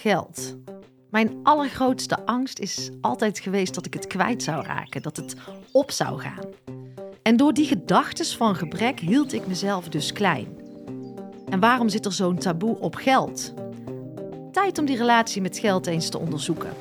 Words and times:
Geld. 0.00 0.56
Mijn 1.10 1.40
allergrootste 1.42 2.26
angst 2.26 2.58
is 2.58 2.90
altijd 3.00 3.38
geweest 3.38 3.74
dat 3.74 3.86
ik 3.86 3.94
het 3.94 4.06
kwijt 4.06 4.42
zou 4.42 4.64
raken, 4.64 5.02
dat 5.02 5.16
het 5.16 5.36
op 5.72 5.90
zou 5.90 6.20
gaan. 6.20 6.44
En 7.22 7.36
door 7.36 7.52
die 7.52 7.66
gedachtes 7.66 8.36
van 8.36 8.54
gebrek 8.54 9.00
hield 9.00 9.32
ik 9.32 9.46
mezelf 9.46 9.88
dus 9.88 10.12
klein. 10.12 10.46
En 11.48 11.60
waarom 11.60 11.88
zit 11.88 12.04
er 12.04 12.12
zo'n 12.12 12.38
taboe 12.38 12.78
op 12.78 12.94
geld? 12.94 13.54
Tijd 14.52 14.78
om 14.78 14.84
die 14.84 14.96
relatie 14.96 15.42
met 15.42 15.58
geld 15.58 15.86
eens 15.86 16.08
te 16.08 16.18
onderzoeken. 16.18 16.72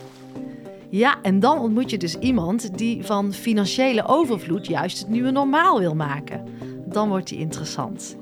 Ja, 0.89 1.21
en 1.21 1.39
dan 1.39 1.59
ontmoet 1.59 1.89
je 1.89 1.97
dus 1.97 2.15
iemand 2.15 2.77
die 2.77 3.05
van 3.05 3.33
financiële 3.33 4.05
overvloed 4.07 4.67
juist 4.67 4.99
het 4.99 5.09
nieuwe 5.09 5.31
normaal 5.31 5.79
wil 5.79 5.95
maken. 5.95 6.43
Dan 6.85 7.09
wordt 7.09 7.27
die 7.27 7.39
interessant. 7.39 8.15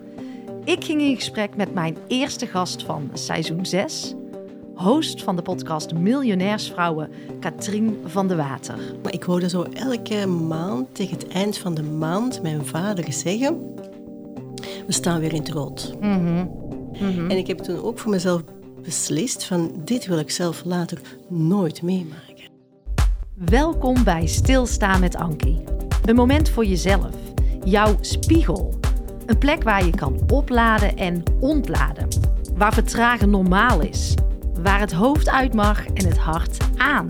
Ik 0.63 0.83
ging 0.83 1.01
in 1.01 1.15
gesprek 1.15 1.55
met 1.55 1.73
mijn 1.73 1.97
eerste 2.07 2.47
gast 2.47 2.83
van 2.83 3.09
seizoen 3.13 3.65
6, 3.65 4.15
host 4.75 5.23
van 5.23 5.35
de 5.35 5.41
podcast 5.41 5.93
Miljonairsvrouwen, 5.93 7.09
Katrien 7.39 7.97
van 8.05 8.27
de 8.27 8.35
Water. 8.35 8.79
Ik 9.09 9.23
hoorde 9.23 9.49
zo 9.49 9.63
elke 9.63 10.27
maand 10.27 10.95
tegen 10.95 11.17
het 11.17 11.27
eind 11.27 11.57
van 11.57 11.73
de 11.73 11.83
maand 11.83 12.41
mijn 12.41 12.65
vader 12.65 13.13
zeggen: 13.13 13.75
We 14.85 14.93
staan 14.93 15.19
weer 15.19 15.33
in 15.33 15.39
het 15.39 15.49
rood. 15.49 15.93
Mhm. 15.99 16.45
En 17.29 17.37
ik 17.37 17.47
heb 17.47 17.57
toen 17.57 17.83
ook 17.83 17.99
voor 17.99 18.11
mezelf 18.11 18.43
beslist: 18.83 19.45
van 19.45 19.71
dit 19.83 20.05
wil 20.05 20.17
ik 20.17 20.31
zelf 20.31 20.63
later 20.65 21.01
nooit 21.29 21.81
meemaken. 21.81 22.51
Welkom 23.33 24.03
bij 24.03 24.27
Stilstaan 24.27 24.99
met 24.99 25.15
Ankie. 25.15 25.63
Een 26.05 26.15
moment 26.15 26.49
voor 26.49 26.65
jezelf, 26.65 27.15
jouw 27.63 27.95
spiegel. 28.01 28.79
Een 29.25 29.37
plek 29.37 29.63
waar 29.63 29.85
je 29.85 29.95
kan 29.95 30.19
opladen 30.31 30.97
en 30.97 31.23
ontladen. 31.39 32.07
Waar 32.55 32.73
vertragen 32.73 33.29
normaal 33.29 33.81
is. 33.81 34.15
Waar 34.63 34.79
het 34.79 34.91
hoofd 34.91 35.29
uit 35.29 35.53
mag 35.53 35.85
en 35.85 36.07
het 36.07 36.17
hart 36.17 36.57
aan. 36.77 37.07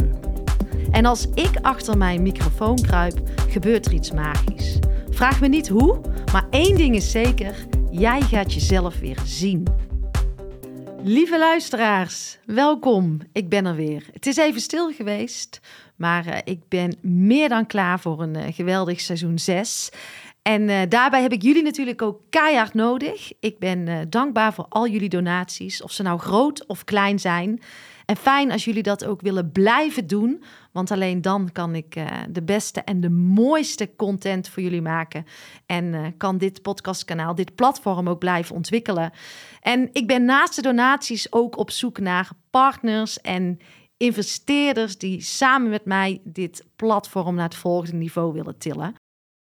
En 0.91 1.05
als 1.05 1.27
ik 1.33 1.51
achter 1.61 1.97
mijn 1.97 2.21
microfoon 2.21 2.81
kruip, 2.81 3.21
gebeurt 3.49 3.85
er 3.85 3.93
iets 3.93 4.11
magisch. 4.11 4.79
Vraag 5.09 5.41
me 5.41 5.47
niet 5.47 5.67
hoe, 5.67 6.01
maar 6.31 6.45
één 6.49 6.77
ding 6.77 6.95
is 6.95 7.11
zeker: 7.11 7.55
jij 7.91 8.21
gaat 8.21 8.53
jezelf 8.53 8.99
weer 8.99 9.19
zien. 9.25 9.67
Lieve 11.03 11.37
luisteraars, 11.37 12.37
welkom. 12.45 13.19
Ik 13.31 13.49
ben 13.49 13.65
er 13.65 13.75
weer. 13.75 14.05
Het 14.13 14.25
is 14.25 14.37
even 14.37 14.61
stil 14.61 14.91
geweest, 14.91 15.59
maar 15.95 16.27
uh, 16.27 16.37
ik 16.43 16.59
ben 16.67 16.95
meer 17.01 17.49
dan 17.49 17.65
klaar 17.65 17.99
voor 17.99 18.21
een 18.21 18.37
uh, 18.37 18.43
geweldig 18.49 19.01
seizoen 19.01 19.39
6. 19.39 19.89
En 20.43 20.61
uh, 20.61 20.81
daarbij 20.89 21.21
heb 21.21 21.31
ik 21.31 21.41
jullie 21.41 21.63
natuurlijk 21.63 22.01
ook 22.01 22.21
keihard 22.29 22.73
nodig. 22.73 23.31
Ik 23.39 23.59
ben 23.59 24.09
dankbaar 24.09 24.53
voor 24.53 24.65
al 24.69 24.87
jullie 24.87 25.09
donaties, 25.09 25.81
of 25.83 25.91
ze 25.91 26.03
nou 26.03 26.19
groot 26.19 26.65
of 26.65 26.83
klein 26.83 27.19
zijn. 27.19 27.61
En 28.05 28.15
fijn 28.15 28.51
als 28.51 28.65
jullie 28.65 28.83
dat 28.83 29.05
ook 29.05 29.21
willen 29.21 29.51
blijven 29.51 30.07
doen, 30.07 30.43
want 30.71 30.91
alleen 30.91 31.21
dan 31.21 31.51
kan 31.51 31.75
ik 31.75 31.95
uh, 31.95 32.07
de 32.29 32.43
beste 32.43 32.81
en 32.81 33.01
de 33.01 33.09
mooiste 33.09 33.95
content 33.95 34.49
voor 34.49 34.63
jullie 34.63 34.81
maken. 34.81 35.25
En 35.65 36.13
kan 36.17 36.37
dit 36.37 36.61
podcastkanaal, 36.61 37.35
dit 37.35 37.55
platform 37.55 38.09
ook 38.09 38.19
blijven 38.19 38.55
ontwikkelen. 38.55 39.11
En 39.61 39.89
ik 39.91 40.07
ben 40.07 40.25
naast 40.25 40.55
de 40.55 40.61
donaties 40.61 41.31
ook 41.31 41.57
op 41.57 41.71
zoek 41.71 41.99
naar 41.99 42.29
partners 42.49 43.21
en 43.21 43.59
investeerders 43.97 44.97
die 44.97 45.21
samen 45.21 45.69
met 45.69 45.85
mij 45.85 46.21
dit 46.23 46.65
platform 46.75 47.35
naar 47.35 47.43
het 47.43 47.55
volgende 47.55 47.97
niveau 47.97 48.33
willen 48.33 48.57
tillen. 48.57 48.95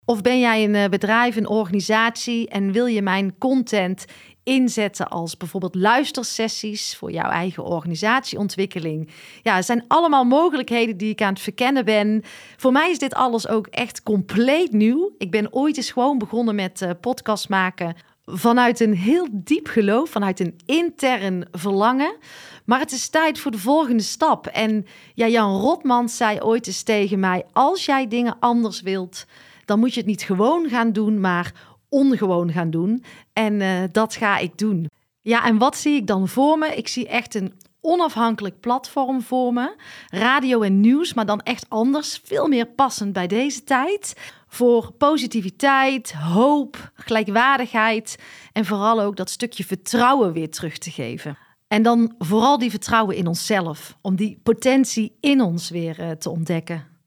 Of 0.09 0.23
ben 0.23 0.39
jij 0.39 0.65
een 0.65 0.75
uh, 0.75 0.85
bedrijf, 0.85 1.37
een 1.37 1.49
organisatie 1.49 2.49
en 2.49 2.73
wil 2.73 2.87
je 2.87 3.03
mijn 3.03 3.35
content 3.39 4.05
inzetten 4.43 5.09
als 5.09 5.37
bijvoorbeeld 5.37 5.75
luistersessies 5.75 6.97
voor 6.97 7.13
jouw 7.13 7.31
eigen 7.31 7.65
organisatieontwikkeling. 7.65 9.11
Ja, 9.43 9.55
het 9.55 9.65
zijn 9.65 9.85
allemaal 9.89 10.25
mogelijkheden 10.25 10.97
die 10.97 11.11
ik 11.11 11.23
aan 11.23 11.33
het 11.33 11.43
verkennen 11.43 11.85
ben. 11.85 12.23
Voor 12.57 12.73
mij 12.73 12.91
is 12.91 12.99
dit 12.99 13.15
alles 13.15 13.49
ook 13.49 13.67
echt 13.67 14.03
compleet 14.03 14.73
nieuw. 14.73 15.15
Ik 15.19 15.31
ben 15.31 15.53
ooit 15.53 15.77
eens 15.77 15.91
gewoon 15.91 16.19
begonnen 16.19 16.55
met 16.55 16.81
uh, 16.81 16.91
podcast 17.01 17.49
maken 17.49 17.97
vanuit 18.27 18.81
een 18.81 18.95
heel 18.95 19.29
diep 19.31 19.67
geloof, 19.67 20.11
vanuit 20.11 20.41
een 20.41 20.59
intern 20.67 21.49
verlangen. 21.53 22.17
Maar 22.65 22.81
het 22.81 22.93
is 22.93 23.09
tijd 23.09 23.39
voor 23.39 23.51
de 23.51 23.59
volgende 23.59 24.03
stap. 24.03 24.47
En 24.47 24.87
ja, 25.15 25.29
Jan 25.29 25.61
Rotman 25.61 26.09
zei 26.09 26.41
ooit 26.41 26.67
eens 26.67 26.83
tegen 26.83 27.21
mij: 27.21 27.45
als 27.53 27.85
jij 27.85 28.09
dingen 28.09 28.37
anders 28.41 28.81
wilt, 28.81 29.27
dan 29.69 29.79
moet 29.79 29.95
je 29.95 30.01
het 30.01 30.09
niet 30.09 30.23
gewoon 30.23 30.69
gaan 30.69 30.93
doen, 30.93 31.21
maar 31.21 31.53
ongewoon 31.89 32.53
gaan 32.53 32.71
doen. 32.71 33.05
En 33.33 33.61
uh, 33.61 33.83
dat 33.93 34.15
ga 34.15 34.39
ik 34.39 34.59
doen. 34.59 34.87
Ja, 35.21 35.45
en 35.45 35.59
wat 35.59 35.77
zie 35.77 35.97
ik 35.97 36.07
dan 36.07 36.29
voor 36.29 36.59
me? 36.59 36.67
Ik 36.67 36.89
zie 36.89 37.09
echt 37.09 37.35
een 37.35 37.53
onafhankelijk 37.81 38.61
platform 38.61 39.23
voor 39.23 39.53
me. 39.53 39.77
Radio 40.09 40.63
en 40.63 40.81
nieuws, 40.81 41.15
maar 41.15 41.27
dan 41.27 41.41
echt 41.41 41.67
anders. 41.69 42.21
Veel 42.25 42.49
meer 42.49 42.67
passend 42.67 43.13
bij 43.13 43.27
deze 43.27 43.65
tijd. 43.65 44.15
Voor 44.49 44.93
positiviteit, 44.93 46.13
hoop, 46.13 46.93
gelijkwaardigheid 46.95 48.19
en 48.53 48.65
vooral 48.65 49.01
ook 49.01 49.17
dat 49.17 49.31
stukje 49.31 49.65
vertrouwen 49.65 50.33
weer 50.33 50.51
terug 50.51 50.79
te 50.79 50.91
geven. 50.91 51.39
En 51.67 51.83
dan 51.83 52.15
vooral 52.19 52.59
die 52.59 52.71
vertrouwen 52.71 53.17
in 53.17 53.27
onszelf, 53.27 53.97
om 54.01 54.17
die 54.17 54.41
potentie 54.43 55.17
in 55.21 55.41
ons 55.41 55.71
weer 55.71 56.01
uh, 56.01 56.11
te 56.11 56.31
ontdekken. 56.31 56.98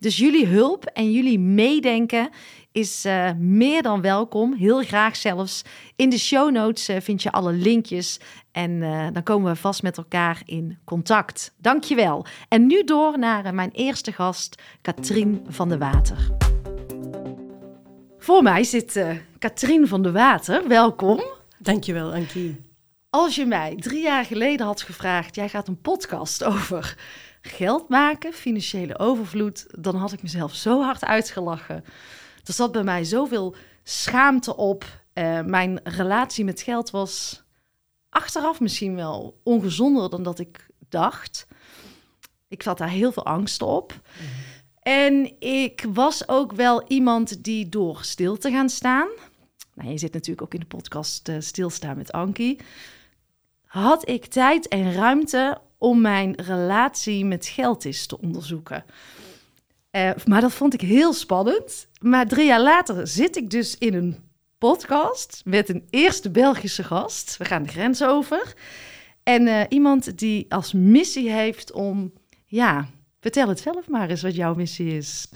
Dus 0.00 0.16
jullie 0.16 0.46
hulp 0.46 0.84
en 0.84 1.12
jullie 1.12 1.38
meedenken 1.38 2.30
is 2.72 3.06
uh, 3.06 3.30
meer 3.38 3.82
dan 3.82 4.00
welkom. 4.00 4.54
Heel 4.54 4.82
graag 4.82 5.16
zelfs. 5.16 5.62
In 5.96 6.10
de 6.10 6.18
show 6.18 6.50
notes 6.50 6.88
uh, 6.88 6.96
vind 7.00 7.22
je 7.22 7.32
alle 7.32 7.52
linkjes. 7.52 8.20
En 8.52 8.70
uh, 8.70 9.06
dan 9.12 9.22
komen 9.22 9.52
we 9.52 9.58
vast 9.58 9.82
met 9.82 9.96
elkaar 9.96 10.42
in 10.44 10.78
contact. 10.84 11.54
Dankjewel. 11.58 12.26
En 12.48 12.66
nu 12.66 12.84
door 12.84 13.18
naar 13.18 13.54
mijn 13.54 13.70
eerste 13.70 14.12
gast, 14.12 14.62
Katrien 14.82 15.44
van 15.48 15.68
de 15.68 15.78
Water. 15.78 16.28
Voor 18.18 18.42
mij 18.42 18.64
zit 18.64 19.04
Katrien 19.38 19.88
van 19.88 20.02
de 20.02 20.12
Water. 20.12 20.68
Welkom. 20.68 21.22
Dankjewel, 21.58 22.12
Ankie. 22.12 22.60
Als 23.10 23.34
je 23.34 23.46
mij 23.46 23.76
drie 23.76 24.02
jaar 24.02 24.24
geleden 24.24 24.66
had 24.66 24.82
gevraagd, 24.82 25.34
jij 25.34 25.48
gaat 25.48 25.68
een 25.68 25.80
podcast 25.80 26.44
over 26.44 26.96
geld 27.40 27.88
maken, 27.88 28.32
financiële 28.32 28.98
overvloed, 28.98 29.66
dan 29.78 29.96
had 29.96 30.12
ik 30.12 30.22
mezelf 30.22 30.54
zo 30.54 30.82
hard 30.82 31.04
uitgelachen. 31.04 31.84
Er 32.44 32.52
zat 32.52 32.72
bij 32.72 32.82
mij 32.82 33.04
zoveel 33.04 33.54
schaamte 33.82 34.56
op. 34.56 34.84
Uh, 35.14 35.40
mijn 35.40 35.80
relatie 35.84 36.44
met 36.44 36.60
geld 36.60 36.90
was 36.90 37.42
achteraf 38.08 38.60
misschien 38.60 38.94
wel 38.94 39.40
ongezonder 39.42 40.10
dan 40.10 40.22
dat 40.22 40.38
ik 40.38 40.66
dacht. 40.88 41.46
Ik 42.48 42.62
had 42.62 42.78
daar 42.78 42.88
heel 42.88 43.12
veel 43.12 43.26
angst 43.26 43.62
op. 43.62 43.92
Mm. 43.92 44.26
En 44.82 45.40
ik 45.40 45.86
was 45.92 46.28
ook 46.28 46.52
wel 46.52 46.84
iemand 46.88 47.44
die 47.44 47.68
door 47.68 48.04
stil 48.04 48.36
te 48.36 48.50
gaan 48.50 48.68
staan. 48.68 49.08
Nou, 49.74 49.90
je 49.90 49.98
zit 49.98 50.12
natuurlijk 50.12 50.42
ook 50.42 50.54
in 50.54 50.60
de 50.60 50.66
podcast 50.66 51.28
uh, 51.28 51.36
Stilstaan 51.38 51.96
met 51.96 52.12
Ankie. 52.12 52.60
Had 53.66 54.08
ik 54.08 54.26
tijd 54.26 54.68
en 54.68 54.92
ruimte 54.92 55.60
om 55.80 56.00
mijn 56.00 56.34
relatie 56.36 57.24
met 57.24 57.46
geld 57.46 57.84
eens 57.84 58.06
te 58.06 58.20
onderzoeken. 58.20 58.84
Uh, 59.92 60.10
maar 60.26 60.40
dat 60.40 60.52
vond 60.52 60.74
ik 60.74 60.80
heel 60.80 61.12
spannend. 61.12 61.88
Maar 62.00 62.26
drie 62.26 62.46
jaar 62.46 62.62
later 62.62 63.06
zit 63.06 63.36
ik 63.36 63.50
dus 63.50 63.78
in 63.78 63.94
een 63.94 64.16
podcast 64.58 65.42
met 65.44 65.68
een 65.68 65.86
eerste 65.90 66.30
Belgische 66.30 66.84
gast. 66.84 67.36
We 67.36 67.44
gaan 67.44 67.62
de 67.62 67.68
grens 67.68 68.02
over. 68.02 68.54
En 69.22 69.46
uh, 69.46 69.62
iemand 69.68 70.18
die 70.18 70.46
als 70.48 70.72
missie 70.72 71.30
heeft 71.30 71.72
om, 71.72 72.12
ja, 72.46 72.88
vertel 73.20 73.48
het 73.48 73.60
zelf 73.60 73.88
maar 73.88 74.10
eens 74.10 74.22
wat 74.22 74.34
jouw 74.34 74.54
missie 74.54 74.96
is. 74.96 75.28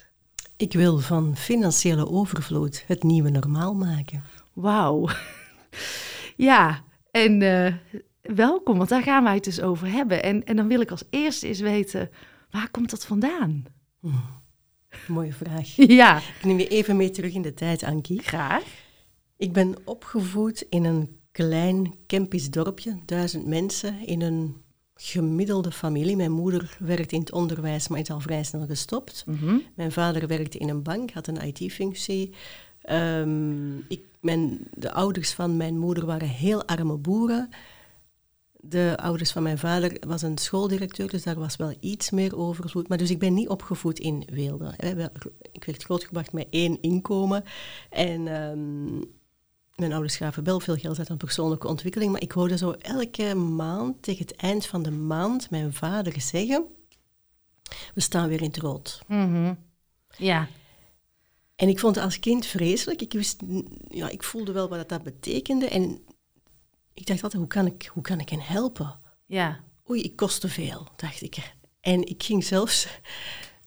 Ik 0.56 0.72
wil 0.72 0.98
van 0.98 1.36
financiële 1.36 2.08
overvloed 2.08 2.84
het 2.86 3.02
nieuwe 3.02 3.30
normaal 3.30 3.74
maken. 3.74 4.24
Wauw. 4.52 5.08
ja, 6.36 6.84
en 7.10 7.40
uh, 7.40 7.74
welkom, 8.32 8.76
want 8.76 8.88
daar 8.88 9.02
gaan 9.02 9.24
wij 9.24 9.34
het 9.34 9.44
dus 9.44 9.60
over 9.60 9.90
hebben. 9.90 10.22
En, 10.22 10.44
en 10.44 10.56
dan 10.56 10.68
wil 10.68 10.80
ik 10.80 10.90
als 10.90 11.04
eerste 11.10 11.46
eens 11.46 11.60
weten, 11.60 12.10
waar 12.50 12.70
komt 12.70 12.90
dat 12.90 13.06
vandaan? 13.06 13.64
Hmm. 14.00 14.42
Mooie 15.06 15.32
vraag. 15.32 15.76
Ja. 16.00 16.16
Ik 16.16 16.44
neem 16.44 16.58
je 16.58 16.68
even 16.68 16.96
mee 16.96 17.10
terug 17.10 17.34
in 17.34 17.42
de 17.42 17.54
tijd, 17.54 17.82
Ankie. 17.82 18.22
Graag. 18.22 18.64
Ik 19.36 19.52
ben 19.52 19.74
opgevoed 19.84 20.66
in 20.68 20.84
een 20.84 21.18
klein 21.32 21.94
Kempisch 22.06 22.50
dorpje, 22.50 22.98
duizend 23.04 23.46
mensen, 23.46 24.06
in 24.06 24.20
een 24.20 24.62
gemiddelde 24.94 25.72
familie. 25.72 26.16
Mijn 26.16 26.32
moeder 26.32 26.76
werkte 26.78 27.14
in 27.14 27.20
het 27.20 27.32
onderwijs, 27.32 27.88
maar 27.88 28.00
is 28.00 28.10
al 28.10 28.20
vrij 28.20 28.44
snel 28.44 28.66
gestopt. 28.66 29.24
Mm 29.26 29.36
-hmm. 29.36 29.62
Mijn 29.74 29.92
vader 29.92 30.26
werkte 30.26 30.58
in 30.58 30.68
een 30.68 30.82
bank, 30.82 31.10
had 31.10 31.26
een 31.26 31.42
IT-functie. 31.42 32.34
Um, 32.90 33.86
mijn, 34.20 34.58
de 34.74 34.92
ouders 34.92 35.32
van 35.32 35.56
mijn 35.56 35.78
moeder 35.78 36.06
waren 36.06 36.28
heel 36.28 36.64
arme 36.64 36.96
boeren. 36.96 37.48
De 38.68 38.96
ouders 39.00 39.32
van 39.32 39.42
mijn 39.42 39.58
vader 39.58 39.96
was 40.06 40.22
een 40.22 40.38
schooldirecteur, 40.38 41.08
dus 41.10 41.22
daar 41.22 41.38
was 41.38 41.56
wel 41.56 41.74
iets 41.80 42.10
meer 42.10 42.36
overvloed. 42.36 42.88
Maar 42.88 42.98
dus 42.98 43.10
ik 43.10 43.18
ben 43.18 43.34
niet 43.34 43.48
opgevoed 43.48 43.98
in 43.98 44.28
weelde. 44.32 44.74
Ik 45.52 45.64
werd 45.64 45.82
grootgebracht 45.82 46.32
met 46.32 46.46
één 46.50 46.80
inkomen. 46.80 47.44
En 47.90 48.26
um, 48.26 49.04
mijn 49.74 49.92
ouders 49.92 50.16
gaven 50.16 50.44
wel 50.44 50.60
veel 50.60 50.76
geld 50.76 50.98
uit 50.98 51.10
aan 51.10 51.16
persoonlijke 51.16 51.68
ontwikkeling, 51.68 52.12
maar 52.12 52.22
ik 52.22 52.32
hoorde 52.32 52.56
zo 52.56 52.70
elke 52.70 53.34
maand, 53.34 54.02
tegen 54.02 54.26
het 54.26 54.36
eind 54.36 54.66
van 54.66 54.82
de 54.82 54.90
maand, 54.90 55.50
mijn 55.50 55.72
vader 55.72 56.20
zeggen, 56.20 56.64
we 57.94 58.00
staan 58.00 58.28
weer 58.28 58.40
in 58.40 58.48
het 58.48 58.56
rood. 58.56 59.02
Mhm. 59.06 59.54
Ja. 60.16 60.48
En 61.56 61.68
ik 61.68 61.78
vond 61.78 61.94
het 61.94 62.04
als 62.04 62.18
kind 62.18 62.46
vreselijk. 62.46 63.02
Ik, 63.02 63.12
wist, 63.12 63.42
ja, 63.88 64.08
ik 64.08 64.22
voelde 64.22 64.52
wel 64.52 64.68
wat 64.68 64.88
dat 64.88 65.02
betekende. 65.02 65.68
En 65.68 65.98
ik 66.94 67.06
dacht 67.06 67.22
altijd, 67.22 67.42
hoe 67.42 67.50
kan 67.50 67.66
ik, 67.66 67.90
hoe 67.92 68.02
kan 68.02 68.20
ik 68.20 68.28
hen 68.28 68.40
helpen? 68.40 68.98
Ja. 69.26 69.60
Oei, 69.90 70.02
ik 70.02 70.16
kost 70.16 70.40
te 70.40 70.48
veel, 70.48 70.88
dacht 70.96 71.22
ik. 71.22 71.52
En 71.80 72.08
ik 72.08 72.22
ging 72.22 72.44
zelfs 72.44 72.88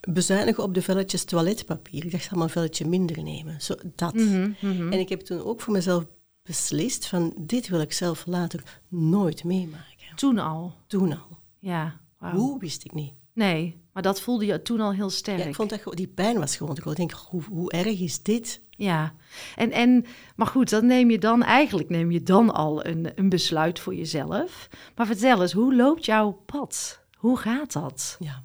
bezuinigen 0.01 0.63
op 0.63 0.73
de 0.73 0.81
velletjes 0.81 1.23
toiletpapier. 1.23 2.05
Ik 2.05 2.11
dacht, 2.11 2.23
ik 2.23 2.29
ga 2.29 2.35
maar 2.35 2.45
een 2.45 2.49
velletje 2.49 2.85
minder 2.85 3.23
nemen. 3.23 3.61
Zo, 3.61 3.75
dat. 3.95 4.13
Mhm, 4.13 4.51
mhm. 4.61 4.91
En 4.91 4.99
ik 4.99 5.09
heb 5.09 5.21
toen 5.21 5.43
ook 5.43 5.61
voor 5.61 5.73
mezelf 5.73 6.05
beslist 6.43 7.07
van, 7.07 7.33
dit 7.39 7.67
wil 7.67 7.81
ik 7.81 7.93
zelf 7.93 8.25
later 8.25 8.79
nooit 8.87 9.43
meemaken. 9.43 10.15
Toen 10.15 10.39
al. 10.39 10.73
Toen 10.87 11.11
al. 11.11 11.37
Ja. 11.59 11.99
Hoe, 12.17 12.59
wist 12.59 12.85
ik 12.85 12.93
niet. 12.93 13.13
Nee, 13.33 13.75
maar 13.93 14.03
dat 14.03 14.21
voelde 14.21 14.45
je 14.45 14.61
toen 14.61 14.79
al 14.79 14.93
heel 14.93 15.09
sterk. 15.09 15.39
Ja, 15.39 15.45
ik 15.45 15.55
vond 15.55 15.69
dat 15.69 15.97
die 15.97 16.07
pijn 16.07 16.39
was 16.39 16.55
gewoon 16.55 16.75
te 16.75 16.81
groot. 16.81 16.99
Ik 16.99 17.07
denk, 17.07 17.19
hoe, 17.29 17.43
hoe 17.43 17.71
erg 17.71 17.99
is 17.99 18.23
dit? 18.23 18.61
Ja, 18.77 19.13
en, 19.55 19.71
en, 19.71 20.05
maar 20.35 20.47
goed, 20.47 20.69
dan 20.69 20.85
neem 20.85 21.09
je 21.11 21.19
dan 21.19 21.43
eigenlijk 21.43 21.89
neem 21.89 22.11
je 22.11 22.23
dan 22.23 22.53
al 22.53 22.85
een, 22.85 23.11
een 23.15 23.29
besluit 23.29 23.79
voor 23.79 23.95
jezelf. 23.95 24.69
Maar 24.95 25.05
vertel 25.05 25.41
eens, 25.41 25.51
hoe 25.51 25.75
loopt 25.75 26.05
jouw 26.05 26.31
pad? 26.45 26.99
Hoe 27.17 27.37
gaat 27.37 27.73
dat? 27.73 28.17
Ja. 28.19 28.43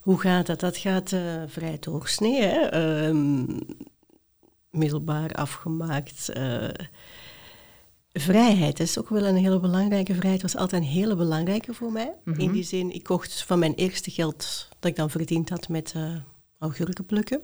Hoe 0.00 0.20
gaat 0.20 0.46
dat? 0.46 0.60
Dat 0.60 0.76
gaat 0.76 1.12
eh, 1.12 1.42
vrij 1.46 1.76
doorsnee. 1.80 2.42
Hè? 2.42 2.60
Ehm, 2.60 3.44
middelbaar 4.70 5.32
afgemaakt. 5.32 6.28
eh, 6.28 6.68
vrijheid 8.12 8.80
is 8.80 8.98
ook 8.98 9.08
wel 9.08 9.24
een 9.24 9.36
hele 9.36 9.60
belangrijke. 9.60 10.14
Vrijheid 10.14 10.42
was 10.42 10.56
altijd 10.56 10.82
een 10.82 10.88
hele 10.88 11.16
belangrijke 11.16 11.74
voor 11.74 11.92
mij. 11.92 12.12
In 12.24 12.52
die 12.52 12.62
zin, 12.64 12.94
ik 12.94 13.02
kocht 13.02 13.42
van 13.42 13.58
mijn 13.58 13.74
eerste 13.74 14.10
geld 14.10 14.68
dat 14.78 14.90
ik 14.90 14.96
dan 14.96 15.10
verdiend 15.10 15.48
had 15.48 15.68
met 15.68 15.92
eh 15.96 16.14
augurken 16.58 17.06
plukken. 17.06 17.40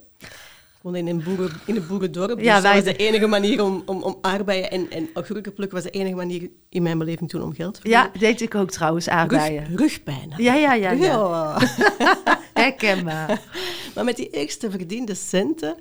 Woonde 0.92 1.10
in 1.10 1.16
een, 1.18 1.22
boeren, 1.22 1.60
in 1.66 1.76
een 1.76 1.86
boerendorp, 1.86 2.36
dus 2.36 2.44
Ja, 2.44 2.54
dat 2.54 2.62
wij- 2.62 2.74
was 2.74 2.84
de 2.84 2.96
enige 2.96 3.26
manier 3.26 3.62
om, 3.64 3.82
om, 3.86 4.02
om 4.02 4.18
aardbeien 4.20 4.70
en, 4.70 4.90
en 4.90 5.08
augurken 5.14 5.52
plukken 5.52 5.76
was 5.82 5.86
de 5.86 5.98
enige 5.98 6.14
manier 6.14 6.50
in 6.68 6.82
mijn 6.82 6.98
beleving 6.98 7.30
toen 7.30 7.42
om 7.42 7.54
geld 7.54 7.74
te 7.74 7.80
verdienen. 7.80 8.10
Ja, 8.12 8.18
deed 8.20 8.40
ik 8.40 8.54
ook 8.54 8.70
trouwens, 8.70 9.08
aardbeien. 9.08 9.64
Rug, 9.66 9.78
rugpijn. 9.78 10.32
Ja, 10.36 10.54
ja, 10.54 10.72
ja, 10.74 10.90
ja. 10.90 11.04
Ja. 11.04 11.58
Herkenbaar. 12.54 13.40
Maar 13.94 14.04
met 14.04 14.16
die 14.16 14.30
eerste 14.30 14.70
verdiende 14.70 15.14
centen 15.14 15.76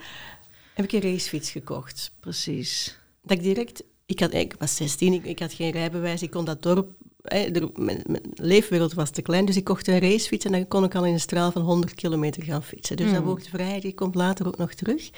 heb 0.74 0.86
ik 0.86 0.92
een 0.92 1.12
racefiets 1.12 1.52
gekocht. 1.52 2.12
Precies. 2.20 2.98
Dat 3.24 3.38
ik 3.38 3.44
direct, 3.44 3.84
ik, 4.06 4.20
had, 4.20 4.34
ik 4.34 4.56
was 4.60 4.76
16, 4.76 5.14
ik, 5.14 5.26
ik 5.26 5.40
had 5.40 5.54
geen 5.54 5.72
rijbewijs, 5.72 6.22
ik 6.22 6.30
kon 6.32 6.46
dat 6.46 6.64
dorp, 6.64 6.90
er- 7.28 7.70
mijn, 7.76 8.02
mijn 8.06 8.24
leefwereld 8.34 8.94
was 8.94 9.10
te 9.10 9.22
klein, 9.22 9.46
dus 9.46 9.56
ik 9.58 9.64
kocht 9.64 9.88
een 9.88 10.00
racefiets 10.00 10.46
en 10.46 10.52
dan 10.52 10.68
kon 10.68 10.84
ik 10.84 10.96
al 10.96 11.06
in 11.06 11.14
een 11.14 11.20
straal 11.20 11.52
van 11.52 11.62
100 11.62 11.94
kilometer 11.94 12.44
gaan 12.44 12.64
fietsen. 12.64 12.98
Dus 12.98 13.12
dat 13.12 13.24
woord 13.24 13.48
vrijheid, 13.48 13.82
die 13.82 13.94
komt 13.94 14.16
later 14.16 14.48
ook 14.48 14.58
nog 14.58 14.74
terug. 14.74 15.10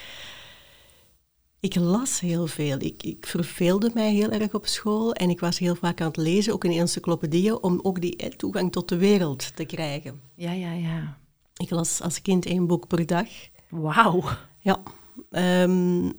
Ik 1.62 1.76
las 1.76 2.20
heel 2.20 2.48
veel. 2.48 2.78
Ik, 2.80 3.04
ik 3.04 3.26
verveelde 3.26 3.92
mij 3.94 4.14
heel 4.14 4.30
erg 4.30 4.54
op 4.54 4.66
school 4.66 5.14
en 5.14 5.30
ik 5.30 5.40
was 5.40 5.60
heel 5.60 5.76
vaak 5.76 6.02
aan 6.02 6.08
het 6.08 6.18
lezen, 6.18 6.54
ook 6.54 6.64
in 6.64 6.72
encyclopedieën, 6.72 7.64
om 7.64 7.80
ook 7.82 8.02
die 8.02 8.16
eh, 8.16 8.30
toegang 8.30 8.72
tot 8.72 8.90
de 8.90 8.98
wereld 8.98 9.56
te 9.56 9.66
krijgen. 9.66 10.22
Ja, 10.36 10.52
ja, 10.52 10.72
ja. 10.74 11.18
Ik 11.58 11.70
las 11.70 12.02
als 12.02 12.22
kind 12.22 12.46
één 12.46 12.68
boek 12.68 12.88
per 12.88 13.06
dag. 13.06 13.28
Wauw. 13.70 14.24
Ja, 14.60 14.84
ehm, 15.32 16.10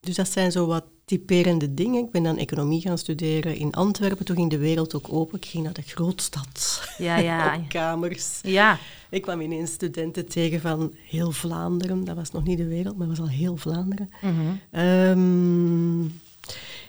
dus 0.00 0.14
dat 0.14 0.28
zijn 0.28 0.52
zo 0.52 0.66
wat 0.66 0.84
typerende 1.06 1.74
dingen. 1.74 2.04
Ik 2.04 2.10
ben 2.10 2.22
dan 2.22 2.36
economie 2.36 2.80
gaan 2.80 2.98
studeren 2.98 3.56
in 3.56 3.72
Antwerpen. 3.72 4.24
Toen 4.24 4.36
ging 4.36 4.50
de 4.50 4.58
wereld 4.58 4.94
ook 4.94 5.12
open. 5.12 5.38
Ik 5.38 5.44
ging 5.44 5.64
naar 5.64 5.72
de 5.72 5.82
grootstad. 5.82 6.82
Ja, 6.98 7.16
ja. 7.16 7.56
Op 7.56 7.68
kamers. 7.68 8.38
Ja, 8.42 8.78
Ik 9.10 9.22
kwam 9.22 9.40
ineens 9.40 9.72
studenten 9.72 10.28
tegen 10.28 10.60
van 10.60 10.94
heel 11.08 11.32
Vlaanderen. 11.32 12.04
Dat 12.04 12.16
was 12.16 12.30
nog 12.30 12.44
niet 12.44 12.58
de 12.58 12.66
wereld, 12.66 12.96
maar 12.96 13.06
dat 13.06 13.18
was 13.18 13.26
al 13.26 13.34
heel 13.34 13.56
Vlaanderen. 13.56 14.10
Mhm. 14.22 14.56
Ehm, 14.70 16.04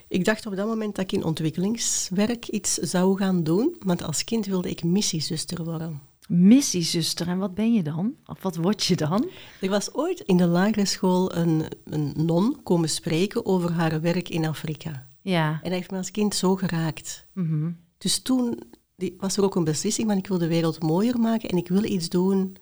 ik 0.08 0.26
dacht 0.26 0.46
op 0.46 0.56
dat 0.56 0.68
moment 0.68 0.96
dat 0.96 1.04
ik 1.04 1.12
in 1.12 1.24
ontwikkelingswerk 1.24 2.48
iets 2.48 2.74
zou 2.74 3.18
gaan 3.18 3.44
doen. 3.44 3.76
Want 3.80 4.04
als 4.04 4.24
kind 4.24 4.46
wilde 4.46 4.70
ik 4.70 4.84
missiezuster 4.84 5.64
worden. 5.64 6.02
Missiezuster. 6.28 7.28
En 7.28 7.38
wat 7.38 7.54
ben 7.56 7.74
je 7.74 7.84
dan? 7.84 8.14
Of 8.26 8.42
wat 8.42 8.56
word 8.56 8.84
je 8.84 8.96
dan? 8.96 9.30
Er 9.62 9.70
was 9.70 9.94
ooit 9.94 10.20
in 10.20 10.38
de 10.38 10.48
lagere 10.48 10.86
school 10.86 11.36
een, 11.36 11.66
een 11.84 12.14
non 12.16 12.60
komen 12.64 12.90
spreken 12.90 13.46
over 13.46 13.72
haar 13.72 14.02
werk 14.02 14.30
in 14.30 14.46
Afrika. 14.46 15.08
Ja. 15.22 15.50
En 15.52 15.70
dat 15.70 15.72
heeft 15.72 15.92
me 15.92 15.98
als 15.98 16.12
kind 16.12 16.36
zo 16.36 16.56
geraakt. 16.56 17.26
Mhm. 17.34 17.72
Dus 17.98 18.22
toen 18.22 18.60
die- 18.96 19.16
was 19.20 19.38
er 19.38 19.44
ook 19.44 19.56
een 19.56 19.64
beslissing 19.64 20.08
van 20.08 20.18
ik 20.18 20.28
wil 20.28 20.38
de 20.38 20.48
wereld 20.48 20.82
mooier 20.84 21.20
maken 21.20 21.50
en 21.50 21.58
ik 21.58 21.68
wil 21.68 21.84
iets 21.84 22.10
doen 22.10 22.56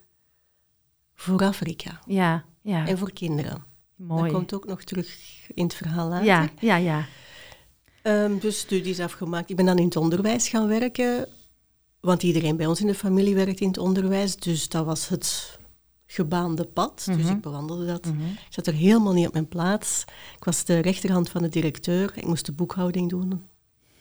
voor 1.16 1.44
Afrika 1.44 2.00
Ja, 2.08 2.46
ja. 2.62 2.88
en 2.88 2.98
voor 2.98 3.12
kinderen. 3.14 3.64
Mooi. 3.96 4.24
Dat 4.24 4.32
komt 4.32 4.54
ook 4.54 4.66
nog 4.66 4.84
terug 4.84 5.18
in 5.54 5.64
het 5.64 5.74
verhaal 5.74 6.10
later. 6.10 6.26
Ja, 6.26 6.50
ja, 6.60 6.76
ja. 6.76 7.06
Ehm, 8.02 8.38
dus 8.40 8.60
studies 8.60 9.00
afgemaakt. 9.00 9.50
Ik 9.50 9.56
ben 9.56 9.66
dan 9.66 9.78
in 9.78 9.86
het 9.86 9.96
onderwijs 9.96 10.50
gaan 10.50 10.68
werken, 10.68 11.28
want 12.06 12.24
iedereen 12.24 12.58
bij 12.58 12.66
ons 12.66 12.82
in 12.82 12.88
de 12.88 12.96
familie 12.96 13.36
werkt 13.36 13.60
in 13.60 13.68
het 13.68 13.78
onderwijs. 13.78 14.36
Dus 14.36 14.70
dat 14.70 14.86
was 14.86 15.08
het 15.08 15.58
gebaande 16.06 16.66
pad. 16.66 17.04
Dus 17.06 17.16
Mhm. 17.26 17.36
ik 17.36 17.42
bewandelde 17.42 17.86
dat. 17.86 18.06
Ik 18.06 18.14
zat 18.50 18.68
er 18.68 18.74
helemaal 18.74 19.14
niet 19.14 19.28
op 19.28 19.34
mijn 19.34 19.48
plaats. 19.48 20.04
Ik 20.38 20.44
was 20.44 20.66
de 20.66 20.80
rechterhand 20.80 21.30
van 21.30 21.42
de 21.42 21.50
directeur. 21.50 22.12
Ik 22.16 22.26
moest 22.26 22.46
de 22.46 22.52
boekhouding 22.52 23.10
doen. 23.10 23.44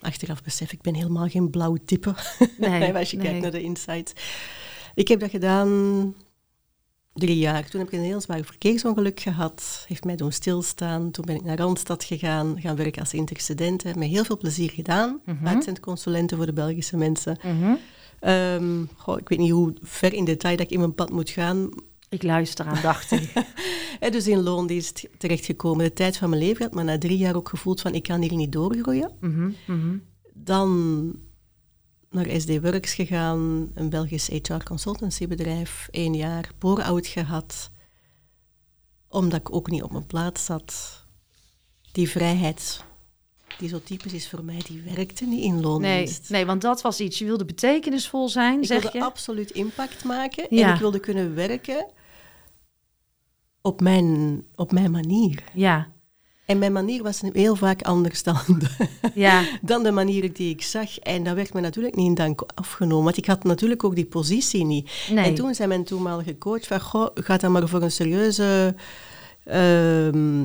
Achteraf 0.01 0.43
besef 0.43 0.73
ik, 0.73 0.81
ben 0.83 0.95
helemaal 0.95 1.29
geen 1.29 1.51
blauw 1.51 1.77
type. 1.85 2.15
Nee, 2.59 2.95
als 2.95 3.11
je 3.11 3.17
nee. 3.17 3.27
kijkt 3.27 3.43
naar 3.43 3.51
de 3.51 3.63
insights. 3.63 4.13
Ik 4.95 5.09
heb 5.09 5.21
dat 5.21 5.31
gedaan 5.31 6.15
drie 7.13 7.39
jaar. 7.39 7.69
Toen 7.69 7.81
heb 7.81 7.89
ik 7.93 7.99
een 7.99 8.05
heel 8.05 8.21
zwaar 8.21 8.43
verkeersongeluk 8.45 9.21
gehad. 9.21 9.85
Heeft 9.89 10.05
mij 10.05 10.17
doen 10.17 10.33
stilstaan. 10.33 11.11
Toen 11.11 11.25
ben 11.25 11.35
ik 11.35 11.45
naar 11.45 11.59
Randstad 11.59 12.05
gegaan, 12.05 12.61
gaan 12.61 12.77
werken 12.77 13.01
als 13.01 13.15
interstudenten. 13.15 13.99
Met 13.99 14.09
heel 14.09 14.25
veel 14.25 14.37
plezier 14.39 14.71
gedaan. 14.71 15.21
Mhm. 15.25 15.47
Uitzendconsulenten 15.47 16.37
voor 16.37 16.47
de 16.47 16.53
Belgische 16.53 16.97
mensen. 16.97 17.39
Mhm. 17.43 17.75
Ehm, 18.25 18.85
goh, 18.97 19.19
ik 19.19 19.29
weet 19.29 19.39
niet 19.39 19.51
hoe 19.51 19.75
ver 19.83 20.13
in 20.13 20.25
detail 20.25 20.57
dat 20.57 20.67
ik 20.67 20.73
in 20.73 20.79
mijn 20.79 20.95
pad 20.95 21.11
moet 21.11 21.31
gaan. 21.31 21.71
Ik 22.09 22.23
luister 22.23 22.67
aandachtig. 22.67 23.33
Dus 24.11 24.29
in 24.29 24.43
loondienst 24.43 25.09
terechtgekomen. 25.19 25.85
De 25.85 25.93
tijd 25.93 26.17
van 26.17 26.29
mijn 26.29 26.43
leven 26.43 26.57
gehad, 26.57 26.75
maar 26.75 26.85
na 26.85 26.99
drie 26.99 27.19
jaar 27.19 27.37
ook 27.37 27.49
gevoeld 27.49 27.81
van 27.81 27.95
ik 27.95 28.03
kan 28.03 28.21
hier 28.21 28.35
niet 28.35 28.53
doorgroeien. 28.53 29.11
Mhm, 29.21 29.51
mhm. 29.67 29.97
Dan 30.33 31.13
naar 32.11 32.41
SD 32.41 32.61
Works 32.61 32.95
gegaan, 32.95 33.71
een 33.75 33.89
Belgisch 33.89 34.27
HR 34.27 34.63
consultancybedrijf, 34.65 35.89
één 35.91 36.15
jaar 36.15 36.51
pour-out 36.59 37.07
gehad, 37.07 37.71
omdat 39.09 39.41
ik 39.41 39.55
ook 39.55 39.71
niet 39.71 39.83
op 39.83 39.93
mijn 39.93 40.07
plaats 40.07 40.45
zat. 40.45 41.05
Die 41.93 42.09
vrijheid, 42.09 42.85
die 43.59 43.69
zo 43.69 43.81
typisch 43.85 44.13
is 44.13 44.29
voor 44.29 44.45
mij, 44.45 44.61
die 44.67 44.83
werkte 44.95 45.25
niet 45.25 45.43
in 45.45 45.53
Nee, 45.55 45.63
loondienst. 45.63 46.31
nee, 46.31 46.47
want 46.47 46.63
dat 46.63 46.81
was 46.83 47.01
iets. 47.01 47.19
Je 47.19 47.25
wilde 47.25 47.45
betekenisvol 47.45 48.29
zijn, 48.29 48.61
Ik 48.61 48.67
zeg 48.67 48.83
wilde 48.83 48.99
je? 48.99 49.05
absoluut 49.05 49.51
impact 49.51 50.05
maken 50.05 50.47
Ja. 50.51 50.67
en 50.69 50.75
ik 50.75 50.81
wilde 50.81 50.99
kunnen 51.01 51.35
werken 51.35 51.87
op 53.63 53.81
mijn, 53.81 54.43
op 54.55 54.73
mijn 54.73 54.91
manier. 54.91 55.43
Ja, 55.55 55.89
En 56.47 56.59
mijn 56.59 56.73
manier 56.73 57.03
was 57.03 57.21
heel 57.33 57.57
vaak 57.57 57.83
anders 57.83 58.23
dan 58.23 58.37
de, 58.47 58.89
ja, 59.15 59.43
dan 59.63 59.83
de 59.83 59.91
manier 59.91 60.33
die 60.33 60.51
ik 60.51 60.63
zag. 60.63 60.99
En 60.99 61.25
dat 61.25 61.35
werd 61.35 61.53
me 61.55 61.61
natuurlijk 61.61 61.95
niet 61.97 62.07
in 62.07 62.15
dank 62.15 62.43
afgenomen, 62.55 63.05
want 63.05 63.17
ik 63.17 63.27
had 63.27 63.45
natuurlijk 63.45 63.85
ook 63.85 63.95
die 63.95 64.05
positie 64.07 64.65
niet. 64.65 64.91
Nee. 65.11 65.25
En 65.25 65.35
toen 65.35 65.55
zei 65.55 65.69
mijn 65.69 65.85
toenmalige 65.85 66.39
coach 66.39 66.67
van, 66.67 66.81
goh, 66.81 67.07
ga 67.15 67.37
dan 67.37 67.53
maar 67.53 67.69
voor 67.69 67.83
een 67.83 67.91
serieuze 67.91 68.75
ehm, 69.45 70.45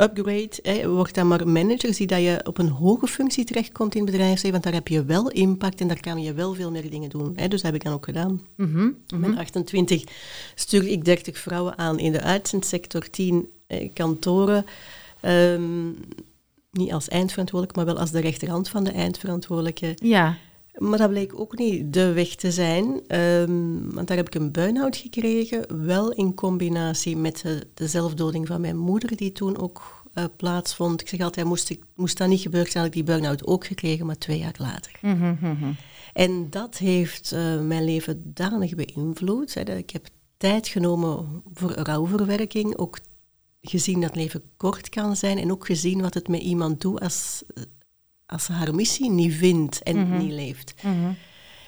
upgrade. 0.00 0.50
Hè. 0.62 0.88
Word 0.88 1.14
dan 1.14 1.28
maar 1.28 1.48
manager, 1.48 1.94
zie 1.94 2.06
dat 2.06 2.20
je 2.20 2.40
op 2.44 2.58
een 2.58 2.68
hoge 2.68 3.06
functie 3.06 3.44
terechtkomt 3.44 3.94
in 3.94 4.02
het 4.02 4.10
bedrijfsleven, 4.10 4.50
want 4.50 4.64
daar 4.64 4.72
heb 4.72 4.88
je 4.88 5.04
wel 5.04 5.30
impact 5.30 5.80
en 5.80 5.88
daar 5.88 6.00
kan 6.00 6.22
je 6.22 6.32
wel 6.32 6.54
veel 6.54 6.70
meer 6.70 6.90
dingen 6.90 7.10
doen. 7.10 7.32
Hè. 7.36 7.48
Dus 7.48 7.62
dat 7.62 7.70
heb 7.72 7.74
ik 7.74 7.84
dan 7.84 7.92
ook 7.92 8.04
gedaan. 8.04 8.40
Mhm, 8.56 8.88
Met 9.16 9.36
28 9.36 10.04
stuurde 10.54 10.90
ik 10.90 11.04
30 11.04 11.38
vrouwen 11.38 11.78
aan 11.78 11.98
in 11.98 12.12
de 12.12 12.20
uitzendsector, 12.22 13.10
10 13.10 13.48
eh, 13.66 13.88
kantoren. 13.92 14.64
Ehm, 15.20 15.88
niet 16.70 16.92
als 16.92 17.08
eindverantwoordelijk, 17.08 17.76
maar 17.76 17.86
wel 17.86 17.98
als 17.98 18.10
de 18.10 18.20
rechterhand 18.20 18.68
van 18.68 18.84
de 18.84 18.90
eindverantwoordelijke. 18.90 19.96
ja. 20.02 20.36
Maar 20.78 20.98
dat 20.98 21.10
bleek 21.10 21.40
ook 21.40 21.58
niet 21.58 21.92
de 21.92 22.12
weg 22.12 22.34
te 22.34 22.52
zijn, 22.52 23.06
ehm, 23.06 23.90
want 23.90 24.08
daar 24.08 24.16
heb 24.16 24.26
ik 24.26 24.34
een 24.34 24.52
burn-out 24.52 24.96
gekregen, 24.96 25.86
wel 25.86 26.12
in 26.12 26.34
combinatie 26.34 27.16
met 27.16 27.40
de, 27.42 27.66
de 27.74 27.88
zelfdoding 27.88 28.46
van 28.46 28.60
mijn 28.60 28.76
moeder, 28.76 29.16
die 29.16 29.32
toen 29.32 29.58
ook 29.58 29.98
eh, 30.12 30.24
plaatsvond. 30.36 31.00
Ik 31.00 31.08
zeg 31.08 31.20
altijd, 31.20 31.46
moest, 31.46 31.70
ik, 31.70 31.82
moest 31.94 32.18
dat 32.18 32.28
niet 32.28 32.40
gebeurd 32.40 32.70
zijn, 32.70 32.84
had 32.84 32.94
ik 32.94 33.04
die 33.04 33.14
burn-out 33.14 33.46
ook 33.46 33.66
gekregen, 33.66 34.06
maar 34.06 34.18
twee 34.18 34.38
jaar 34.38 34.54
later. 34.58 34.98
Mhm, 35.02 35.34
mhm. 35.40 35.72
En 36.12 36.50
dat 36.50 36.76
heeft 36.76 37.32
eh, 37.32 37.60
mijn 37.60 37.84
leven 37.84 38.22
danig 38.24 38.74
beïnvloed. 38.74 39.54
Hè. 39.54 39.64
Dat 39.64 39.76
Ik 39.76 39.90
heb 39.90 40.06
tijd 40.36 40.68
genomen 40.68 41.42
voor 41.52 41.70
rouwverwerking, 41.70 42.76
ook 42.76 42.98
gezien 43.60 44.00
dat 44.00 44.16
leven 44.16 44.42
kort 44.56 44.88
kan 44.88 45.16
zijn 45.16 45.38
en 45.38 45.52
ook 45.52 45.66
gezien 45.66 46.00
wat 46.00 46.14
het 46.14 46.28
met 46.28 46.40
iemand 46.40 46.80
doet 46.80 47.00
als, 47.00 47.42
als 48.28 48.44
ze 48.44 48.52
haar 48.52 48.74
missie 48.74 49.10
niet 49.10 49.34
vindt 49.34 49.82
en 49.82 49.96
Mhm. 49.96 50.18
niet 50.18 50.32
leeft. 50.32 50.74
Mhm. 50.82 51.12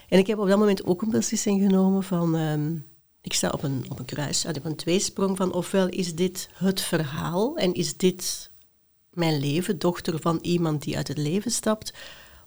En 0.08 0.18
ik 0.18 0.26
heb 0.26 0.38
op 0.38 0.48
dat 0.48 0.58
moment 0.58 0.84
ook 0.84 1.02
een 1.02 1.10
beslissing 1.10 1.62
genomen 1.62 2.02
van... 2.02 2.36
ehm, 2.36 2.74
ik 3.22 3.32
sta 3.32 3.48
op 3.50 3.62
een, 3.62 3.84
op 3.88 3.98
een 3.98 4.04
kruis, 4.04 4.44
op 4.46 4.64
een 4.64 4.76
tweesprong 4.76 5.36
van 5.36 5.52
ofwel 5.52 5.88
is 5.88 6.14
dit 6.14 6.48
het 6.54 6.80
verhaal 6.80 7.56
en 7.56 7.74
is 7.74 7.96
dit 7.96 8.50
mijn 9.10 9.40
leven, 9.40 9.78
dochter 9.78 10.20
van 10.20 10.38
iemand 10.42 10.82
die 10.82 10.96
uit 10.96 11.08
het 11.08 11.18
leven 11.18 11.50
stapt, 11.50 11.92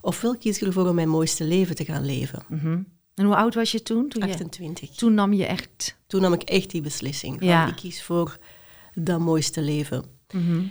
ofwel 0.00 0.36
kies 0.36 0.56
ik 0.60 0.66
ervoor 0.66 0.88
om 0.88 0.94
mijn 0.94 1.08
mooiste 1.08 1.44
leven 1.44 1.74
te 1.74 1.84
gaan 1.84 2.04
leven. 2.04 2.42
Mhm. 2.48 2.78
En 3.14 3.24
hoe 3.24 3.36
oud 3.36 3.54
was 3.54 3.72
je 3.72 3.82
toen? 3.82 4.08
Toen, 4.08 4.26
je, 4.26 4.32
28. 4.32 4.90
toen 4.90 5.14
nam 5.14 5.32
je 5.32 5.46
echt... 5.46 5.96
Toen 6.06 6.20
nam 6.20 6.32
ik 6.32 6.42
echt 6.42 6.70
die 6.70 6.80
beslissing 6.80 7.38
van 7.38 7.46
Ja. 7.46 7.68
ik 7.68 7.76
kies 7.76 8.02
voor 8.02 8.38
dat 8.94 9.20
mooiste 9.20 9.60
leven. 9.62 10.04
Mhm. 10.32 10.62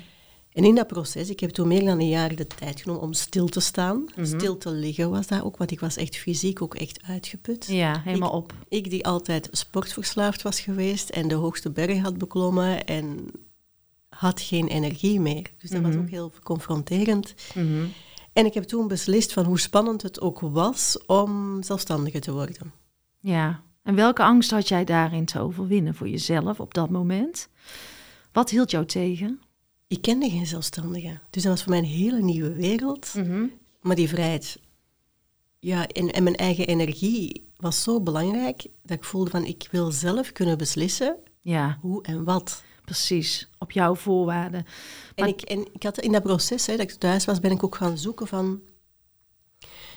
En 0.53 0.63
in 0.63 0.75
dat 0.75 0.87
proces, 0.87 1.29
ik 1.29 1.39
heb 1.39 1.49
toen 1.49 1.67
meer 1.67 1.85
dan 1.85 1.99
een 1.99 2.07
jaar 2.09 2.35
de 2.35 2.47
tijd 2.47 2.81
genomen 2.81 3.01
om 3.01 3.13
stil 3.13 3.47
te 3.47 3.59
staan. 3.59 4.05
Mhm. 4.15 4.25
Stil 4.25 4.57
te 4.57 4.71
liggen 4.71 5.09
was 5.09 5.27
dat 5.27 5.41
ook, 5.43 5.57
want 5.57 5.71
ik 5.71 5.79
was 5.79 5.95
echt 5.97 6.15
fysiek 6.17 6.61
ook 6.61 6.75
echt 6.75 6.99
uitgeput. 7.07 7.65
Ja, 7.67 8.01
helemaal 8.03 8.31
op. 8.31 8.53
Ik 8.69 8.89
die 8.89 9.05
altijd 9.05 9.47
sportverslaafd 9.51 10.41
was 10.41 10.59
geweest 10.59 11.09
en 11.09 11.27
de 11.27 11.35
hoogste 11.35 11.69
berg 11.71 12.01
had 12.01 12.17
beklommen 12.17 12.85
en 12.85 13.31
had 14.09 14.41
geen 14.41 14.67
energie 14.67 15.19
meer. 15.19 15.51
Dus 15.57 15.69
dat 15.69 15.81
was 15.81 15.93
Mhm. 15.93 15.99
ook 16.03 16.09
heel 16.09 16.31
confronterend. 16.43 17.33
Mhm. 17.55 17.83
En 18.33 18.45
ik 18.45 18.53
heb 18.53 18.63
toen 18.63 18.87
beslist 18.87 19.33
van 19.33 19.45
hoe 19.45 19.59
spannend 19.59 20.01
het 20.01 20.21
ook 20.21 20.39
was 20.39 20.97
om 21.05 21.63
zelfstandige 21.63 22.19
te 22.19 22.31
worden. 22.31 22.71
Ja. 23.19 23.61
En 23.83 23.95
welke 23.95 24.23
angst 24.23 24.51
had 24.51 24.67
jij 24.67 24.83
daarin 24.83 25.25
te 25.25 25.39
overwinnen 25.39 25.95
voor 25.95 26.09
jezelf 26.09 26.59
op 26.59 26.73
dat 26.73 26.89
moment? 26.89 27.49
Wat 28.31 28.49
hield 28.49 28.71
jou 28.71 28.85
tegen? 28.85 29.39
Ik 29.93 30.01
kende 30.01 30.29
geen 30.29 30.45
zelfstandige. 30.45 31.19
Dus 31.29 31.43
dat 31.43 31.51
was 31.51 31.61
voor 31.61 31.69
mij 31.69 31.79
een 31.79 31.85
hele 31.85 32.21
nieuwe 32.21 32.53
wereld. 32.53 33.13
Maar 33.81 33.95
die 33.95 34.09
vrijheid 34.09 34.59
ja, 35.59 35.87
en, 35.87 36.11
en 36.11 36.23
mijn 36.23 36.35
eigen 36.35 36.67
energie 36.67 37.49
was 37.57 37.83
zo 37.83 38.01
belangrijk 38.01 38.65
dat 38.83 38.97
ik 38.97 39.03
voelde 39.03 39.29
van 39.29 39.45
ik 39.45 39.67
wil 39.71 39.91
zelf 39.91 40.31
kunnen 40.31 40.57
beslissen 40.57 41.17
Ja, 41.41 41.77
hoe 41.81 42.03
en 42.03 42.23
wat. 42.23 42.63
precies. 42.85 43.49
Op 43.57 43.71
jouw 43.71 43.95
voorwaarden. 43.95 44.65
En, 45.15 45.27
ik, 45.27 45.41
en 45.41 45.73
ik 45.73 45.83
had 45.83 45.99
in 45.99 46.11
dat 46.11 46.23
proces, 46.23 46.65
hè, 46.65 46.77
dat 46.77 46.91
ik 46.91 46.97
thuis 46.97 47.25
was, 47.25 47.39
ben 47.39 47.51
ik 47.51 47.63
ook 47.63 47.75
gaan 47.75 47.97
zoeken 47.97 48.27
van... 48.27 48.61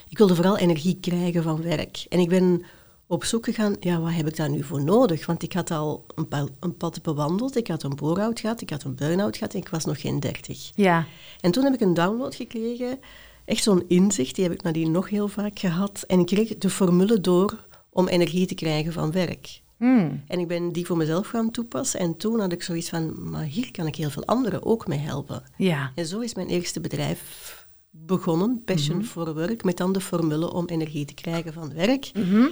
Ik 0.09 0.17
wilde 0.17 0.35
vooral 0.35 0.57
energie 0.57 0.99
krijgen 0.99 1.43
van 1.43 1.61
werk. 1.61 2.05
En 2.09 2.19
ik 2.19 2.29
ben 2.29 2.65
op 3.07 3.23
zoek 3.23 3.45
gegaan, 3.45 3.75
ja, 3.79 3.99
wat 3.99 4.11
heb 4.13 4.27
ik 4.27 4.35
daar 4.35 4.49
nu 4.49 4.63
voor 4.63 4.83
nodig? 4.83 5.25
Want 5.25 5.43
ik 5.43 5.53
had 5.53 5.71
al 5.71 6.05
een, 6.15 6.27
pa- 6.27 6.47
een 6.59 6.77
pad 6.77 7.01
bewandeld, 7.01 7.55
ik 7.55 7.67
had 7.67 7.83
een 7.83 7.95
bore-out 7.95 8.39
gehad, 8.39 8.61
ik 8.61 8.69
had 8.69 8.83
een 8.83 8.95
burn-out 8.95 9.37
gehad 9.37 9.53
en 9.53 9.59
ik 9.59 9.69
was 9.69 9.85
nog 9.85 10.01
geen 10.01 10.19
dertig. 10.19 10.71
Ja, 10.75 11.05
En 11.41 11.51
toen 11.51 11.63
heb 11.63 11.73
ik 11.73 11.81
een 11.81 11.93
download 11.93 12.35
gekregen, 12.35 12.99
echt 13.45 13.63
zo'n 13.63 13.83
inzicht, 13.87 14.35
die 14.35 14.43
heb 14.43 14.53
ik 14.53 14.61
nadien 14.63 14.91
nog 14.91 15.09
heel 15.09 15.27
vaak 15.27 15.59
gehad. 15.59 16.03
En 16.07 16.19
ik 16.19 16.25
kreeg 16.25 16.57
de 16.57 16.69
formule 16.69 17.21
door 17.21 17.65
om 17.89 18.07
energie 18.07 18.45
te 18.47 18.55
krijgen 18.55 18.93
van 18.93 19.11
werk. 19.11 19.61
Mm. 19.77 20.23
En 20.27 20.39
ik 20.39 20.47
ben 20.47 20.71
die 20.71 20.85
voor 20.85 20.97
mezelf 20.97 21.27
gaan 21.27 21.51
toepassen. 21.51 21.99
En 21.99 22.17
toen 22.17 22.39
had 22.39 22.51
ik 22.51 22.63
zoiets 22.63 22.89
van, 22.89 23.29
maar 23.31 23.43
hier 23.43 23.71
kan 23.71 23.87
ik 23.87 23.95
heel 23.95 24.09
veel 24.09 24.25
anderen 24.25 24.65
ook 24.65 24.87
mee 24.87 24.99
helpen. 24.99 25.43
ja. 25.57 25.91
En 25.95 26.05
zo 26.05 26.19
is 26.19 26.33
mijn 26.35 26.47
eerste 26.47 26.79
bedrijf 26.79 27.65
begonnen, 27.91 28.61
Passion 28.65 29.03
for 29.03 29.33
Work, 29.33 29.63
met 29.63 29.77
dan 29.77 29.91
de 29.93 30.01
formule 30.01 30.53
om 30.53 30.65
energie 30.67 31.05
te 31.05 31.13
krijgen 31.13 31.53
van 31.53 31.73
werk. 31.73 32.11
Mhm. 32.13 32.47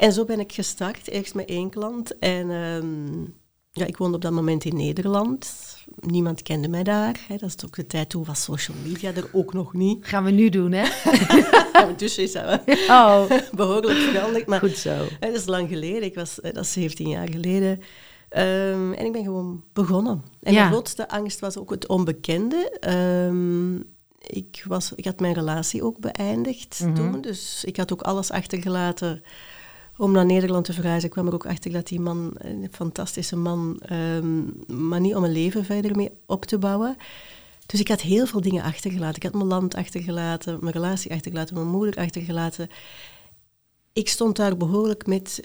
En 0.00 0.12
zo 0.12 0.24
ben 0.24 0.40
ik 0.40 0.52
gestart, 0.52 1.08
eerst 1.08 1.34
met 1.34 1.48
één 1.48 1.70
klant. 1.70 2.18
En 2.18 2.50
ehm, 2.50 3.22
ja, 3.72 3.86
ik 3.86 3.96
woonde 3.96 4.16
op 4.16 4.22
dat 4.22 4.32
moment 4.32 4.64
in 4.64 4.76
Nederland. 4.76 5.54
Niemand 6.00 6.42
kende 6.42 6.68
mij 6.68 6.82
daar. 6.82 7.20
Hè. 7.28 7.36
Dat 7.36 7.48
is 7.56 7.64
ook 7.64 7.76
de 7.76 7.86
tijd 7.86 8.08
toen 8.08 8.24
was 8.24 8.42
social 8.42 8.76
media 8.86 9.12
er 9.14 9.28
ook 9.32 9.52
nog 9.52 9.72
niet. 9.74 10.06
Gaan 10.06 10.24
we 10.24 10.30
nu 10.30 10.48
doen, 10.48 10.72
hè? 10.72 10.84
Ondertussen 11.82 12.22
is 12.22 12.32
dat 12.32 12.44
wel 12.64 12.76
Oh, 12.98 13.30
behoorlijk 13.54 13.98
veranderd. 13.98 14.46
Maar 14.46 14.58
goed 14.58 14.76
zo. 14.76 14.90
hè, 14.90 15.26
dat 15.30 15.34
is 15.40 15.46
lang 15.46 15.68
geleden. 15.68 16.02
Ik 16.02 16.14
was, 16.14 16.38
hè, 16.42 16.52
dat 16.52 16.64
is 16.64 16.72
17 16.72 17.08
jaar 17.08 17.28
geleden. 17.30 17.80
Ehm, 18.28 18.92
en 18.92 19.04
ik 19.06 19.12
ben 19.12 19.24
gewoon 19.24 19.64
begonnen. 19.72 20.22
En 20.40 20.52
Ja. 20.52 20.58
mijn 20.60 20.72
grootste 20.72 21.08
angst 21.08 21.40
was 21.40 21.56
ook 21.56 21.70
het 21.70 21.86
onbekende. 21.86 22.76
Ehm, 22.80 23.76
ik, 24.36 24.64
was, 24.68 24.92
ik 24.94 25.04
had 25.04 25.20
mijn 25.20 25.34
relatie 25.34 25.82
ook 25.82 25.98
beëindigd 25.98 26.80
Mhm. 26.84 26.94
toen. 26.94 27.20
Dus 27.20 27.64
ik 27.64 27.76
had 27.76 27.92
ook 27.92 28.02
alles 28.02 28.30
achtergelaten 28.30 29.22
om 30.00 30.12
naar 30.12 30.26
Nederland 30.26 30.64
te 30.64 30.72
verhuizen. 30.72 31.10
Kwam 31.10 31.26
er 31.26 31.34
ook 31.34 31.46
achter 31.46 31.72
dat 31.72 31.86
die 31.86 32.00
man, 32.00 32.30
een 32.34 32.68
fantastische 32.70 33.36
man, 33.36 33.80
ehm, 33.80 34.42
maar 34.88 35.00
niet 35.00 35.14
om 35.14 35.24
een 35.24 35.32
leven 35.32 35.64
verder 35.64 35.96
mee 35.96 36.10
op 36.26 36.44
te 36.44 36.58
bouwen. 36.58 36.96
Dus 37.66 37.80
ik 37.80 37.88
had 37.88 38.00
heel 38.00 38.26
veel 38.26 38.40
dingen 38.40 38.62
achtergelaten. 38.62 39.16
Ik 39.16 39.22
had 39.22 39.34
mijn 39.34 39.46
land 39.46 39.74
achtergelaten, 39.74 40.58
mijn 40.60 40.72
relatie 40.72 41.12
achtergelaten, 41.12 41.54
mijn 41.54 41.66
moeder 41.66 41.96
achtergelaten. 41.96 42.70
Ik 43.92 44.08
stond 44.08 44.36
daar 44.36 44.56
behoorlijk 44.56 45.06
met 45.06 45.40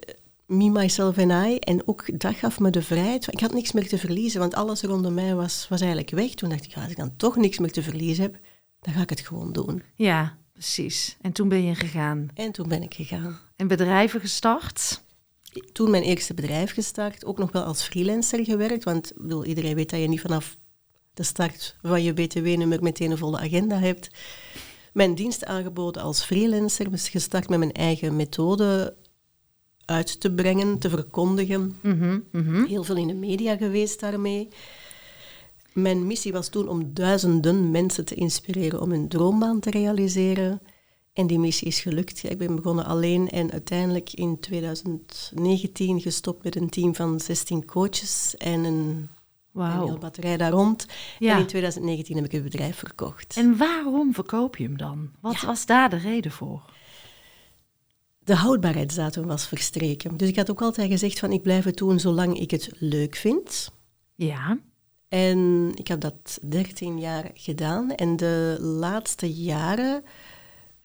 me, 0.45 0.69
myself 0.69 1.17
en 1.17 1.29
I. 1.29 1.57
En 1.57 1.87
ook 1.87 2.19
dat 2.19 2.35
gaf 2.35 2.59
me 2.59 2.69
de 2.69 2.81
vrijheid. 2.81 3.27
Ik 3.31 3.39
had 3.39 3.53
niks 3.53 3.71
meer 3.71 3.87
te 3.87 3.97
verliezen, 3.97 4.39
want 4.39 4.55
alles 4.55 4.81
rondom 4.81 5.13
mij 5.13 5.35
was, 5.35 5.65
was 5.69 5.79
eigenlijk 5.79 6.11
weg. 6.11 6.33
Toen 6.33 6.49
dacht 6.49 6.65
ik, 6.65 6.75
als 6.75 6.89
ik 6.89 6.97
dan 6.97 7.15
toch 7.15 7.35
niks 7.35 7.59
meer 7.59 7.71
te 7.71 7.83
verliezen 7.83 8.23
heb, 8.23 8.37
dan 8.79 8.93
ga 8.93 9.01
ik 9.01 9.09
het 9.09 9.19
gewoon 9.19 9.51
doen. 9.51 9.83
Ja, 9.95 10.37
precies. 10.55 11.17
En 11.21 11.31
toen 11.31 11.49
ben 11.49 11.63
je 11.63 11.75
gegaan. 11.75 12.27
En 12.33 12.51
toen 12.51 12.67
ben 12.67 12.83
ik 12.83 12.93
gegaan. 12.93 13.39
En 13.55 13.67
bedrijven 13.67 14.19
gestart. 14.19 15.03
Toen 15.71 15.89
mijn 15.89 16.03
eerste 16.03 16.33
bedrijf 16.33 16.71
gestart, 16.71 17.25
ook 17.25 17.37
nog 17.37 17.51
wel 17.51 17.63
als 17.63 17.83
freelancer 17.83 18.45
gewerkt. 18.45 18.83
Want 18.83 19.11
bedoel, 19.15 19.45
iedereen 19.45 19.75
weet 19.75 19.89
dat 19.89 19.99
je 19.99 20.07
niet 20.07 20.21
vanaf 20.21 20.57
de 21.13 21.23
start 21.23 21.75
van 21.81 22.03
je 22.03 22.13
BTW-nummer 22.13 22.81
meteen 22.81 23.11
een 23.11 23.17
volle 23.17 23.39
agenda 23.39 23.79
hebt. 23.79 24.09
Mijn 24.93 25.15
dienst 25.15 25.45
aangeboden 25.45 26.01
als 26.01 26.23
freelancer, 26.23 26.91
dus 26.91 27.09
gestart 27.09 27.49
met 27.49 27.59
mijn 27.59 27.71
eigen 27.71 28.15
methode 28.15 28.95
uit 29.85 30.19
te 30.19 30.33
brengen, 30.33 30.79
te 30.79 30.89
verkondigen. 30.89 31.75
Mhm, 31.81 32.19
mhm. 32.31 32.63
Heel 32.65 32.83
veel 32.83 32.95
in 32.95 33.07
de 33.07 33.13
media 33.13 33.57
geweest 33.57 33.99
daarmee. 33.99 34.49
Mijn 35.75 36.07
missie 36.07 36.31
was 36.31 36.49
toen 36.49 36.67
om 36.67 36.93
duizenden 36.93 37.71
mensen 37.71 38.05
te 38.05 38.15
inspireren 38.15 38.81
om 38.81 38.91
hun 38.91 39.07
droombaan 39.07 39.59
te 39.59 39.69
realiseren. 39.69 40.61
En 41.13 41.27
die 41.27 41.39
missie 41.39 41.67
is 41.67 41.79
gelukt. 41.79 42.19
Ja, 42.19 42.29
Ik 42.29 42.37
ben 42.37 42.55
begonnen 42.55 42.85
alleen 42.85 43.29
en 43.29 43.51
uiteindelijk 43.51 44.13
in 44.13 44.39
2019 44.39 46.01
gestopt 46.01 46.43
met 46.43 46.55
een 46.55 46.69
team 46.69 46.95
van 46.95 47.19
16 47.19 47.65
coaches 47.65 48.35
en 48.37 48.63
een, 48.63 48.63
een 48.65 49.09
Wauw. 49.51 49.85
hele 49.85 49.97
batterij 49.97 50.37
daar 50.37 50.51
rond. 50.51 50.85
Ja. 51.19 51.33
En 51.33 51.39
in 51.39 51.47
2019 51.47 52.15
heb 52.15 52.25
ik 52.25 52.31
het 52.31 52.43
bedrijf 52.43 52.77
verkocht. 52.77 53.37
En 53.37 53.57
waarom 53.57 54.13
verkoop 54.13 54.57
je 54.57 54.63
hem 54.63 54.77
dan? 54.77 55.09
Wat 55.19 55.41
was 55.41 55.65
daar 55.65 55.89
de 55.89 55.97
reden 55.97 56.31
voor? 56.31 56.61
De 58.19 58.35
houdbaarheidsdatum 58.35 59.25
was 59.25 59.47
verstreken. 59.47 60.17
Dus 60.17 60.29
ik 60.29 60.35
had 60.35 60.49
ook 60.51 60.61
altijd 60.61 60.91
gezegd 60.91 61.19
van 61.19 61.31
ik 61.31 61.41
blijf 61.41 61.63
het 61.63 61.77
doen 61.77 61.99
zolang 61.99 62.39
ik 62.39 62.51
het 62.51 62.69
leuk 62.79 63.15
vind. 63.15 63.71
Ja. 64.15 64.57
En 65.07 65.71
ik 65.75 65.87
heb 65.87 66.01
dat 66.01 66.39
13 66.47 66.99
jaar 66.99 67.31
gedaan. 67.33 67.91
En 67.91 68.15
de 68.17 68.57
laatste 68.59 69.33
jaren 69.33 70.03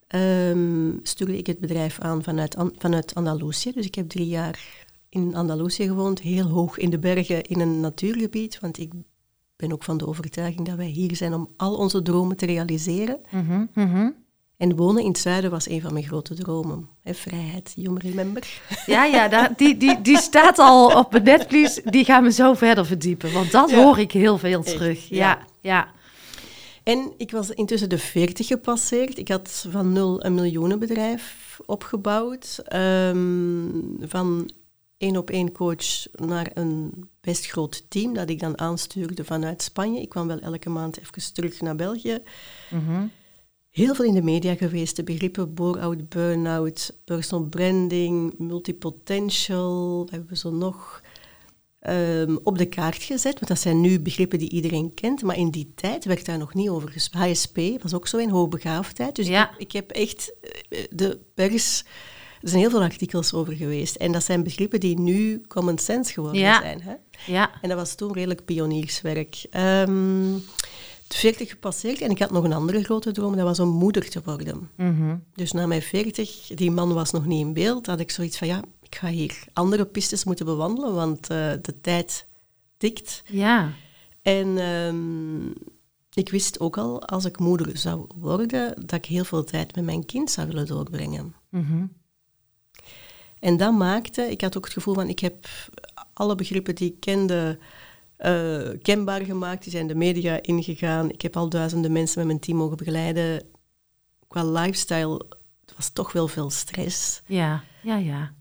ehm, 0.06 0.92
stuurde 1.02 1.38
ik 1.38 1.46
het 1.46 1.58
bedrijf 1.58 1.98
aan 2.00 2.22
vanuit, 2.22 2.56
An- 2.56 2.74
vanuit 2.78 3.14
Andalusië. 3.14 3.72
Dus 3.72 3.86
ik 3.86 3.94
heb 3.94 4.08
drie 4.08 4.26
jaar 4.28 4.86
in 5.08 5.34
Andalusië 5.34 5.86
gewoond, 5.86 6.20
heel 6.20 6.46
hoog 6.46 6.78
in 6.78 6.90
de 6.90 6.98
bergen 6.98 7.42
in 7.42 7.60
een 7.60 7.80
natuurgebied. 7.80 8.58
Want 8.60 8.78
ik 8.78 8.92
ben 9.56 9.72
ook 9.72 9.82
van 9.82 9.96
de 9.98 10.06
overtuiging 10.06 10.66
dat 10.66 10.76
wij 10.76 10.86
hier 10.86 11.16
zijn 11.16 11.34
om 11.34 11.48
al 11.56 11.76
onze 11.76 12.02
dromen 12.02 12.36
te 12.36 12.46
realiseren. 12.46 13.20
Mhm. 13.74 14.10
En 14.61 14.76
wonen 14.76 15.02
in 15.02 15.09
het 15.09 15.19
zuiden 15.19 15.50
was 15.50 15.69
een 15.69 15.81
van 15.81 15.93
mijn 15.93 16.05
grote 16.05 16.35
dromen. 16.35 16.88
Vrijheid, 17.05 17.73
you 17.75 17.99
remember? 17.99 18.61
Ja, 18.87 19.05
ja, 19.05 19.29
daar, 19.29 19.52
die, 19.57 19.76
die, 19.76 20.00
die 20.00 20.19
staat 20.19 20.59
al 20.59 20.99
op 20.99 21.11
mijn 21.12 21.23
netvlies. 21.25 21.81
Die 21.85 22.05
gaan 22.05 22.23
we 22.25 22.33
zo 22.33 22.55
verder 22.55 22.87
verdiepen. 22.87 23.33
Want 23.33 23.50
dat 23.50 23.71
Ja. 23.71 23.83
hoor 23.83 23.99
ik 23.99 24.12
heel 24.12 24.38
veel 24.38 24.62
Echt, 24.64 24.76
terug. 24.76 25.09
ja. 25.09 25.17
Ja, 25.17 25.38
ja. 25.61 25.88
En 26.83 27.12
ik 27.17 27.31
was 27.31 27.50
intussen 27.50 27.88
de 27.88 27.99
40 27.99 28.47
gepasseerd. 28.47 29.19
Ik 29.19 29.29
had 29.29 29.67
van 29.71 29.93
nul 29.93 30.25
een 30.25 30.35
miljoenenbedrijf 30.35 31.59
opgebouwd. 31.67 32.61
Ehm, 32.64 33.69
van 34.00 34.50
één 34.99 35.17
op 35.17 35.31
één 35.31 35.52
coach 35.52 36.07
naar 36.12 36.50
een 36.55 37.09
best 37.21 37.47
groot 37.47 37.85
team 37.88 38.14
dat 38.14 38.31
ik 38.31 38.40
dan 38.40 38.59
aanstuurde 38.59 39.25
vanuit 39.25 39.62
Spanje. 39.62 40.00
Ik 40.00 40.09
kwam 40.09 40.26
wel 40.26 40.38
elke 40.38 40.69
maand 40.71 40.99
even 40.99 41.33
terug 41.33 41.61
naar 41.61 41.76
België. 41.76 42.19
Mhm. 42.71 43.07
Heel 43.80 43.94
veel 43.94 44.04
in 44.04 44.14
de 44.14 44.22
media 44.22 44.54
geweest. 44.54 44.96
De 44.96 45.02
begrippen 45.04 45.54
bore-out, 45.54 46.08
burn-out, 46.08 46.92
personal 47.04 47.46
branding, 47.46 48.34
multipotential. 48.38 50.06
Hebben 50.10 50.28
we 50.28 50.37
zo 50.37 50.50
nog? 50.50 51.02
ehm, 51.80 52.37
op 52.42 52.58
de 52.58 52.66
kaart 52.66 53.02
gezet. 53.02 53.34
Want 53.34 53.46
dat 53.49 53.58
zijn 53.60 53.80
nu 53.80 54.00
begrippen 54.00 54.38
die 54.38 54.50
iedereen 54.50 54.94
kent. 54.94 55.22
Maar 55.22 55.37
in 55.37 55.50
die 55.50 55.72
tijd 55.75 56.04
werd 56.04 56.26
daar 56.26 56.38
nog 56.38 56.54
niet 56.54 56.68
over 56.68 56.88
gesproken. 56.90 57.28
HSP 57.30 57.58
was 57.82 57.94
ook 57.94 58.06
zo 58.06 58.18
een 58.18 58.30
hoogbegaafdheid. 58.30 59.16
Dus 59.16 59.26
Ja. 59.26 59.42
ik, 59.42 59.50
heb, 59.50 59.60
ik 59.60 59.72
heb 59.72 59.90
echt 59.90 60.32
eh, 60.68 60.84
de 60.90 61.18
pers 61.34 61.84
Er 62.42 62.49
zijn 62.49 62.60
heel 62.60 62.70
veel 62.70 62.82
artikels 62.82 63.32
over 63.34 63.52
geweest. 63.54 63.96
En 63.96 64.12
dat 64.12 64.25
zijn 64.25 64.42
begrippen 64.42 64.80
die 64.80 64.99
nu 64.99 65.40
common 65.49 65.78
sense 65.78 66.12
geworden 66.12 66.40
Ja. 66.40 66.60
zijn. 66.60 66.80
Hè? 66.82 66.94
Ja. 67.26 67.50
En 67.62 67.68
dat 67.68 67.78
was 67.78 67.94
toen 67.94 68.12
redelijk 68.12 68.44
pionierswerk. 68.44 69.46
Ehm 69.50 70.34
40 71.14 71.50
gepasseerd 71.50 72.00
en 72.00 72.11
ik 72.11 72.19
had 72.19 72.31
nog 72.31 72.45
een 72.45 72.52
andere 72.52 72.85
grote 72.85 73.12
droom, 73.12 73.37
dat 73.37 73.45
was 73.45 73.61
om 73.61 73.69
moeder 73.69 74.09
te 74.09 74.21
worden. 74.25 74.71
Mhm. 74.76 75.17
Dus 75.35 75.52
na 75.52 75.67
mijn 75.67 75.83
40, 75.83 76.47
die 76.47 76.71
man 76.71 76.93
was 76.93 77.11
nog 77.11 77.26
niet 77.26 77.40
in 77.40 77.52
beeld, 77.52 77.87
had 77.87 78.00
ik 78.00 78.11
zoiets 78.11 78.38
van 78.38 78.49
ja, 78.49 78.62
ik 78.83 78.95
ga 78.95 79.09
hier 79.09 79.45
andere 79.52 79.85
pistes 79.85 80.25
moeten 80.25 80.47
bewandelen, 80.47 80.95
want 80.95 81.21
eh, 81.31 81.52
de 81.62 81.81
tijd 81.81 82.26
tikt. 82.76 83.23
Ja. 83.26 83.73
En 84.23 84.59
ehm, 84.59 85.47
ik 86.12 86.31
wist 86.31 86.61
ook 86.61 86.79
al, 86.79 87.02
als 87.02 87.25
ik 87.25 87.38
moeder 87.38 87.79
zou 87.79 88.07
worden, 88.14 88.87
dat 88.87 88.99
ik 88.99 89.05
heel 89.05 89.25
veel 89.25 89.45
tijd 89.45 89.75
met 89.75 89.85
mijn 89.85 90.07
kind 90.07 90.31
zou 90.31 90.47
willen 90.47 90.67
doorbrengen. 90.67 91.35
Mhm. 91.49 91.87
En 93.38 93.57
dat 93.57 93.73
maakte, 93.73 94.31
ik 94.31 94.40
had 94.40 94.57
ook 94.57 94.64
het 94.64 94.73
gevoel 94.73 94.95
van, 94.95 95.09
ik 95.09 95.19
heb 95.19 95.49
alle 96.12 96.35
begrippen 96.35 96.75
die 96.75 96.93
ik 96.93 97.00
kende 97.00 97.59
eh, 98.20 98.68
kenbaar 98.82 99.24
gemaakt. 99.24 99.62
Die 99.62 99.72
zijn 99.72 99.86
de 99.86 99.94
media 99.94 100.42
ingegaan. 100.42 101.10
Ik 101.10 101.22
heb 101.22 101.36
al 101.36 101.48
duizenden 101.48 101.92
mensen 101.92 102.18
met 102.18 102.26
mijn 102.26 102.38
team 102.40 102.56
mogen 102.56 102.76
begeleiden. 102.76 103.42
Qua 104.28 104.44
lifestyle 104.44 105.26
het 105.70 105.76
was 105.76 105.90
toch 105.90 106.12
wel 106.12 106.28
veel 106.28 106.50
stress. 106.50 107.22
Ja. 107.26 107.62
Ja, 107.82 107.96
ja. 107.96 108.34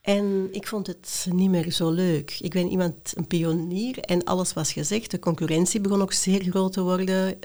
En 0.00 0.48
ik 0.52 0.66
vond 0.66 0.86
het 0.86 1.26
niet 1.30 1.50
meer 1.50 1.72
zo 1.72 1.90
leuk. 1.90 2.36
Ik 2.40 2.52
ben 2.52 2.68
iemand, 2.68 3.12
een 3.14 3.26
pionier 3.26 3.98
en 3.98 4.24
alles 4.24 4.52
was 4.52 4.72
gezegd. 4.72 5.10
De 5.10 5.18
concurrentie 5.18 5.80
begon 5.80 6.02
ook 6.02 6.12
zeer 6.12 6.42
groot 6.42 6.72
te 6.72 6.82
worden. 6.82 7.38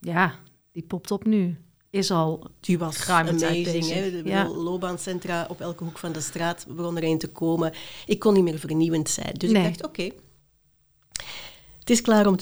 Ja, 0.00 0.34
die 0.72 0.82
popt 0.82 1.10
op 1.10 1.24
nu. 1.24 1.56
Is 1.90 2.10
al 2.10 2.50
Die 2.60 2.78
was 2.78 3.08
amazing. 3.08 3.88
Hè? 3.88 4.10
De 4.10 4.22
ja. 4.24 4.48
loopbaancentra 4.48 5.46
op 5.48 5.60
elke 5.60 5.84
hoek 5.84 5.98
van 5.98 6.12
de 6.12 6.20
straat 6.20 6.66
begon 6.68 6.96
er 6.96 7.04
een 7.04 7.18
te 7.18 7.28
komen. 7.28 7.72
Ik 8.06 8.18
kon 8.18 8.34
niet 8.34 8.42
meer 8.42 8.58
vernieuwend 8.58 9.08
zijn. 9.08 9.34
Dus 9.34 9.50
Nee. 9.50 9.62
ik 9.66 9.68
dacht, 9.68 9.84
oké. 9.84 10.10
Het 11.88 11.96
is 11.96 12.02
klaar 12.02 12.26
om 12.26 12.36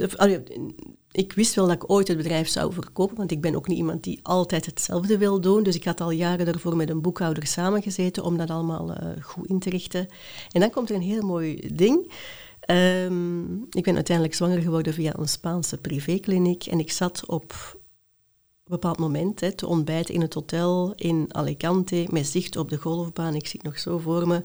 ik 1.11 1.33
wist 1.33 1.55
wel 1.55 1.67
dat 1.67 1.75
ik 1.75 1.91
ooit 1.91 2.09
het 2.09 2.17
bedrijf 2.17 2.49
zou 2.49 2.73
verkopen, 2.73 3.17
want 3.17 3.31
ik 3.31 3.41
ben 3.41 3.55
ook 3.55 3.69
niet 3.69 3.79
iemand 3.79 4.05
die 4.05 4.21
altijd 4.23 4.67
hetzelfde 4.67 5.19
wil 5.19 5.41
doen. 5.41 5.63
Dus 5.63 5.75
ik 5.75 5.85
had 5.85 6.01
al 6.01 6.11
jaren 6.11 6.47
daarvoor 6.47 6.77
met 6.77 6.91
een 6.91 7.01
boekhouder 7.01 7.47
samengezeten 7.47 8.25
om 8.25 8.37
dat 8.37 8.51
allemaal 8.51 8.93
eh, 8.93 9.23
goed 9.23 9.47
in 9.47 9.59
te 9.59 9.71
richten. 9.71 10.09
En 10.51 10.61
dan 10.61 10.71
komt 10.71 10.91
er 10.91 10.97
een 10.97 11.03
heel 11.03 11.23
mooi 11.23 11.71
ding. 11.75 12.13
Ehm, 12.61 13.55
ik 13.55 13.83
ben 13.83 13.95
uiteindelijk 13.95 14.37
zwanger 14.37 14.63
geworden 14.63 14.95
via 14.95 15.19
een 15.19 15.29
Spaanse 15.29 15.77
privékliniek 15.77 16.67
en 16.67 16.79
ik 16.79 16.91
zat 16.91 17.27
op 17.27 17.53
een 17.75 18.73
bepaald 18.73 18.99
moment 18.99 19.41
hè, 19.41 19.53
te 19.53 19.67
ontbijten 19.67 20.15
in 20.15 20.21
het 20.21 20.35
hotel 20.35 20.93
in 20.97 21.27
Alicante 21.29 22.07
met 22.11 22.27
zicht 22.27 22.57
op 22.57 22.69
de 22.69 22.77
golfbaan. 22.77 23.35
Ik 23.35 23.47
zie 23.47 23.61
het 23.63 23.71
nog 23.71 23.79
zo 23.79 23.99
voor 23.99 24.27
me. 24.27 24.43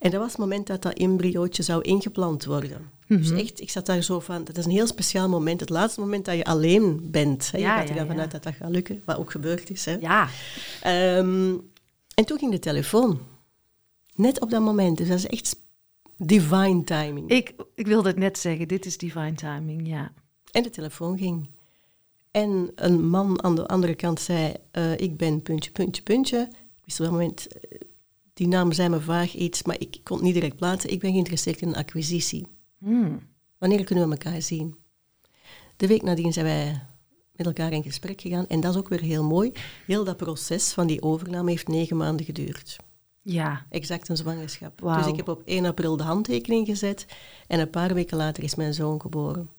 En 0.00 0.10
dat 0.10 0.20
was 0.20 0.30
het 0.30 0.40
moment 0.40 0.66
dat 0.66 0.82
dat 0.82 0.92
embryootje 0.92 1.62
zou 1.62 1.82
ingeplant 1.82 2.44
worden. 2.44 2.90
Dus 3.06 3.30
echt, 3.30 3.60
ik 3.60 3.70
zat 3.70 3.86
daar 3.86 4.02
zo 4.02 4.20
van, 4.20 4.44
dat 4.44 4.56
is 4.56 4.64
een 4.64 4.70
heel 4.70 4.86
speciaal 4.86 5.28
moment. 5.28 5.60
Het 5.60 5.68
laatste 5.68 6.00
moment 6.00 6.24
dat 6.24 6.36
je 6.36 6.44
alleen 6.44 7.08
bent. 7.10 7.50
Hè. 7.50 7.58
Je 7.58 7.64
Ja, 7.64 7.76
gaat 7.76 7.82
er 7.82 7.88
ja, 7.88 7.94
dan 7.94 8.04
ja. 8.04 8.10
vanuit 8.10 8.30
dat 8.30 8.42
dat 8.42 8.54
gaat 8.54 8.70
lukken, 8.70 9.02
wat 9.04 9.16
ook 9.16 9.30
gebeurd 9.30 9.70
is. 9.70 9.84
Hè. 9.84 9.96
Ja. 10.00 10.28
Ehm, 10.82 11.54
en 12.14 12.24
toen 12.24 12.38
ging 12.38 12.50
de 12.50 12.58
telefoon. 12.58 13.20
Net 14.14 14.40
op 14.40 14.50
dat 14.50 14.60
moment. 14.60 14.98
Dus 14.98 15.08
dat 15.08 15.18
is 15.18 15.26
echt 15.26 15.56
divine 16.16 16.84
timing. 16.84 17.30
Ik, 17.30 17.54
ik 17.74 17.86
wilde 17.86 18.08
het 18.08 18.18
net 18.18 18.38
zeggen. 18.38 18.68
Dit 18.68 18.86
is 18.86 18.98
divine 18.98 19.34
timing, 19.34 19.88
ja. 19.88 20.12
En 20.50 20.62
de 20.62 20.70
telefoon 20.70 21.18
ging. 21.18 21.48
En 22.30 22.72
een 22.74 23.08
man 23.08 23.42
aan 23.42 23.54
de 23.54 23.66
andere 23.66 23.94
kant 23.94 24.20
zei, 24.20 24.54
eh, 24.70 24.98
ik 24.98 25.16
ben 25.16 25.42
puntje, 25.42 25.70
puntje, 25.70 26.02
puntje. 26.02 26.38
Ik 26.50 26.84
wist 26.84 27.00
op 27.00 27.04
dat 27.04 27.14
moment, 27.14 27.46
eh, 27.48 27.80
die 28.40 28.48
naam 28.48 28.72
zei 28.72 28.88
me 28.88 29.00
vaag 29.00 29.34
iets, 29.34 29.62
maar 29.62 29.76
ik 29.78 30.00
kon 30.02 30.16
het 30.16 30.24
niet 30.24 30.34
direct 30.34 30.56
plaatsen. 30.56 30.90
Ik 30.90 31.00
ben 31.00 31.10
geïnteresseerd 31.10 31.60
in 31.60 31.68
een 31.68 31.74
acquisitie. 31.74 32.46
Hmm. 32.78 33.20
Wanneer 33.58 33.84
kunnen 33.84 34.08
we 34.08 34.10
elkaar 34.10 34.42
zien? 34.42 34.76
De 35.76 35.86
week 35.86 36.02
nadien 36.02 36.32
zijn 36.32 36.44
wij 36.44 36.82
met 37.32 37.46
elkaar 37.46 37.72
in 37.72 37.82
gesprek 37.82 38.20
gegaan. 38.20 38.46
En 38.46 38.60
dat 38.60 38.72
is 38.72 38.78
ook 38.78 38.88
weer 38.88 39.00
heel 39.00 39.24
mooi. 39.24 39.52
Heel 39.86 40.04
dat 40.04 40.16
proces 40.16 40.72
van 40.72 40.86
die 40.86 41.02
overname 41.02 41.50
heeft 41.50 41.68
negen 41.68 41.96
maanden 41.96 42.26
geduurd. 42.26 42.76
Ja. 43.22 43.66
Exact 43.70 44.08
een 44.08 44.16
zwangerschap. 44.16 44.78
Dus 44.78 45.06
ik 45.06 45.16
heb 45.16 45.28
op 45.28 45.42
1 45.44 45.64
april 45.64 45.96
de 45.96 46.02
handtekening 46.02 46.66
gezet. 46.66 47.06
En 47.46 47.60
een 47.60 47.70
paar 47.70 47.94
weken 47.94 48.16
later 48.16 48.42
is 48.42 48.54
mijn 48.54 48.74
zoon 48.74 49.00
geboren. 49.00 49.50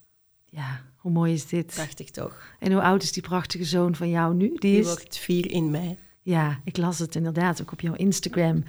Ja. 0.44 0.80
Hoe 0.96 1.12
mooi 1.12 1.32
is 1.32 1.46
dit? 1.46 1.66
Prachtig 1.66 2.10
toch? 2.10 2.54
En 2.58 2.72
hoe 2.72 2.82
oud 2.82 3.02
is 3.02 3.12
die 3.12 3.22
prachtige 3.22 3.64
zoon 3.64 3.94
van 3.94 4.08
jou 4.08 4.34
nu? 4.34 4.48
Die 4.48 4.58
Die 4.58 4.78
is... 4.78 4.86
wordt 4.86 5.18
vier 5.18 5.50
in 5.50 5.70
mei. 5.70 5.98
Ja, 6.22 6.60
ik 6.64 6.76
las 6.76 6.98
het 6.98 7.14
inderdaad 7.14 7.60
ook 7.62 7.72
op 7.72 7.80
jouw 7.80 7.94
Instagram. 7.94 8.64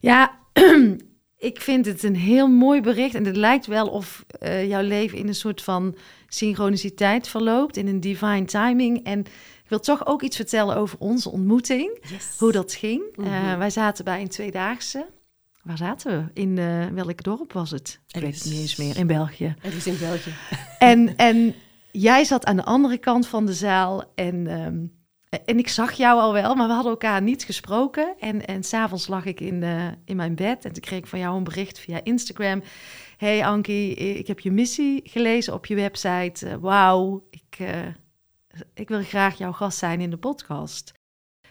Ja, 0.00 0.38
ik 1.50 1.60
vind 1.60 1.86
het 1.86 2.02
een 2.02 2.16
heel 2.16 2.48
mooi 2.48 2.80
bericht. 2.80 3.14
En 3.14 3.24
het 3.24 3.36
lijkt 3.36 3.66
wel 3.66 3.88
of 3.88 4.24
eh, 4.28 4.68
jouw 4.68 4.82
leven 4.82 5.18
in 5.18 5.28
een 5.28 5.34
soort 5.34 5.62
van 5.62 5.94
synchroniciteit 6.28 7.28
verloopt, 7.28 7.76
in 7.76 7.86
een 7.86 8.00
divine 8.00 8.44
timing. 8.44 9.04
En 9.04 9.18
ik 9.20 9.68
wil 9.68 9.80
toch 9.80 10.06
ook 10.06 10.22
iets 10.22 10.36
vertellen 10.36 10.76
over 10.76 10.98
onze 10.98 11.30
ontmoeting, 11.30 11.98
Yes. 12.10 12.38
hoe 12.38 12.52
dat 12.52 12.72
ging. 12.74 13.02
Eh, 13.16 13.24
Mhm. 13.24 13.58
wij 13.58 13.70
zaten 13.70 14.04
bij 14.04 14.20
een 14.20 14.28
tweedaagse. 14.28 15.06
Waar 15.62 15.76
zaten 15.76 16.10
we? 16.34 16.40
In 16.40 16.58
eh, 16.58 16.86
welk 16.86 17.22
dorp 17.22 17.52
was 17.52 17.70
het? 17.70 18.00
Ik 18.08 18.20
weet 18.20 18.34
het 18.34 18.44
niet 18.44 18.60
eens 18.60 18.76
meer. 18.76 18.96
In 18.98 19.06
België. 19.06 19.54
Het 19.60 19.74
is 19.74 19.86
in 19.86 19.98
België. 19.98 20.34
En, 20.78 21.16
en 21.16 21.54
jij 21.90 22.24
zat 22.24 22.44
aan 22.44 22.56
de 22.56 22.64
andere 22.64 22.98
kant 22.98 23.26
van 23.26 23.46
de 23.46 23.54
zaal 23.54 24.04
en, 24.14 24.46
ehm, 24.46 24.84
en 25.44 25.58
ik 25.58 25.68
zag 25.68 25.92
jou 25.92 26.20
al 26.20 26.32
wel, 26.32 26.54
maar 26.54 26.66
we 26.66 26.72
hadden 26.72 26.92
elkaar 26.92 27.22
niet 27.22 27.44
gesproken. 27.44 28.14
En, 28.20 28.46
en 28.46 28.62
s'avonds 28.62 29.06
lag 29.06 29.24
ik 29.24 29.40
in, 29.40 29.62
eh, 29.62 29.86
in 30.04 30.16
mijn 30.16 30.34
bed 30.34 30.64
en 30.64 30.72
toen 30.72 30.82
kreeg 30.82 30.98
ik 30.98 31.06
van 31.06 31.18
jou 31.18 31.36
een 31.36 31.44
bericht 31.44 31.78
via 31.78 32.00
Instagram. 32.02 32.62
Hey 33.16 33.46
Ankie, 33.46 33.94
ik 33.94 34.26
heb 34.26 34.40
je 34.40 34.50
missie 34.50 35.00
gelezen 35.04 35.54
op 35.54 35.66
je 35.66 35.74
website. 35.74 36.48
Eh, 36.48 36.54
Wauw, 36.60 37.26
ik, 37.30 37.58
eh, 37.58 37.86
ik 38.74 38.88
wil 38.88 39.02
graag 39.02 39.38
jouw 39.38 39.52
gast 39.52 39.78
zijn 39.78 40.00
in 40.00 40.10
de 40.10 40.16
podcast. 40.16 40.92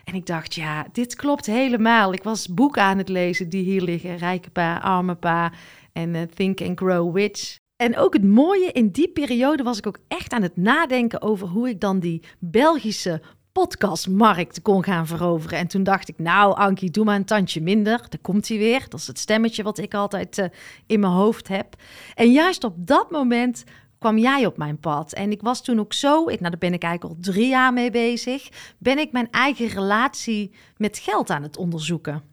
En 0.03 0.13
ik 0.13 0.25
dacht, 0.25 0.55
ja, 0.55 0.87
dit 0.91 1.15
klopt 1.15 1.45
helemaal. 1.45 2.13
Ik 2.13 2.23
was 2.23 2.53
boeken 2.53 2.81
aan 2.81 2.97
het 2.97 3.09
lezen 3.09 3.49
die 3.49 3.63
hier 3.63 3.81
liggen. 3.81 4.17
Rijke 4.17 4.49
pa, 4.49 4.77
arme 4.77 5.15
pa 5.15 5.51
en 5.93 6.15
eh, 6.15 6.21
Think 6.21 6.61
and 6.61 6.79
Grow 6.79 7.17
Rich. 7.17 7.57
En 7.75 7.97
ook 7.97 8.13
het 8.13 8.23
mooie, 8.23 8.71
in 8.71 8.89
die 8.89 9.09
periode 9.09 9.63
was 9.63 9.77
ik 9.77 9.87
ook 9.87 9.99
echt 10.07 10.31
aan 10.31 10.41
het 10.41 10.57
nadenken 10.57 11.21
over 11.21 11.47
hoe 11.47 11.69
ik 11.69 11.79
dan 11.79 11.99
die 11.99 12.23
Belgische 12.39 13.21
podcastmarkt 13.61 14.61
kon 14.61 14.83
gaan 14.83 15.07
veroveren. 15.07 15.59
En 15.59 15.67
toen 15.67 15.83
dacht 15.83 16.09
ik, 16.09 16.19
nou 16.19 16.55
Ankie, 16.55 16.91
doe 16.91 17.05
maar 17.05 17.15
een 17.15 17.25
tandje 17.25 17.61
minder. 17.61 17.97
Daar 17.97 18.19
komt 18.21 18.47
hij 18.47 18.57
weer. 18.57 18.85
Dat 18.89 18.99
is 18.99 19.07
het 19.07 19.19
stemmetje 19.19 19.63
wat 19.63 19.77
ik 19.77 19.93
altijd 19.93 20.37
eh, 20.37 20.45
in 20.85 20.99
mijn 20.99 21.13
hoofd 21.13 21.47
heb. 21.47 21.75
En 22.15 22.31
juist 22.31 22.63
op 22.63 22.75
dat 22.77 23.11
moment 23.11 23.63
kwam 23.99 24.17
jij 24.17 24.45
op 24.45 24.57
mijn 24.57 24.79
pad. 24.79 25.13
En 25.13 25.31
ik 25.31 25.41
was 25.41 25.63
toen 25.63 25.79
ook 25.79 25.93
zo, 25.93 26.21
ik, 26.21 26.39
nou 26.39 26.49
daar 26.49 26.59
ben 26.59 26.73
ik 26.73 26.83
eigenlijk 26.83 27.15
al 27.15 27.21
drie 27.33 27.47
jaar 27.47 27.73
mee 27.73 27.91
bezig, 27.91 28.49
ben 28.77 28.97
ik 28.97 29.11
mijn 29.11 29.31
eigen 29.31 29.67
relatie 29.67 30.51
met 30.77 30.97
geld 30.97 31.29
aan 31.29 31.43
het 31.43 31.57
onderzoeken. 31.57 32.23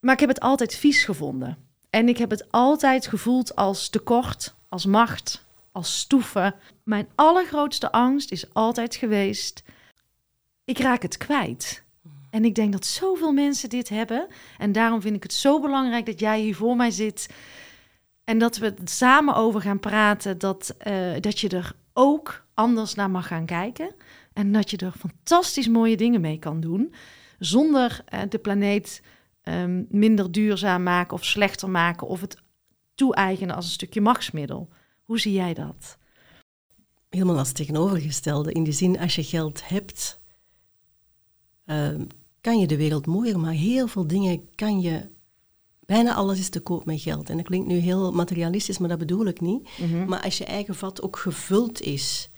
Maar 0.00 0.14
ik 0.14 0.20
heb 0.20 0.28
het 0.28 0.40
altijd 0.40 0.74
vies 0.74 1.04
gevonden. 1.04 1.58
En 1.90 2.08
ik 2.08 2.18
heb 2.18 2.30
het 2.30 2.52
altijd 2.52 3.06
gevoeld 3.06 3.56
als 3.56 3.88
tekort, 3.88 4.54
als 4.68 4.86
macht, 4.86 5.46
als 5.72 5.98
stoeven. 5.98 6.54
Mijn 6.84 7.08
allergrootste 7.14 7.92
angst 7.92 8.32
is 8.32 8.54
altijd 8.54 8.94
geweest, 8.94 9.62
ik 10.70 10.78
raak 10.78 11.02
het 11.02 11.16
kwijt. 11.16 11.84
En 12.30 12.44
ik 12.44 12.54
denk 12.54 12.72
dat 12.72 12.86
zoveel 12.86 13.32
mensen 13.32 13.68
dit 13.68 13.88
hebben. 13.88 14.26
En 14.58 14.72
daarom 14.72 15.00
vind 15.00 15.16
ik 15.16 15.22
het 15.22 15.32
zo 15.32 15.60
belangrijk 15.60 16.06
dat 16.06 16.20
jij 16.20 16.40
hier 16.40 16.54
voor 16.54 16.76
mij 16.76 16.90
zit. 16.90 17.28
En 18.24 18.38
dat 18.38 18.56
we 18.56 18.66
het 18.66 18.90
samen 18.90 19.34
over 19.34 19.60
gaan 19.60 19.80
praten. 19.80 20.38
Dat, 20.38 20.74
eh, 20.78 21.12
dat 21.20 21.40
je 21.40 21.48
er 21.48 21.72
ook 21.92 22.46
anders 22.54 22.94
naar 22.94 23.10
mag 23.10 23.26
gaan 23.26 23.46
kijken. 23.46 23.94
En 24.32 24.52
dat 24.52 24.70
je 24.70 24.76
er 24.76 24.92
fantastisch 24.98 25.68
mooie 25.68 25.96
dingen 25.96 26.20
mee 26.20 26.38
kan 26.38 26.60
doen. 26.60 26.94
Zonder 27.38 28.02
eh, 28.04 28.20
de 28.28 28.38
planeet 28.38 29.02
ehm, 29.42 29.84
minder 29.88 30.32
duurzaam 30.32 30.82
maken 30.82 31.16
of 31.16 31.24
slechter 31.24 31.70
maken. 31.70 32.06
Of 32.06 32.20
het 32.20 32.36
toe-eigenen 32.94 33.56
als 33.56 33.64
een 33.64 33.70
stukje 33.70 34.00
machtsmiddel. 34.00 34.68
Hoe 35.02 35.20
zie 35.20 35.32
jij 35.32 35.54
dat? 35.54 35.98
Helemaal 37.08 37.38
als 37.38 37.52
tegenovergestelde. 37.52 38.52
In 38.52 38.64
die 38.64 38.72
zin, 38.72 38.98
als 38.98 39.14
je 39.14 39.24
geld 39.24 39.68
hebt, 39.68 40.19
ehm, 41.70 42.04
kan 42.40 42.58
je 42.58 42.66
de 42.66 42.76
wereld 42.76 43.06
mooier 43.06 43.38
maken. 43.38 43.58
Heel 43.58 43.86
veel 43.86 44.06
dingen 44.06 44.48
kan 44.54 44.80
je... 44.80 45.08
Bijna 45.86 46.14
alles 46.14 46.38
is 46.38 46.48
te 46.48 46.60
koop 46.60 46.84
met 46.84 47.00
geld. 47.00 47.30
En 47.30 47.36
dat 47.36 47.46
klinkt 47.46 47.66
nu 47.66 47.76
heel 47.76 48.12
materialistisch, 48.12 48.78
maar 48.78 48.88
dat 48.88 48.98
bedoel 48.98 49.26
ik 49.26 49.40
niet. 49.40 49.68
Maar 50.06 50.22
als 50.22 50.38
je 50.38 50.44
eigen 50.44 50.74
vat 50.74 51.02
ook 51.02 51.18
gevuld 51.18 51.80
is 51.80 52.30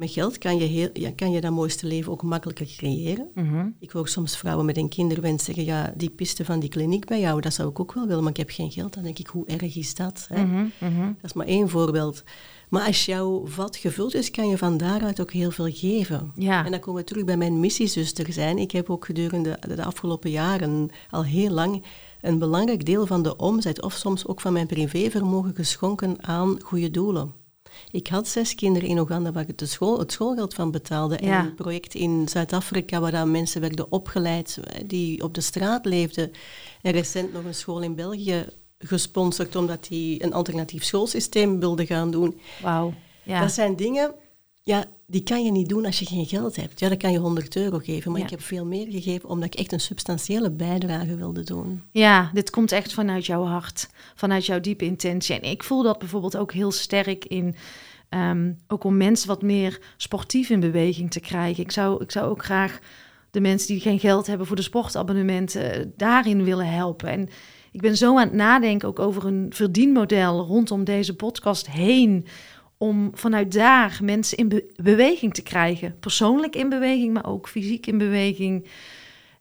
met 0.00 0.10
geld 0.10 0.38
kan 0.38 0.58
je, 0.58 0.64
heel, 0.64 0.88
ja, 0.92 1.10
kan 1.16 1.30
je 1.30 1.40
dat 1.40 1.52
mooiste 1.52 1.86
leven 1.86 2.12
ook 2.12 2.22
makkelijker 2.22 2.66
creëren. 2.66 3.30
Mhm. 3.34 3.68
Ik 3.78 3.90
hoor 3.90 4.08
soms 4.08 4.36
vrouwen 4.36 4.66
met 4.66 4.76
een 4.76 4.88
kinderwens 4.88 5.44
zeggen, 5.44 5.64
ja, 5.64 5.92
die 5.96 6.10
piste 6.10 6.44
van 6.44 6.60
die 6.60 6.68
kliniek 6.68 7.06
bij 7.06 7.20
jou, 7.20 7.40
dat 7.40 7.54
zou 7.54 7.68
ik 7.68 7.80
ook 7.80 7.92
wel 7.92 8.06
willen, 8.06 8.22
maar 8.22 8.32
ik 8.32 8.36
heb 8.36 8.50
geen 8.50 8.70
geld. 8.70 8.94
Dan 8.94 9.02
denk 9.02 9.18
ik, 9.18 9.26
hoe 9.26 9.46
erg 9.46 9.76
is 9.76 9.94
dat? 9.94 10.26
Hè? 10.28 10.44
Mhm, 10.44 10.66
mhm. 10.80 11.06
Dat 11.06 11.24
is 11.24 11.32
maar 11.32 11.46
één 11.46 11.68
voorbeeld. 11.68 12.22
Maar 12.70 12.86
als 12.86 13.04
jouw 13.04 13.46
vat 13.46 13.76
gevuld 13.76 14.14
is, 14.14 14.30
kan 14.30 14.48
je 14.48 14.58
van 14.58 14.76
daaruit 14.76 15.20
ook 15.20 15.32
heel 15.32 15.50
veel 15.50 15.70
geven. 15.72 16.32
Ja. 16.34 16.64
En 16.64 16.70
dan 16.70 16.80
komen 16.80 17.00
we 17.00 17.06
terug 17.08 17.24
bij 17.24 17.36
mijn 17.36 17.60
missiezuster 17.60 18.32
zijn. 18.32 18.58
Ik 18.58 18.70
heb 18.70 18.90
ook 18.90 19.04
gedurende 19.04 19.58
de 19.74 19.84
afgelopen 19.84 20.30
jaren 20.30 20.88
al 21.10 21.24
heel 21.24 21.50
lang 21.50 21.84
een 22.20 22.38
belangrijk 22.38 22.84
deel 22.86 23.06
van 23.06 23.22
de 23.22 23.36
omzet, 23.36 23.82
of 23.82 23.92
soms 23.92 24.26
ook 24.26 24.40
van 24.40 24.52
mijn 24.52 24.66
privévermogen, 24.66 25.54
geschonken 25.54 26.16
aan 26.24 26.60
goede 26.62 26.90
doelen. 26.90 27.32
Ik 27.90 28.06
had 28.08 28.28
zes 28.28 28.54
kinderen 28.54 28.88
in 28.88 28.98
Oeganda 28.98 29.32
waar 29.32 29.48
ik 29.48 29.58
de 29.58 29.66
school, 29.66 29.98
het 29.98 30.12
schoolgeld 30.12 30.54
van 30.54 30.70
betaalde. 30.70 31.16
En 31.16 31.26
Ja. 31.28 31.44
een 31.44 31.54
project 31.54 31.94
in 31.94 32.28
Zuid-Afrika 32.28 33.00
waar 33.00 33.10
dan 33.10 33.30
mensen 33.30 33.60
werden 33.60 33.92
opgeleid 33.92 34.58
eh, 34.62 34.80
die 34.86 35.22
op 35.22 35.34
de 35.34 35.40
straat 35.40 35.84
leefden. 35.84 36.30
En 36.82 36.92
recent 36.92 37.32
nog 37.32 37.44
een 37.44 37.54
school 37.54 37.80
in 37.82 37.94
België 37.94 38.44
gesponsord 38.84 39.56
omdat 39.56 39.86
die 39.88 40.24
een 40.24 40.32
alternatief 40.32 40.84
schoolsysteem 40.84 41.60
wilde 41.60 41.86
gaan 41.86 42.10
doen. 42.10 42.40
Wauw. 42.62 42.94
Ja. 43.22 43.40
Dat 43.40 43.52
zijn 43.52 43.76
dingen, 43.76 44.12
ja, 44.62 44.84
die 45.06 45.22
kan 45.22 45.44
je 45.44 45.50
niet 45.50 45.68
doen 45.68 45.84
als 45.86 45.98
je 45.98 46.06
geen 46.06 46.26
geld 46.26 46.56
hebt. 46.56 46.80
Ja, 46.80 46.88
dan 46.88 46.96
kan 46.98 47.12
je 47.12 47.18
100 47.18 47.56
euro 47.56 47.78
geven, 47.78 48.10
maar 48.10 48.20
Ja. 48.20 48.26
ik 48.26 48.30
heb 48.30 48.42
veel 48.42 48.64
meer 48.64 48.86
gegeven 48.90 49.28
omdat 49.28 49.54
ik 49.54 49.60
echt 49.60 49.72
een 49.72 49.80
substantiële 49.80 50.50
bijdrage 50.50 51.16
wilde 51.16 51.42
doen. 51.44 51.82
Ja, 51.90 52.30
dit 52.34 52.50
komt 52.50 52.72
echt 52.72 52.92
vanuit 52.92 53.26
jouw 53.26 53.44
hart, 53.44 53.88
vanuit 54.14 54.46
jouw 54.46 54.60
diepe 54.60 54.84
intentie. 54.84 55.40
En 55.40 55.50
ik 55.50 55.62
voel 55.64 55.82
dat 55.82 55.98
bijvoorbeeld 55.98 56.36
ook 56.36 56.52
heel 56.52 56.72
sterk 56.72 57.24
in, 57.24 57.54
ehm, 58.08 58.52
ook 58.68 58.84
om 58.84 58.96
mensen 58.96 59.28
wat 59.28 59.42
meer 59.42 59.80
sportief 59.96 60.50
in 60.50 60.60
beweging 60.60 61.10
te 61.10 61.20
krijgen. 61.20 61.62
Ik 61.62 61.70
zou, 61.70 62.02
ik 62.02 62.10
zou 62.10 62.30
ook 62.30 62.44
graag 62.44 62.78
de 63.30 63.40
mensen 63.40 63.68
die 63.68 63.80
geen 63.80 63.98
geld 63.98 64.26
hebben 64.26 64.46
voor 64.46 64.56
de 64.56 64.62
sportabonnementen 64.62 65.72
eh, 65.74 65.86
daarin 65.96 66.44
willen 66.44 66.68
helpen. 66.72 67.08
En 67.08 67.28
ik 67.72 67.80
ben 67.80 67.96
zo 67.96 68.10
aan 68.18 68.24
het 68.26 68.32
nadenken 68.32 68.88
ook 68.88 68.98
over 68.98 69.26
een 69.26 69.46
verdienmodel 69.50 70.44
rondom 70.46 70.84
deze 70.84 71.16
podcast 71.16 71.70
heen. 71.70 72.26
Om 72.78 73.10
vanuit 73.14 73.52
daar 73.52 73.98
mensen 74.02 74.36
in 74.38 74.48
be- 74.48 74.70
beweging 74.76 75.34
te 75.34 75.42
krijgen. 75.42 75.96
Persoonlijk 76.00 76.56
in 76.56 76.68
beweging, 76.68 77.12
maar 77.12 77.26
ook 77.26 77.48
fysiek 77.48 77.86
in 77.86 77.98
beweging. 77.98 78.66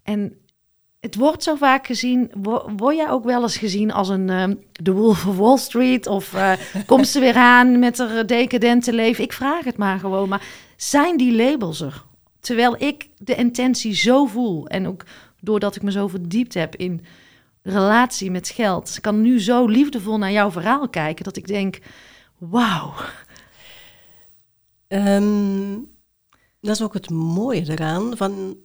En 0.03 0.33
het 0.99 1.15
wordt 1.15 1.43
zo 1.43 1.55
vaak 1.55 1.85
gezien. 1.85 2.31
wo- 2.41 2.69
Word 2.75 2.95
jij 2.95 3.09
ook 3.09 3.23
wel 3.23 3.41
eens 3.41 3.57
gezien 3.57 3.91
als 3.93 4.09
een 4.09 4.29
ehm, 4.29 4.55
de 4.71 4.91
Wolf 4.91 5.27
of 5.27 5.37
Wall 5.37 5.57
Street? 5.57 6.07
Of 6.07 6.33
eh, 6.33 6.51
komt 6.85 7.07
ze 7.07 7.19
weer 7.19 7.35
aan 7.35 7.79
met 7.79 7.97
haar 7.97 8.25
decadente 8.25 8.93
leven? 8.93 9.23
Ik 9.23 9.33
vraag 9.33 9.63
het 9.63 9.77
maar 9.77 9.99
gewoon. 9.99 10.29
Maar 10.29 10.45
zijn 10.77 11.17
die 11.17 11.35
labels 11.35 11.81
er? 11.81 12.03
Terwijl 12.39 12.75
ik 12.83 13.09
de 13.17 13.35
intentie 13.35 13.93
zo 13.95 14.25
voel. 14.25 14.67
En 14.67 14.87
ook 14.87 15.03
doordat 15.41 15.75
ik 15.75 15.81
me 15.81 15.91
zo 15.91 16.07
verdiept 16.07 16.53
heb 16.53 16.75
in 16.75 17.05
relatie 17.61 18.31
met 18.31 18.49
geld. 18.49 18.95
Ik 18.95 19.01
kan 19.01 19.21
nu 19.21 19.41
zo 19.41 19.65
liefdevol 19.65 20.17
naar 20.17 20.31
jouw 20.31 20.51
verhaal 20.51 20.89
kijken. 20.89 21.23
Dat 21.23 21.37
ik 21.37 21.47
denk, 21.47 21.79
wauw. 22.37 22.93
Ehm, 24.87 25.77
dat 26.61 26.75
is 26.75 26.81
ook 26.81 26.93
het 26.93 27.09
mooie 27.09 27.69
eraan. 27.69 28.17
Van, 28.17 28.57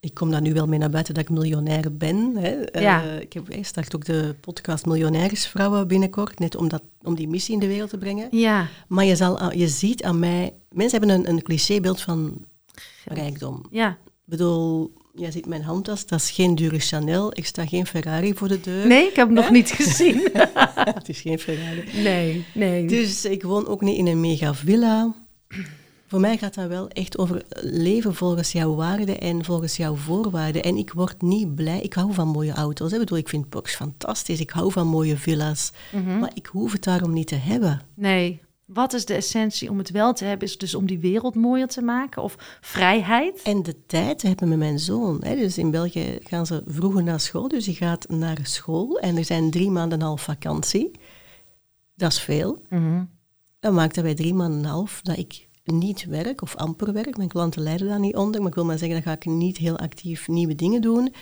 ik 0.00 0.14
kom 0.14 0.30
daar 0.30 0.40
nu 0.40 0.52
wel 0.52 0.66
mee 0.66 0.78
naar 0.78 0.90
buiten 0.90 1.14
dat 1.14 1.22
ik 1.22 1.30
miljonair 1.30 1.96
ben. 1.96 2.36
Hè. 2.36 2.48
Eh, 2.64 3.20
ik 3.20 3.32
heb 3.32 3.50
ik 3.50 3.66
start 3.66 3.94
ook 3.94 4.04
de 4.04 4.34
podcast 4.40 4.86
Miljonairsvrouwen 4.86 5.88
binnenkort, 5.88 6.38
net 6.38 6.56
om, 6.56 6.68
dat, 6.68 6.82
om 7.02 7.14
die 7.14 7.28
missie 7.28 7.54
in 7.54 7.60
de 7.60 7.66
wereld 7.66 7.90
te 7.90 7.98
brengen. 7.98 8.28
Ja, 8.30 8.66
Maar 8.88 9.04
je, 9.04 9.16
zal, 9.16 9.52
je 9.52 9.68
ziet 9.68 10.02
aan 10.02 10.18
mij... 10.18 10.54
Mensen 10.70 10.98
hebben 10.98 11.18
een, 11.18 11.28
een 11.28 11.42
clichébeeld 11.42 12.00
van 12.00 12.44
rijkdom. 13.04 13.66
ja. 13.70 13.98
Ik 14.30 14.36
bedoel, 14.36 14.92
jij 15.14 15.30
ziet 15.30 15.46
mijn 15.46 15.62
handtas, 15.62 16.06
dat 16.06 16.20
is 16.20 16.30
geen 16.30 16.54
dure 16.54 16.78
Chanel. 16.78 17.30
Ik 17.34 17.46
sta 17.46 17.66
geen 17.66 17.86
Ferrari 17.86 18.34
voor 18.34 18.48
de 18.48 18.60
deur. 18.60 18.86
Nee, 18.86 19.08
ik 19.08 19.16
heb 19.16 19.26
hem 19.26 19.36
nog 19.36 19.50
niet 19.50 19.70
gezien. 19.70 20.28
Het 20.98 21.08
is 21.08 21.20
geen 21.20 21.38
Ferrari. 21.38 21.84
nee, 22.02 22.44
nee. 22.54 22.86
Dus 22.86 23.24
ik 23.24 23.42
woon 23.42 23.66
ook 23.66 23.80
niet 23.80 23.98
in 23.98 24.06
een 24.06 24.20
mega 24.20 24.54
villa. 24.54 25.14
Voor 26.06 26.20
mij 26.20 26.36
gaat 26.36 26.54
dat 26.54 26.68
wel 26.68 26.88
echt 26.88 27.18
over 27.18 27.42
leven 27.62 28.14
volgens 28.14 28.52
jouw 28.52 28.74
waarden 28.74 29.20
en 29.20 29.44
volgens 29.44 29.76
jouw 29.76 29.94
voorwaarden. 29.94 30.62
En 30.62 30.76
ik 30.76 30.92
word 30.92 31.22
niet 31.22 31.54
blij. 31.54 31.80
Ik 31.80 31.92
hou 31.92 32.14
van 32.14 32.28
mooie 32.28 32.52
auto's. 32.52 32.90
Hè. 32.90 32.94
Ik 32.96 33.02
bedoel, 33.02 33.18
ik 33.18 33.28
vind 33.28 33.48
Porsche 33.48 33.76
fantastisch. 33.76 34.40
Ik 34.40 34.50
hou 34.50 34.72
van 34.72 34.86
mooie 34.86 35.16
villa's. 35.16 35.72
Mhm. 35.92 36.18
Maar 36.18 36.30
ik 36.34 36.46
hoef 36.46 36.72
het 36.72 36.84
daarom 36.84 37.12
niet 37.12 37.26
te 37.26 37.34
hebben. 37.34 37.82
Nee. 37.94 38.40
Wat 38.72 38.92
is 38.92 39.04
de 39.04 39.14
essentie 39.14 39.70
om 39.70 39.78
het 39.78 39.90
wel 39.90 40.12
te 40.12 40.24
hebben? 40.24 40.48
Is 40.48 40.58
dus 40.58 40.74
om 40.74 40.86
die 40.86 40.98
wereld 40.98 41.34
mooier 41.34 41.66
te 41.66 41.82
maken? 41.82 42.22
Of 42.22 42.58
vrijheid? 42.60 43.42
En 43.42 43.62
de 43.62 43.86
tijd 43.86 44.18
te 44.18 44.26
hebben 44.26 44.48
met 44.48 44.58
mijn 44.58 44.78
zoon. 44.78 45.18
Hè. 45.20 45.36
Dus 45.36 45.58
in 45.58 45.70
België 45.70 46.18
gaan 46.20 46.46
ze 46.46 46.62
vroeger 46.66 47.02
naar 47.02 47.20
school. 47.20 47.48
Dus 47.48 47.66
je 47.66 47.74
gaat 47.74 48.08
naar 48.08 48.38
school 48.42 48.98
en 48.98 49.16
er 49.16 49.24
zijn 49.24 49.50
drie 49.50 49.70
maanden 49.70 49.92
en 49.92 50.00
een 50.00 50.06
half 50.06 50.22
vakantie. 50.22 50.90
Dat 51.94 52.12
is 52.12 52.20
veel. 52.20 52.62
Mhm. 52.68 53.04
Dat 53.60 53.72
maakt 53.72 53.94
dat 53.94 54.04
wij 54.04 54.14
drie 54.14 54.34
maanden 54.34 54.58
en 54.58 54.64
een 54.64 54.70
half 54.70 55.00
dat 55.02 55.18
ik 55.18 55.48
niet 55.64 56.04
werk 56.04 56.42
of 56.42 56.56
amper 56.56 56.92
werk. 56.92 57.16
Mijn 57.16 57.28
klanten 57.28 57.62
lijden 57.62 57.88
daar 57.88 58.00
niet 58.00 58.16
onder, 58.16 58.40
maar 58.40 58.48
ik 58.48 58.54
wil 58.54 58.64
maar 58.64 58.78
zeggen, 58.78 59.02
dan 59.02 59.12
ga 59.12 59.18
ik 59.18 59.24
niet 59.24 59.56
heel 59.56 59.78
actief 59.78 60.28
nieuwe 60.28 60.54
dingen 60.54 60.80
doen. 60.80 61.14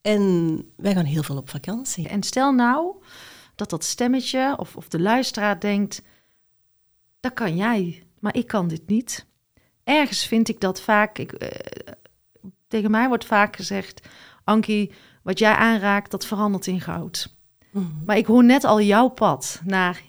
En 0.00 0.56
wij 0.76 0.94
gaan 0.94 1.04
heel 1.04 1.22
veel 1.22 1.36
op 1.36 1.50
vakantie. 1.50 2.08
En 2.08 2.22
stel 2.22 2.52
nou 2.52 2.94
dat 3.54 3.70
dat 3.70 3.84
stemmetje 3.84 4.54
of, 4.58 4.76
of 4.76 4.88
de 4.88 5.00
luisteraar 5.00 5.60
denkt... 5.60 6.02
dat 7.22 7.32
kan 7.32 7.56
jij, 7.56 8.02
maar 8.18 8.36
ik 8.36 8.46
kan 8.46 8.68
dit 8.68 8.86
niet. 8.86 9.26
Ergens 9.84 10.26
vind 10.26 10.48
ik 10.48 10.60
dat 10.60 10.80
vaak... 10.80 11.18
Ik, 11.18 11.32
eh, 11.32 11.48
tegen 12.68 12.90
mij 12.90 13.08
wordt 13.08 13.24
vaak 13.24 13.56
gezegd... 13.56 14.08
Ankie, 14.44 14.92
wat 15.22 15.38
jij 15.38 15.54
aanraakt, 15.54 16.10
dat 16.10 16.26
verandert 16.26 16.66
in 16.66 16.80
goud. 16.80 17.34
Mhm. 17.70 17.84
Maar 18.06 18.16
ik 18.16 18.26
hoor 18.26 18.44
net 18.44 18.64
al 18.64 18.80
jouw 18.80 19.08
pad 19.08 19.60
naar 19.64 20.02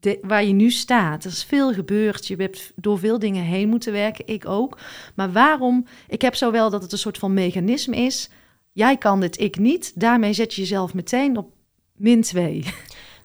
de, 0.00 0.18
waar 0.22 0.44
je 0.44 0.52
nu 0.52 0.70
staat. 0.70 1.24
Er 1.24 1.30
is 1.30 1.44
veel 1.44 1.72
gebeurd. 1.72 2.26
Je 2.26 2.36
hebt 2.36 2.72
door 2.74 2.98
veel 2.98 3.18
dingen 3.18 3.44
heen 3.44 3.68
moeten 3.68 3.92
werken. 3.92 4.26
Ik 4.26 4.46
ook. 4.48 4.78
Maar 5.14 5.32
waarom? 5.32 5.86
Ik 6.08 6.22
heb 6.22 6.34
zowel 6.34 6.70
dat 6.70 6.82
het 6.82 6.92
een 6.92 6.98
soort 6.98 7.18
van 7.18 7.34
mechanisme 7.34 7.96
is. 7.96 8.30
Jij 8.72 8.96
kan 8.96 9.20
dit, 9.20 9.40
ik 9.40 9.58
niet. 9.58 10.00
Daarmee 10.00 10.32
zet 10.32 10.54
je 10.54 10.60
jezelf 10.60 10.94
meteen 10.94 11.36
op 11.36 11.52
min 11.96 12.22
2. 12.22 12.64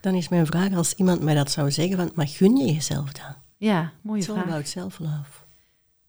Dan 0.02 0.16
is 0.16 0.28
mijn 0.30 0.46
vraag, 0.46 0.74
als 0.74 0.94
iemand 0.94 1.22
mij 1.22 1.34
dat 1.36 1.52
zou 1.52 1.72
zeggen, 1.72 1.98
van, 1.98 2.12
maar 2.16 2.28
gun 2.28 2.56
je 2.58 2.74
jezelf 2.74 3.12
dan? 3.12 3.36
Ja, 3.58 3.94
mooie 4.02 4.20
It's 4.22 4.28
vraag. 4.30 4.44
about 4.44 4.68
self-love. 4.68 5.32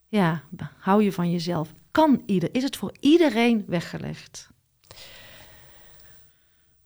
Ja, 0.08 0.42
hou 0.78 1.02
je 1.02 1.12
van 1.12 1.30
jezelf. 1.30 1.72
Kan 1.90 2.22
ieder? 2.26 2.54
Is 2.54 2.62
het 2.62 2.76
voor 2.76 2.92
iedereen 3.00 3.64
weggelegd? 3.66 4.48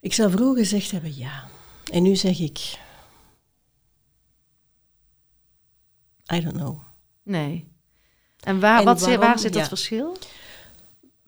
Ik 0.00 0.12
zou 0.12 0.30
vroeger 0.30 0.56
gezegd 0.56 0.90
hebben 0.90 1.16
ja. 1.16 1.48
En 1.92 2.02
nu 2.02 2.16
zeg 2.16 2.38
ik... 2.38 2.58
I 6.32 6.40
don't 6.40 6.56
know. 6.56 6.78
Nee. 7.22 7.68
En 8.40 8.60
waar, 8.60 8.78
En 8.78 8.84
wat, 8.84 9.02
zit- 9.02 9.18
waar 9.18 9.38
zit 9.38 9.52
dat 9.52 9.62
Ja. 9.62 9.68
verschil? 9.68 10.16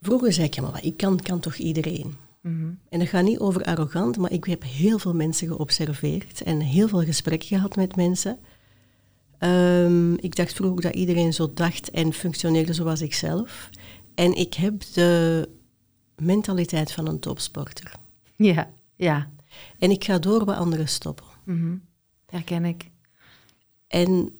Vroeger 0.00 0.32
zei 0.32 0.46
ik, 0.46 0.54
ja, 0.54 0.62
maar 0.62 0.84
ik 0.84 0.96
kan, 0.96 1.20
kan 1.20 1.40
toch 1.40 1.54
iedereen? 1.56 2.16
Mhm. 2.44 2.72
En 2.88 2.98
dat 2.98 3.08
gaat 3.08 3.24
niet 3.24 3.38
over 3.38 3.64
arrogant, 3.64 4.16
maar 4.16 4.32
ik 4.32 4.44
heb 4.44 4.62
heel 4.62 4.98
veel 4.98 5.14
mensen 5.14 5.48
geobserveerd 5.48 6.42
en 6.42 6.60
heel 6.60 6.88
veel 6.88 7.02
gesprekken 7.02 7.48
gehad 7.48 7.76
met 7.76 7.96
mensen. 7.96 8.38
Ehm, 9.38 10.12
ik 10.14 10.36
dacht 10.36 10.52
vroeger 10.52 10.82
dat 10.82 10.94
iedereen 10.94 11.32
zo 11.32 11.52
dacht 11.54 11.90
en 11.90 12.12
functioneerde 12.12 12.72
zoals 12.72 13.00
ik 13.00 13.14
zelf. 13.14 13.70
En 14.14 14.34
ik 14.34 14.54
heb 14.54 14.82
de 14.92 15.48
mentaliteit 16.16 16.92
van 16.92 17.06
een 17.08 17.20
topsporter. 17.20 17.92
Ja, 18.36 18.70
ja. 18.96 19.30
En 19.78 19.90
ik 19.90 20.04
ga 20.04 20.18
door 20.18 20.44
waar 20.44 20.56
anderen 20.56 20.88
stoppen. 20.88 21.26
Mhm. 21.44 21.76
Herken 22.26 22.64
ik. 22.64 22.90
En 23.86 24.38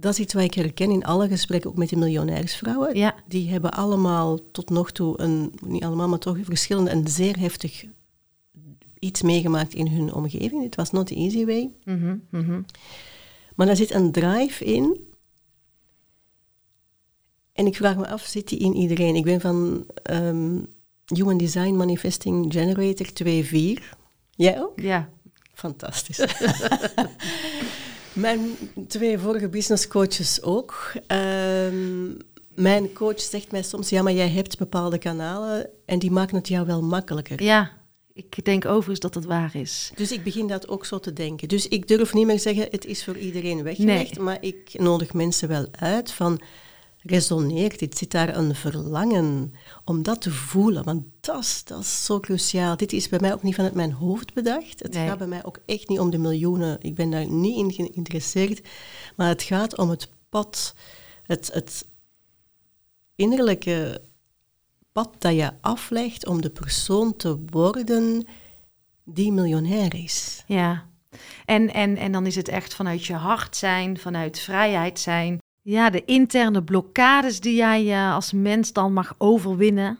dat 0.00 0.12
is 0.12 0.18
iets 0.18 0.34
wat 0.34 0.42
ik 0.42 0.54
herken 0.54 0.90
in 0.90 1.04
alle 1.04 1.28
gesprekken, 1.28 1.70
ook 1.70 1.76
met 1.76 1.88
de 1.88 1.96
miljonairsvrouwen. 1.96 2.96
Ja, 2.96 3.14
Die 3.28 3.50
hebben 3.50 3.70
allemaal 3.72 4.50
tot 4.52 4.70
nog 4.70 4.90
toe, 4.90 5.20
een, 5.20 5.52
niet 5.64 5.84
allemaal, 5.84 6.08
maar 6.08 6.18
toch 6.18 6.36
verschillende, 6.42 6.90
een 6.90 7.08
zeer 7.08 7.38
heftig 7.38 7.84
iets 8.98 9.22
meegemaakt 9.22 9.74
in 9.74 9.88
hun 9.88 10.12
omgeving. 10.12 10.62
Het 10.62 10.74
was 10.74 10.90
not 10.90 11.06
the 11.06 11.14
easy 11.14 11.44
way. 11.44 11.70
Mhm, 11.84 12.16
mhm. 12.30 12.62
Maar 13.54 13.66
daar 13.66 13.76
zit 13.76 13.94
een 13.94 14.12
drive 14.12 14.64
in. 14.64 15.00
En 17.52 17.66
ik 17.66 17.76
vraag 17.76 17.96
me 17.96 18.08
af, 18.08 18.22
zit 18.22 18.48
die 18.48 18.58
in 18.58 18.74
iedereen? 18.74 19.14
Ik 19.14 19.24
ben 19.24 19.40
van 19.40 19.86
ehm, 20.02 20.58
Human 21.14 21.36
Design 21.36 21.74
Manifesting 21.74 22.52
Generator 22.52 23.06
2.4. 23.06 23.82
Jij 24.30 24.60
ook? 24.60 24.80
ja. 24.80 25.08
Fantastisch. 25.54 26.18
mijn 28.16 28.40
twee 28.88 29.18
vorige 29.18 29.48
business 29.48 29.88
coaches 29.88 30.42
ook. 30.42 30.92
Ehm, 31.06 32.12
mijn 32.54 32.92
coach 32.92 33.20
zegt 33.20 33.50
mij 33.52 33.62
soms, 33.62 33.88
ja, 33.88 34.02
maar 34.02 34.12
jij 34.12 34.28
hebt 34.28 34.58
bepaalde 34.58 34.98
kanalen 34.98 35.68
en 35.86 35.98
die 35.98 36.10
maken 36.10 36.36
het 36.36 36.48
jou 36.48 36.66
wel 36.66 36.82
makkelijker. 36.82 37.42
Ja, 37.42 37.70
Ik 38.12 38.44
denk 38.44 38.64
overigens 38.64 39.00
dat 39.00 39.14
het 39.14 39.24
waar 39.24 39.56
is. 39.56 39.90
Dus 39.94 40.12
ik 40.12 40.22
begin 40.22 40.46
dat 40.46 40.68
ook 40.68 40.84
zo 40.84 40.98
te 40.98 41.12
denken. 41.12 41.48
Dus 41.48 41.68
ik 41.68 41.88
durf 41.88 42.14
niet 42.14 42.26
meer 42.26 42.38
zeggen, 42.38 42.66
het 42.70 42.84
is 42.84 43.04
voor 43.04 43.16
iedereen 43.18 43.62
weggelegd, 43.62 44.18
maar 44.18 44.38
ik 44.40 44.74
nodig 44.78 45.12
mensen 45.12 45.48
wel 45.48 45.66
uit 45.70 46.12
van, 46.12 46.40
resoneert 47.06 47.78
dit? 47.78 47.98
Zit 47.98 48.10
daar 48.10 48.36
een 48.36 48.54
verlangen 48.54 49.54
om 49.84 50.02
dat 50.02 50.20
te 50.20 50.30
voelen? 50.30 50.84
Want 50.84 51.04
dat 51.20 51.40
is, 51.40 51.64
dat 51.64 51.80
is 51.80 52.04
zo 52.04 52.20
cruciaal. 52.20 52.76
Dit 52.76 52.92
is 52.92 53.08
bij 53.08 53.18
mij 53.20 53.32
ook 53.32 53.42
niet 53.42 53.54
vanuit 53.54 53.74
mijn 53.74 53.92
hoofd 53.92 54.34
bedacht. 54.34 54.82
Het 54.82 54.96
gaat 54.96 55.18
bij 55.18 55.26
mij 55.26 55.44
ook 55.44 55.58
echt 55.66 55.88
niet 55.88 55.98
om 55.98 56.10
de 56.10 56.18
miljoenen. 56.18 56.76
Ik 56.80 56.94
ben 56.94 57.10
daar 57.10 57.30
niet 57.30 57.56
in 57.56 57.72
geïnteresseerd. 57.72 58.68
Maar 59.16 59.28
het 59.28 59.42
gaat 59.42 59.78
om 59.78 59.90
het 59.90 60.08
pad, 60.28 60.74
het, 61.22 61.50
het 61.52 61.86
innerlijke 63.14 64.02
pad 64.92 65.10
dat 65.18 65.34
je 65.34 65.52
aflegt 65.60 66.26
om 66.26 66.40
de 66.40 66.50
persoon 66.50 67.16
te 67.16 67.44
worden 67.50 68.26
die 69.04 69.32
miljonair 69.32 69.94
is. 69.94 70.44
Ja, 70.46 70.86
en, 71.44 71.72
en, 71.72 71.96
en 71.96 72.12
dan 72.12 72.26
is 72.26 72.36
het 72.36 72.48
echt 72.48 72.74
vanuit 72.74 73.04
je 73.04 73.14
hart 73.14 73.56
zijn, 73.56 73.98
vanuit 73.98 74.38
vrijheid 74.38 75.00
zijn. 75.00 75.38
Ja, 75.68 75.90
de 75.90 76.04
interne 76.04 76.62
blokkades 76.62 77.40
die 77.40 77.54
jij 77.54 77.84
uh, 77.84 78.14
als 78.14 78.32
mens 78.32 78.72
dan 78.72 78.92
mag 78.92 79.14
overwinnen. 79.18 79.98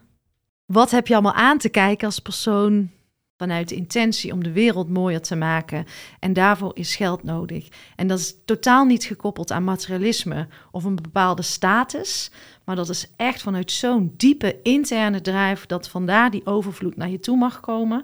Wat 0.66 0.90
heb 0.90 1.07
je 1.07 1.12
allemaal 1.12 1.33
aan 1.33 1.59
te 1.59 1.68
kijken 1.68 2.07
als 2.07 2.18
persoon 2.18 2.90
vanuit 3.37 3.68
de 3.68 3.74
intentie 3.74 4.33
om 4.33 4.42
de 4.44 4.52
wereld 4.52 4.88
mooier 4.88 5.20
te 5.20 5.37
maken? 5.37 5.87
En 6.20 6.33
daarvoor 6.33 6.70
is 6.74 6.96
geld 6.96 7.22
nodig. 7.22 7.68
En 7.96 8.07
dat 8.07 8.18
is 8.18 8.35
totaal 8.44 8.85
niet 8.85 9.05
gekoppeld 9.05 9.52
aan 9.52 9.64
materialisme 9.64 10.48
of 10.70 10.85
een 10.85 10.94
bepaalde 10.94 11.42
status. 11.42 12.31
Maar 12.64 12.76
dat 12.76 12.88
is 12.88 13.11
echt 13.16 13.42
vanuit 13.42 13.72
zo'n 13.72 14.14
diepe 14.16 14.62
interne 14.62 15.20
drijf 15.20 15.66
dat 15.66 15.88
vandaar 15.88 16.31
die 16.31 16.46
overvloed 16.46 16.96
naar 16.96 17.11
je 17.11 17.20
toe 17.20 17.37
mag 17.37 17.61
komen. 17.61 18.02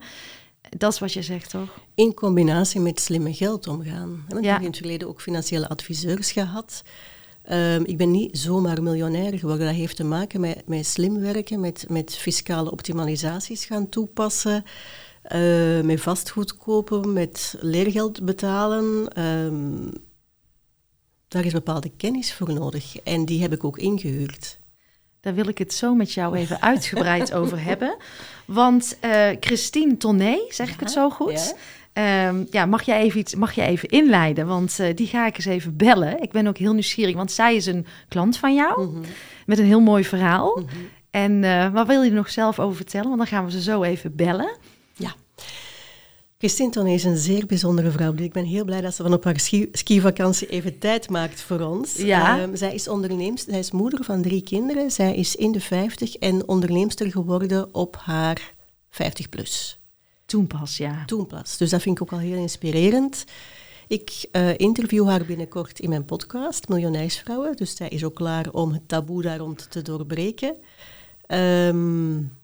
Dat 0.77 0.93
is 0.93 0.99
wat 0.99 1.13
je 1.13 1.23
zegt, 1.23 1.51
toch? 1.51 1.79
In 1.95 2.15
combinatie 2.15 2.81
met 2.81 3.01
slimme 3.01 3.35
geld 3.35 3.67
omgaan. 3.67 4.25
Want 4.29 4.45
ja. 4.45 4.49
ik 4.49 4.53
heb 4.53 4.61
in 4.61 4.67
het 4.67 4.77
verleden 4.77 5.09
ook 5.09 5.21
financiële 5.21 5.69
adviseurs 5.69 6.33
gehad. 6.33 6.83
Um, 7.51 7.85
ik 7.85 7.97
ben 7.97 8.11
niet 8.11 8.39
zomaar 8.39 8.83
miljonair 8.83 9.39
geworden. 9.39 9.67
Dat 9.67 9.75
heeft 9.75 9.97
te 9.97 10.05
maken 10.05 10.41
met, 10.41 10.63
met 10.67 10.87
slim 10.87 11.21
werken, 11.21 11.61
met, 11.61 11.85
met 11.89 12.17
fiscale 12.17 12.71
optimalisaties 12.71 13.65
gaan 13.65 13.89
toepassen, 13.89 14.65
uh, 15.35 15.81
met 15.81 16.01
vastgoed 16.01 16.57
kopen, 16.57 17.13
met 17.13 17.57
leergeld 17.61 18.25
betalen. 18.25 19.21
Um, 19.23 19.91
daar 21.29 21.45
is 21.45 21.53
bepaalde 21.53 21.91
kennis 21.97 22.35
voor 22.35 22.53
nodig 22.53 22.97
en 22.99 23.25
die 23.25 23.43
heb 23.43 23.53
ik 23.53 23.65
ook 23.65 23.79
ingehuurd. 23.79 24.59
Daar 25.21 25.35
wil 25.35 25.49
ik 25.49 25.59
het 25.59 25.75
zo 25.75 25.95
met 25.95 26.13
jou 26.13 26.37
even 26.37 26.61
uitgebreid 26.61 27.33
over 27.33 27.63
hebben. 27.71 27.97
Want 28.45 28.97
uh, 29.05 29.29
Christine 29.41 29.97
Tonné, 29.97 30.39
zeg 30.49 30.69
ja, 30.69 30.75
ik 30.75 30.81
het 30.81 30.91
zo 30.91 31.11
goed? 31.11 31.33
Ja. 31.33 31.55
Um, 31.95 32.47
ja, 32.51 32.67
mag 32.67 32.83
jij 32.83 33.01
even, 33.01 33.21
iets, 33.21 33.35
mag 33.35 33.53
jij 33.53 33.67
even 33.67 33.89
inleiden? 33.89 34.47
Want 34.47 34.79
uh, 34.81 34.87
die 34.95 35.07
ga 35.07 35.27
ik 35.27 35.37
eens 35.37 35.45
even 35.45 35.77
bellen. 35.77 36.23
Ik 36.23 36.31
ben 36.31 36.47
ook 36.47 36.59
heel 36.59 36.73
nieuwsgierig, 36.73 37.15
want 37.15 37.33
zij 37.33 37.57
is 37.57 37.67
een 37.67 37.87
klant 38.09 38.37
van 38.37 38.55
jou. 38.55 38.87
Mm 38.87 38.95
-hmm. 38.95 39.03
Met 39.47 39.59
een 39.59 39.65
heel 39.65 39.81
mooi 39.81 40.05
verhaal. 40.05 40.59
Mm 40.59 40.69
-hmm. 40.69 40.89
En 41.11 41.43
uh, 41.43 41.73
wat 41.73 41.87
wil 41.87 42.03
je 42.03 42.11
er 42.11 42.17
nog 42.17 42.31
zelf 42.31 42.59
over 42.59 42.77
vertellen? 42.77 43.07
Want 43.07 43.19
dan 43.19 43.27
gaan 43.27 43.45
we 43.45 43.51
ze 43.51 43.63
zo 43.63 43.83
even 43.83 44.17
bellen. 44.17 44.57
Ja. 44.95 45.15
Christine 46.39 46.93
is 46.93 47.05
een 47.05 47.17
zeer 47.17 47.47
bijzondere 47.47 47.91
vrouw. 47.91 48.15
Ik 48.17 48.33
ben 48.33 48.45
heel 48.45 48.65
blij 48.65 48.81
dat 48.81 48.95
ze 48.95 49.03
van 49.03 49.13
op 49.13 49.25
haar 49.25 49.41
ski 49.41 49.69
skivakantie 49.73 50.49
even 50.49 50.79
tijd 50.79 51.11
maakt 51.11 51.41
voor 51.41 51.61
ons. 51.61 51.97
Ja. 51.97 52.43
Um, 52.43 52.57
zij 52.57 52.75
is 52.75 52.89
onderneemster, 52.89 53.51
zij 53.51 53.61
is 53.61 53.71
moeder 53.71 54.05
van 54.05 54.23
drie 54.23 54.43
kinderen. 54.43 54.91
Zij 54.91 55.15
is 55.15 55.37
in 55.37 55.53
de 55.53 55.61
50 55.61 56.15
en 56.15 56.49
onderneemster 56.49 57.11
geworden 57.11 57.75
op 57.75 57.97
haar 57.97 58.53
50 58.91 59.29
plus. 59.29 59.82
Toen 60.33 60.47
pas, 60.47 60.77
ja. 60.77 61.05
Toen 61.07 61.27
pas. 61.27 61.57
Dus 61.57 61.71
dat 61.71 61.83
vind 61.83 61.97
ik 61.97 62.03
ook 62.03 62.13
al 62.13 62.27
heel 62.27 62.37
inspirerend. 62.37 63.25
Ik 63.89 64.29
uh, 64.33 64.59
interview 64.59 65.09
haar 65.09 65.25
binnenkort 65.25 65.81
in 65.81 65.89
mijn 65.89 66.05
podcast, 66.05 66.69
Miljonairsvrouwen. 66.69 67.57
Dus 67.57 67.77
zij 67.77 67.89
is 67.89 68.05
ook 68.05 68.15
klaar 68.15 68.51
om 68.53 68.73
het 68.73 68.89
taboe 68.89 69.23
daar 69.23 69.39
rond 69.39 69.71
te 69.71 69.83
doorbreken. 69.83 70.57
Um, 71.29 72.37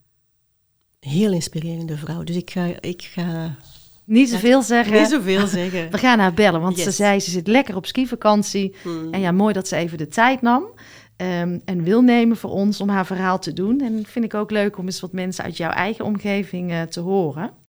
heel 1.01 1.33
inspirerende 1.33 1.97
vrouw. 1.97 2.23
Dus 2.23 2.37
ik 2.37 2.51
ga, 2.51 2.81
ik 2.81 3.03
ga 3.03 3.57
niet 4.05 4.29
zoveel 4.29 4.63
zeggen. 4.63 5.01
Niet 5.01 5.09
zoveel 5.11 5.47
zeggen. 5.61 5.91
We 5.91 5.99
gaan 5.99 6.19
haar 6.19 6.35
bellen, 6.35 6.61
want 6.61 6.77
yes. 6.77 6.85
ze 6.85 6.91
zei 6.91 7.21
ze 7.21 7.31
zit 7.31 7.47
lekker 7.47 7.77
op 7.77 7.87
skivakantie. 7.87 8.75
Hmm. 8.83 9.13
En 9.13 9.21
ja, 9.21 9.33
mooi 9.33 9.53
dat 9.53 9.69
ze 9.69 9.77
even 9.77 9.99
de 9.99 10.09
tijd 10.09 10.43
nam. 10.43 10.63
Um, 11.17 11.63
en 11.65 11.83
wil 11.83 12.03
nemen 12.03 12.37
voor 12.37 12.51
ons 12.51 12.81
om 12.81 12.89
haar 12.89 13.07
verhaal 13.07 13.39
te 13.39 13.53
doen. 13.53 13.81
En 13.81 14.05
vind 14.07 14.25
ik 14.25 14.35
ook 14.35 14.51
leuk 14.51 14.79
om 14.79 14.87
eens 14.87 15.01
wat 15.01 15.13
mensen 15.13 15.45
uit 15.45 15.57
jouw 15.57 15.71
eigen 15.71 16.05
omgeving 16.05 16.71
uh, 16.71 16.83
te 16.83 17.01
horen. 17.01 17.67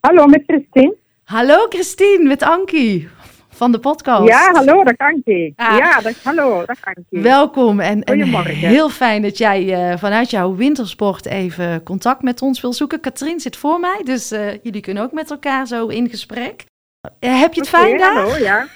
Hallo, 0.00 0.26
met 0.26 0.42
Christine. 0.46 0.96
Hallo 1.24 1.66
Christine, 1.68 2.24
met 2.28 2.42
Ankie 2.42 3.08
van 3.48 3.72
de 3.72 3.78
podcast. 3.78 4.28
Ja, 4.28 4.52
hallo, 4.52 4.84
dat 4.84 4.96
kan 4.96 5.20
ik. 5.24 5.52
Ah. 5.56 5.76
Ja, 5.76 6.00
dat, 6.00 6.14
hallo, 6.22 6.64
dat 6.66 6.80
kan 6.80 6.94
ik. 7.10 7.22
Welkom 7.22 7.80
en, 7.80 8.04
en 8.04 8.44
heel 8.44 8.88
fijn 8.88 9.22
dat 9.22 9.38
jij 9.38 9.92
uh, 9.92 9.98
vanuit 9.98 10.30
jouw 10.30 10.54
wintersport 10.54 11.26
even 11.26 11.82
contact 11.82 12.22
met 12.22 12.42
ons 12.42 12.60
wil 12.60 12.72
zoeken. 12.72 13.00
Katrien 13.00 13.40
zit 13.40 13.56
voor 13.56 13.80
mij, 13.80 14.00
dus 14.04 14.32
uh, 14.32 14.50
jullie 14.62 14.80
kunnen 14.80 15.02
ook 15.02 15.12
met 15.12 15.30
elkaar 15.30 15.66
zo 15.66 15.86
in 15.86 16.08
gesprek. 16.08 16.64
Uh, 17.20 17.40
heb 17.40 17.54
je 17.54 17.60
het 17.60 17.68
okay, 17.68 17.82
fijn 17.82 17.98
daar? 17.98 18.14
Hallo, 18.14 18.36
ja. 18.36 18.66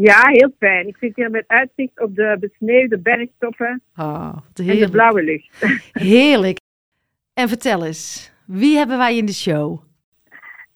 Ja, 0.00 0.22
heel 0.26 0.50
fijn. 0.58 0.86
Ik 0.86 0.96
zit 1.00 1.16
hier 1.16 1.30
met 1.30 1.44
uitzicht 1.46 2.00
op 2.00 2.14
de 2.14 2.36
besneeuwde 2.40 2.98
bergtoppen 2.98 3.82
oh, 3.96 4.36
en 4.54 4.78
de 4.78 4.88
blauwe 4.90 5.22
lucht. 5.22 5.66
Heerlijk. 5.92 6.58
En 7.34 7.48
vertel 7.48 7.84
eens, 7.84 8.32
wie 8.46 8.76
hebben 8.76 8.98
wij 8.98 9.16
in 9.16 9.26
de 9.26 9.32
show? 9.32 9.80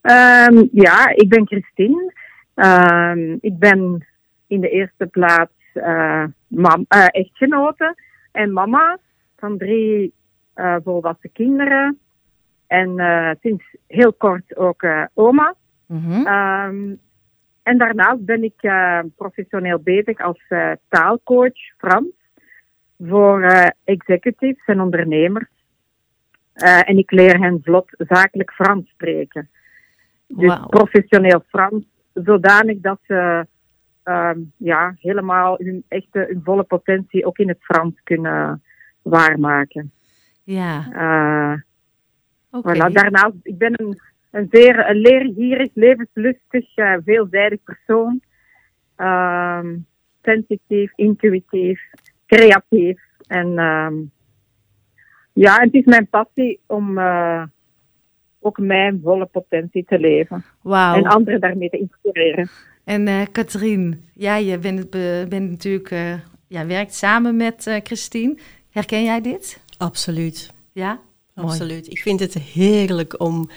Um, 0.01 0.69
ja, 0.71 1.09
ik 1.15 1.29
ben 1.29 1.47
Christine. 1.47 2.13
Uh, 2.55 3.35
ik 3.39 3.59
ben 3.59 4.07
in 4.47 4.61
de 4.61 4.69
eerste 4.69 5.05
plaats 5.05 5.53
uh, 5.73 6.25
mam, 6.47 6.85
uh, 6.95 7.05
echtgenote 7.07 7.95
en 8.31 8.53
mama 8.53 8.99
van 9.37 9.57
drie 9.57 10.13
uh, 10.55 10.75
volwassen 10.83 11.31
kinderen. 11.31 11.99
En 12.67 12.95
sinds 13.41 13.63
heel 13.87 14.13
kort 14.13 14.55
ook 14.57 14.85
oma. 15.13 15.55
Mm-hmm. 15.87 16.27
Um, 16.27 16.99
en 17.63 17.77
daarnaast 17.77 18.25
ben 18.25 18.43
ik 18.43 18.71
professioneel 19.15 19.79
bezig 19.79 20.19
als 20.19 20.39
taalcoach 20.89 21.59
Frans 21.77 22.11
voor 22.99 23.41
executives 23.83 24.65
en 24.65 24.81
ondernemers. 24.81 25.49
en 26.85 26.97
ik 26.97 27.11
leer 27.11 27.39
hen 27.39 27.59
vlot 27.63 27.85
zakelijk 27.97 28.51
Frans 28.51 28.89
spreken. 28.89 29.49
Dus 30.27 30.57
wow. 30.57 30.69
professioneel 30.69 31.43
Frans 31.47 31.85
zodanig 32.13 32.79
dat 32.79 32.99
ze 33.07 33.47
um, 34.03 34.51
ja, 34.57 34.95
helemaal 34.99 35.55
hun 35.57 35.83
echte 35.87 36.25
hun 36.29 36.41
volle 36.43 36.63
potentie 36.63 37.25
ook 37.25 37.37
in 37.37 37.47
het 37.47 37.61
Frans 37.61 38.01
kunnen 38.03 38.63
waarmaken. 39.01 39.91
Ja. 40.43 40.85
Uh, 40.91 41.59
okay. 42.51 42.75
voilà. 42.75 42.93
Daarnaast, 42.93 43.35
ik 43.43 43.57
ben 43.57 43.73
een, 43.75 43.99
een 44.33 44.47
zeer 44.51 44.89
een 44.89 44.97
leergierig, 44.97 45.69
levenslustig, 45.73 46.77
uh, 46.77 46.95
veelzijdig 47.05 47.59
persoon. 47.63 48.21
Um, 48.97 49.85
sensitief, 50.21 50.91
intuïtief, 50.95 51.81
creatief. 52.25 52.99
En 53.27 53.59
um, 53.59 54.11
ja, 55.33 55.59
het 55.59 55.73
is 55.73 55.85
mijn 55.85 56.07
passie 56.07 56.59
om 56.67 56.97
uh, 56.97 57.43
ook 58.39 58.57
mijn 58.57 58.99
volle 59.03 59.25
potentie 59.25 59.85
te 59.85 59.99
leven. 59.99 60.43
Wow. 60.61 60.95
En 60.95 61.03
anderen 61.05 61.39
daarmee 61.39 61.69
te 61.69 61.77
inspireren. 61.77 62.49
En 62.83 63.07
uh, 63.07 63.21
Katrien, 63.31 64.03
ja, 64.13 64.35
je 64.35 64.57
bent, 64.57 64.89
bent 65.29 65.49
natuurlijk, 65.49 65.91
uh, 65.91 66.13
ja, 66.47 66.65
werkt 66.65 66.93
samen 66.93 67.37
met 67.37 67.65
uh, 67.67 67.75
Christine. 67.83 68.37
Herken 68.69 69.03
jij 69.03 69.21
dit? 69.21 69.63
Absoluut. 69.77 70.53
Ja? 70.71 70.99
Absoluut. 71.35 71.69
Mooi. 71.69 71.89
Ik 71.89 71.99
vind 71.99 72.19
het 72.19 72.33
heerlijk 72.33 73.19
om, 73.21 73.49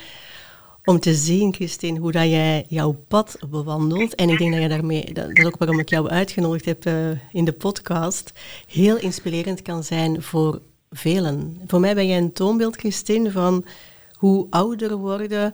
om 0.87 0.99
te 0.99 1.13
zien, 1.13 1.53
Christine, 1.53 1.99
hoe 1.99 2.11
dat 2.11 2.29
jij 2.29 2.65
jouw 2.67 2.95
pad 3.07 3.37
bewandelt. 3.49 4.15
En 4.15 4.29
ik 4.29 4.37
denk 4.37 4.53
dat 4.53 4.61
je 4.61 4.69
daarmee, 4.69 5.13
dat 5.13 5.29
is 5.33 5.45
ook 5.45 5.57
waarom 5.57 5.79
ik 5.79 5.89
jou 5.89 6.09
uitgenodigd 6.09 6.65
heb 6.65 6.85
in 7.31 7.45
de 7.45 7.51
podcast, 7.51 8.31
heel 8.67 8.97
inspirerend 8.97 9.61
kan 9.61 9.83
zijn 9.83 10.21
voor 10.21 10.61
velen. 10.91 11.61
Voor 11.67 11.79
mij 11.79 11.95
ben 11.95 12.07
jij 12.07 12.17
een 12.17 12.31
toonbeeld, 12.31 12.75
Christine, 12.75 13.31
van 13.31 13.65
hoe 14.13 14.47
ouder 14.49 14.95
worden. 14.95 15.53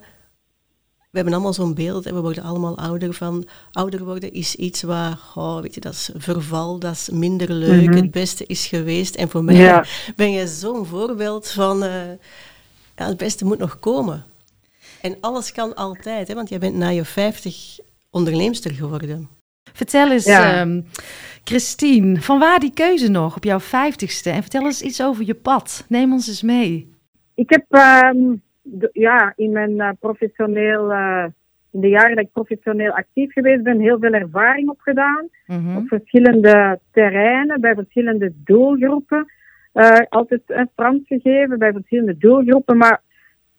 We 1.12 1.20
hebben 1.20 1.34
allemaal 1.34 1.54
zo'n 1.54 1.74
beeld, 1.74 2.06
en 2.06 2.16
we 2.16 2.22
worden 2.22 2.44
allemaal 2.44 2.78
ouder 2.78 3.14
van. 3.14 3.48
Ouder 3.72 4.04
worden 4.04 4.34
is 4.34 4.56
iets 4.56 4.82
waar, 4.82 5.20
oh, 5.36 5.62
weet 5.62 5.74
je, 5.74 5.82
dat 5.82 5.94
is 5.94 6.10
verval, 6.16 6.80
dat 6.80 6.92
is 6.92 7.10
minder 7.10 7.52
leuk, 7.52 7.82
mm-hmm. 7.82 8.02
het 8.02 8.12
beste 8.12 8.46
is 8.46 8.66
geweest. 8.66 9.16
En 9.16 9.30
voor 9.30 9.44
mij 9.44 9.56
ja. 9.56 9.86
ben 10.16 10.32
je 10.32 10.48
zo'n 10.48 10.86
voorbeeld 10.86 11.50
van, 11.50 11.84
uh, 11.84 11.90
ja, 12.96 13.08
het 13.08 13.18
beste 13.18 13.46
moet 13.46 13.58
nog 13.58 13.80
komen. 13.80 14.26
En 15.04 15.18
alles 15.22 15.52
kan 15.52 15.76
altijd, 15.76 16.28
hè, 16.28 16.34
want 16.34 16.50
jij 16.50 16.60
bent 16.60 16.76
na 16.76 16.90
je 16.90 17.06
50 17.06 17.80
onderneemster 18.12 18.72
geworden. 18.72 19.28
Vertel 19.74 20.12
eens, 20.12 20.26
ja. 20.26 20.62
um, 20.62 20.86
Christine, 21.44 22.22
van 22.22 22.40
waar 22.40 22.60
die 22.60 22.74
keuze 22.74 23.10
nog 23.10 23.36
op 23.36 23.44
jouw 23.44 23.60
vijftigste? 23.60 24.30
En 24.30 24.42
vertel 24.42 24.66
eens 24.66 24.82
iets 24.82 25.04
over 25.04 25.26
je 25.26 25.34
pad. 25.34 25.86
Neem 25.90 26.12
ons 26.12 26.28
eens 26.28 26.42
mee. 26.42 26.94
Ik 27.36 27.50
heb 27.50 27.66
ehm, 27.70 28.18
ja, 28.92 29.34
in 29.36 29.52
mijn 29.52 29.72
uh, 29.72 29.90
professioneel, 30.00 30.92
uh, 30.92 31.26
in 31.72 31.82
de 31.82 31.90
jaren 31.90 32.16
dat 32.16 32.26
ik 32.26 32.32
professioneel 32.32 32.92
actief 32.92 33.34
geweest 33.34 33.64
ben, 33.64 33.80
heel 33.80 34.00
veel 34.00 34.14
ervaring 34.14 34.70
opgedaan. 34.70 35.30
Mhm. 35.48 35.78
Op 35.78 35.88
verschillende 35.88 36.80
terreinen, 36.92 37.62
bij 37.62 37.74
verschillende 37.74 38.34
doelgroepen. 38.44 39.32
Uh, 39.74 39.98
altijd 40.10 40.42
een 40.48 40.70
Frans 40.76 41.02
gegeven 41.08 41.60
bij 41.60 41.72
verschillende 41.72 42.18
doelgroepen. 42.18 42.78
Maar 42.78 43.02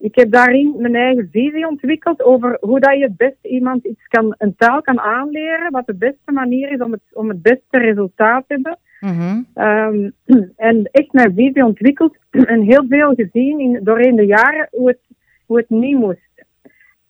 ik 0.04 0.14
heb 0.14 0.30
daarin 0.30 0.74
mijn 0.78 0.94
eigen 0.94 1.28
visie 1.32 1.68
ontwikkeld 1.68 2.22
over 2.22 2.56
hoe 2.60 2.80
dat 2.80 2.94
je 2.94 3.02
het 3.02 3.16
beste 3.16 3.48
iemand 3.48 3.84
iets 3.84 4.06
kan, 4.08 4.34
een 4.38 4.54
taal 4.56 4.82
kan 4.82 5.00
aanleren. 5.00 5.70
Wat 5.70 5.86
de 5.86 5.94
beste 5.94 6.32
manier 6.32 6.72
is 6.72 6.80
om 6.80 6.92
het, 6.92 7.02
om 7.12 7.28
het 7.28 7.42
beste 7.42 7.78
resultaat 7.78 8.44
te 8.46 8.54
hebben. 8.54 8.78
Mhm. 9.00 9.42
Um, 9.54 10.12
en 10.70 10.88
echt 10.90 11.12
mijn 11.12 11.34
visie 11.34 11.64
ontwikkeld 11.64 12.16
en 12.54 12.60
heel 12.60 12.84
veel 12.88 13.14
gezien 13.14 13.60
in, 13.60 13.80
doorheen 13.82 14.16
de 14.16 14.26
jaren 14.26 14.68
hoe 14.70 14.88
het, 14.88 15.00
hoe 15.46 15.56
het 15.56 15.70
niet 15.70 15.98
moest. 15.98 16.44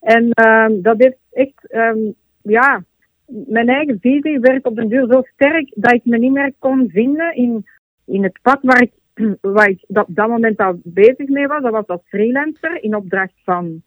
En 0.01 0.47
um, 0.47 0.83
dat 0.83 0.95
heeft 0.99 1.19
echt, 1.33 1.75
um, 1.75 2.15
ja, 2.43 2.83
mijn 3.27 3.69
eigen 3.69 3.99
visie 4.01 4.41
werd 4.41 4.65
op 4.65 4.77
den 4.77 4.89
duur 4.89 5.07
zo 5.11 5.23
sterk 5.35 5.73
dat 5.75 5.93
ik 5.93 6.05
me 6.05 6.19
niet 6.19 6.33
meer 6.33 6.53
kon 6.59 6.89
vinden 6.93 7.37
in, 7.37 7.67
in 8.05 8.23
het 8.23 8.39
pad 8.43 8.59
waar 8.63 8.83
ik, 8.83 8.93
waar 9.41 9.69
ik 9.69 9.85
dat, 9.89 10.09
op 10.09 10.15
dat 10.15 10.29
moment 10.29 10.59
al 10.59 10.81
bezig 10.83 11.29
mee 11.29 11.47
was. 11.47 11.63
Dat 11.63 11.73
was 11.73 11.87
als 11.87 12.03
freelancer 12.05 12.83
in 12.83 12.97
opdracht 12.97 13.35
van, 13.45 13.83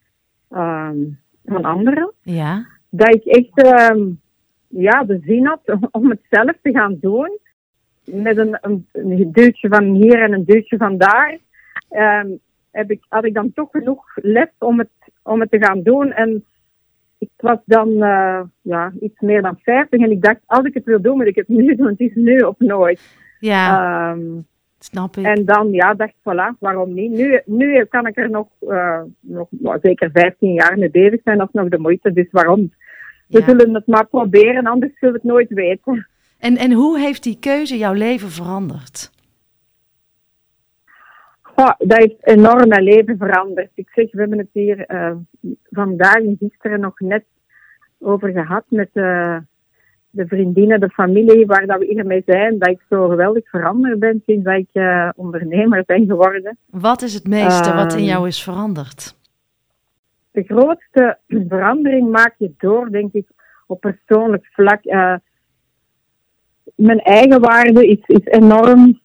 van 1.46 1.64
anderen. 1.64 2.14
Ja. 2.22 2.66
Dat 2.90 3.16
ik 3.16 3.26
echt 3.26 3.68
ja, 4.68 5.04
de 5.04 5.20
zin 5.26 5.46
had 5.46 5.62
om 5.92 6.10
het 6.10 6.22
zelf 6.30 6.54
te 6.62 6.72
gaan 6.72 6.98
doen 7.02 7.40
met 8.04 8.38
een, 8.38 8.58
een, 8.62 8.88
een, 8.92 9.32
duwtje 9.32 9.68
van 9.68 9.84
hier 9.84 10.22
en 10.22 10.34
een 10.34 10.46
duwtje 10.46 10.78
van 10.78 10.98
daar, 10.98 11.38
um, 11.90 12.40
heb 12.72 12.92
ik, 12.92 13.06
had 13.10 13.26
ik 13.26 13.34
dan 13.34 13.54
toch 13.54 13.70
genoeg 13.72 14.04
lef 14.16 14.50
om 14.58 14.80
het, 14.80 14.90
om 15.24 15.40
het 15.40 15.52
te 15.52 15.66
gaan 15.66 15.82
doen. 15.82 16.12
En 16.12 16.46
ik 17.18 17.30
was 17.38 17.58
dan 17.66 17.90
uh, 17.90 18.42
ja, 18.62 18.92
iets 19.00 19.20
meer 19.20 19.42
dan 19.42 19.60
50 19.64 20.00
en 20.00 20.12
ik 20.12 20.22
dacht, 20.22 20.40
als 20.46 20.66
ik 20.66 20.74
het 20.74 20.86
wil 20.86 21.02
doen, 21.02 21.18
moet 21.18 21.28
ik 21.28 21.36
het 21.36 21.48
nu 21.48 21.76
doen. 21.76 21.88
Het 21.88 22.00
is 22.00 22.16
nu 22.16 22.38
of 22.38 22.56
nooit. 22.58 23.18
Ja, 23.40 24.12
um, 24.12 24.48
snap 24.80 25.18
ik. 25.18 25.26
En 25.26 25.46
dan 25.46 25.72
ja, 25.72 25.94
dacht 25.94 26.10
ik, 26.10 26.34
voilà, 26.34 26.58
waarom 26.60 26.94
niet? 26.94 27.12
Nu, 27.12 27.42
nu 27.46 27.86
kan 27.86 28.08
ik 28.08 28.18
er 28.18 28.30
nog, 28.30 28.48
uh, 28.62 29.02
nog 29.20 29.48
zeker 29.82 30.10
15 30.14 30.54
jaar 30.54 30.78
mee 30.78 30.90
bezig 30.92 31.22
zijn, 31.24 31.38
dat 31.38 31.48
is 31.48 31.54
nog 31.54 31.70
de 31.70 31.80
moeite. 31.80 32.14
Dus 32.14 32.28
waarom? 32.32 32.74
We 33.28 33.40
Ja. 33.40 33.46
zullen 33.46 33.74
het 33.74 33.88
maar 33.88 34.08
proberen, 34.08 34.66
anders 34.66 35.00
zullen 35.00 35.14
we 35.16 35.20
het 35.22 35.32
nooit 35.32 35.50
weten. 35.50 36.08
En, 36.40 36.58
en 36.58 36.72
hoe 36.72 37.00
heeft 37.00 37.24
die 37.24 37.40
keuze 37.40 37.78
jouw 37.78 37.94
leven 37.94 38.30
veranderd? 38.30 39.12
Dat 41.78 41.98
heeft 41.98 42.16
enorm 42.28 42.68
mijn 42.68 42.84
leven 42.84 43.18
veranderd. 43.18 43.70
Ik 43.74 43.90
zeg, 43.94 44.12
we 44.12 44.20
hebben 44.20 44.38
het 44.38 44.50
hier 44.52 44.86
uh, 44.92 45.12
vandaag 45.70 46.16
en 46.16 46.36
gisteren 46.40 46.80
nog 46.80 47.00
net 47.00 47.24
over 48.00 48.32
gehad 48.32 48.64
met 48.70 48.90
uh, 48.94 49.38
de 50.18 50.28
vriendinnen, 50.28 50.80
de 50.80 50.90
familie 50.90 51.46
waar 51.46 51.66
dat 51.66 51.80
we 51.80 51.86
hiermee 51.86 52.24
zijn. 52.26 52.60
Dat 52.60 52.70
ik 52.70 52.82
zo 52.90 53.08
geweldig 53.08 53.50
veranderd 53.50 54.00
ben 54.00 54.22
sinds 54.26 54.44
dat 54.44 54.56
ik 54.56 54.70
uh, 54.74 55.10
ondernemer 55.16 55.84
ben 55.86 56.06
geworden. 56.06 56.58
Wat 56.66 57.02
is 57.02 57.14
het 57.14 57.28
meeste 57.28 57.74
wat 57.74 57.94
in 57.94 58.00
Ehm, 58.00 58.08
jou 58.08 58.28
is 58.28 58.44
veranderd? 58.44 59.16
De 60.32 60.44
grootste 60.44 61.18
verandering 61.50 62.12
maak 62.12 62.36
je 62.38 62.52
door, 62.58 62.90
denk 62.90 63.14
ik, 63.14 63.28
op 63.68 63.80
persoonlijk 63.80 64.46
vlak. 64.52 64.86
Uh, 64.86 65.16
mijn 66.76 67.00
eigen 67.00 67.42
waarde 67.42 67.88
is, 67.88 68.00
is 68.06 68.26
enorm 68.26 69.00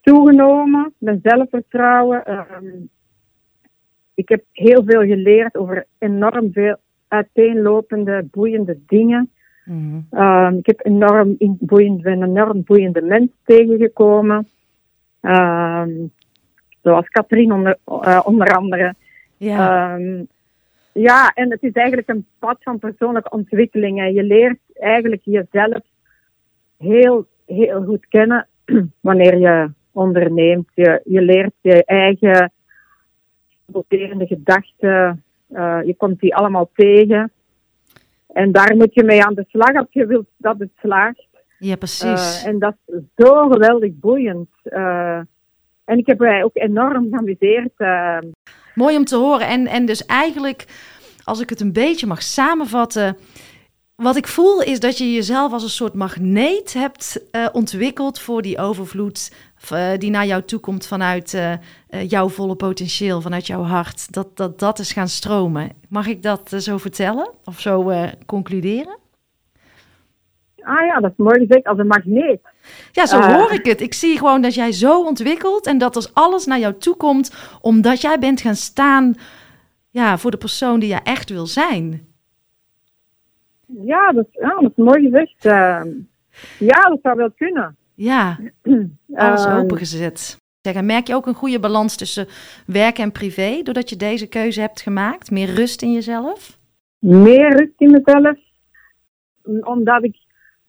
toegenomen. 0.00 0.92
Mijn 0.98 1.20
zelfvertrouwen. 1.22 2.32
Um, 2.32 2.88
ik 4.14 4.28
heb 4.28 4.44
heel 4.52 4.84
veel 4.84 5.00
geleerd 5.00 5.56
over 5.56 5.86
enorm 5.98 6.52
veel 6.52 6.76
uiteenlopende, 7.08 8.28
boeiende 8.30 8.78
dingen. 8.86 9.30
Mhm. 9.64 10.00
Um, 10.10 10.58
ik 10.58 10.66
heb 10.66 10.86
enorm 10.86 11.36
boeiend, 11.38 12.02
ben 12.02 12.22
enorm 12.22 12.62
boeiende 12.64 13.02
mens 13.02 13.30
tegengekomen. 13.44 14.48
Um, 15.20 16.12
zoals 16.82 17.08
Katrien 17.08 17.52
onder, 17.52 17.78
uh, 17.86 18.20
onder 18.24 18.56
andere. 18.56 18.94
Ja. 19.36 19.94
Um, 19.94 20.28
ja, 20.92 21.32
en 21.34 21.50
het 21.50 21.62
is 21.62 21.72
eigenlijk 21.72 22.08
een 22.08 22.26
pad 22.38 22.56
van 22.60 22.78
persoonlijke 22.78 23.30
ontwikkeling. 23.30 24.00
En 24.00 24.12
je 24.12 24.22
leert 24.22 24.58
eigenlijk 24.74 25.22
jezelf 25.24 25.82
heel, 26.78 27.26
heel 27.46 27.84
goed 27.84 28.06
kennen 28.08 28.48
wanneer 29.00 29.38
je 29.38 29.70
onderneemt. 29.92 30.68
Je, 30.74 31.00
je 31.04 31.22
leert 31.22 31.54
je 31.60 31.84
eigen 31.84 32.52
saboterende 33.66 34.26
gedachten. 34.26 35.22
Uh, 35.50 35.78
je 35.84 35.94
komt 35.96 36.20
die 36.20 36.34
allemaal 36.34 36.70
tegen. 36.74 37.32
En 38.34 38.52
daar 38.52 38.76
moet 38.76 38.94
je 38.94 39.04
mee 39.04 39.24
aan 39.24 39.34
de 39.34 39.44
slag 39.48 39.74
als 39.74 39.86
je 39.90 40.06
wilt 40.06 40.26
dat 40.36 40.58
het 40.58 40.70
slaagt. 40.80 41.26
ja, 41.58 41.76
precies. 41.76 42.42
Uh, 42.42 42.46
en 42.46 42.58
dat 42.58 42.76
is 42.86 43.00
zo 43.16 43.48
geweldig 43.48 43.92
boeiend. 43.92 44.48
Uh, 44.64 45.20
en 45.84 45.98
ik 45.98 46.06
heb 46.06 46.18
mij 46.18 46.44
ook 46.44 46.56
enorm 46.56 47.08
geamuseerd. 47.10 47.72
Uh, 47.78 48.18
Mooi 48.74 48.96
om 48.96 49.04
te 49.04 49.16
horen. 49.16 49.46
En, 49.46 49.66
en 49.66 49.86
dus 49.86 50.06
eigenlijk, 50.06 50.66
als 51.24 51.40
ik 51.40 51.48
het 51.48 51.60
een 51.60 51.72
beetje 51.72 52.06
mag 52.06 52.22
samenvatten. 52.22 53.16
Wat 53.96 54.16
ik 54.16 54.26
voel 54.26 54.62
is 54.62 54.80
dat 54.80 54.98
je 54.98 55.12
jezelf 55.12 55.52
als 55.52 55.62
een 55.62 55.68
soort 55.68 55.94
magneet 55.94 56.72
hebt 56.72 57.30
ontwikkeld 57.52 58.20
voor 58.20 58.42
die 58.42 58.58
overvloed 58.58 59.34
uh, 59.72 59.90
die 59.98 60.10
naar 60.10 60.26
jou 60.26 60.42
toe 60.42 60.58
komt 60.58 60.86
vanuit 60.86 61.34
uh, 61.34 61.54
jouw 62.08 62.28
volle 62.28 62.54
potentieel, 62.54 63.20
vanuit 63.20 63.46
jouw 63.46 63.62
hart. 63.62 64.12
Dat, 64.12 64.36
dat 64.36 64.58
dat 64.58 64.78
is 64.78 64.92
gaan 64.92 65.08
stromen. 65.08 65.70
Mag 65.88 66.06
ik 66.06 66.22
dat 66.22 66.50
zo 66.58 66.78
vertellen 66.78 67.30
of 67.44 67.60
zo 67.60 67.92
concluderen? 68.26 68.98
Ah 70.60 70.86
ja, 70.86 71.00
dat 71.00 71.10
is 71.10 71.16
mooi 71.16 71.38
gezegd, 71.38 71.66
als 71.66 71.78
een 71.78 71.86
magneet. 71.86 72.40
Ja, 72.92 73.06
zo 73.06 73.20
hoor 73.20 73.52
ik 73.52 73.64
het. 73.64 73.80
Ik 73.80 73.94
zie 73.94 74.18
gewoon 74.18 74.40
dat 74.40 74.54
jij 74.54 74.72
zo 74.72 75.04
ontwikkelt 75.04 75.66
en 75.66 75.78
dat 75.78 75.96
als 75.96 76.14
alles 76.14 76.46
naar 76.46 76.58
jou 76.58 76.74
toe 76.78 76.96
komt, 76.96 77.34
omdat 77.60 78.00
jij 78.00 78.18
bent 78.18 78.40
gaan 78.40 78.54
staan 78.54 79.14
ja, 79.90 80.18
voor 80.18 80.30
de 80.30 80.36
persoon 80.36 80.80
die 80.80 80.88
jij 80.88 81.00
echt 81.02 81.30
wil 81.30 81.46
zijn. 81.46 82.06
Ja, 83.66 84.12
dat, 84.12 84.26
ja, 84.30 84.54
dat 84.60 84.72
is 84.76 84.84
mooi 84.84 85.02
gezegd. 85.02 85.44
Uh, 85.44 85.82
ja, 86.58 86.80
dat 86.88 86.98
zou 87.02 87.16
wel 87.16 87.30
kunnen. 87.36 87.76
Ja, 87.94 88.38
alles 89.14 89.46
uh, 89.46 89.56
opengezet. 89.56 90.42
Zeg, 90.60 90.74
en 90.74 90.86
merk 90.86 91.06
je 91.06 91.14
ook 91.14 91.26
een 91.26 91.34
goede 91.34 91.60
balans 91.60 91.96
tussen 91.96 92.26
werk 92.66 92.98
en 92.98 93.12
privé, 93.12 93.62
doordat 93.62 93.90
je 93.90 93.96
deze 93.96 94.26
keuze 94.26 94.60
hebt 94.60 94.80
gemaakt? 94.80 95.30
Meer 95.30 95.54
rust 95.54 95.82
in 95.82 95.92
jezelf? 95.92 96.58
Meer 96.98 97.56
rust 97.56 97.74
in 97.78 97.90
mezelf. 97.90 98.38
Omdat 99.60 100.04
ik 100.04 100.16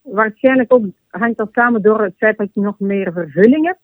waarschijnlijk 0.01 0.73
ook, 0.73 0.85
hangt 1.07 1.37
dat 1.37 1.49
samen 1.51 1.81
door 1.81 2.03
het 2.03 2.13
feit 2.17 2.37
dat 2.37 2.47
ik 2.47 2.55
nog 2.55 2.79
meer 2.79 3.11
vervulling 3.13 3.65
heb. 3.65 3.77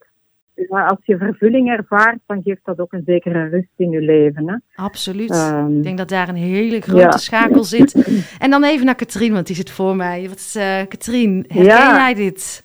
Maar 0.69 0.89
als 0.89 0.99
je 1.04 1.17
vervulling 1.17 1.69
ervaart, 1.69 2.19
dan 2.25 2.41
geeft 2.43 2.65
dat 2.65 2.80
ook 2.80 2.93
een 2.93 3.04
zekere 3.06 3.47
rust 3.47 3.73
in 3.75 3.89
je 3.89 4.01
leven. 4.01 4.49
Hè? 4.49 4.56
Absoluut. 4.75 5.54
Um, 5.54 5.77
ik 5.77 5.84
denk 5.84 5.97
dat 5.97 6.10
daar 6.10 6.30
een 6.30 6.36
hele 6.36 6.82
grote 6.82 7.01
ja. 7.01 7.17
schakel 7.17 7.63
zit. 7.63 7.93
En 8.39 8.49
dan 8.49 8.63
even 8.63 8.86
naar 8.86 8.95
Katrien, 8.95 9.34
want 9.34 9.47
die 9.47 9.56
zit 9.56 9.71
voor 9.71 9.95
mij. 9.95 10.30
Wat, 10.30 10.54
uh, 10.58 10.63
Katrien, 10.88 11.45
herken 11.47 11.63
ja. 11.63 11.95
jij 11.95 12.13
dit? 12.13 12.63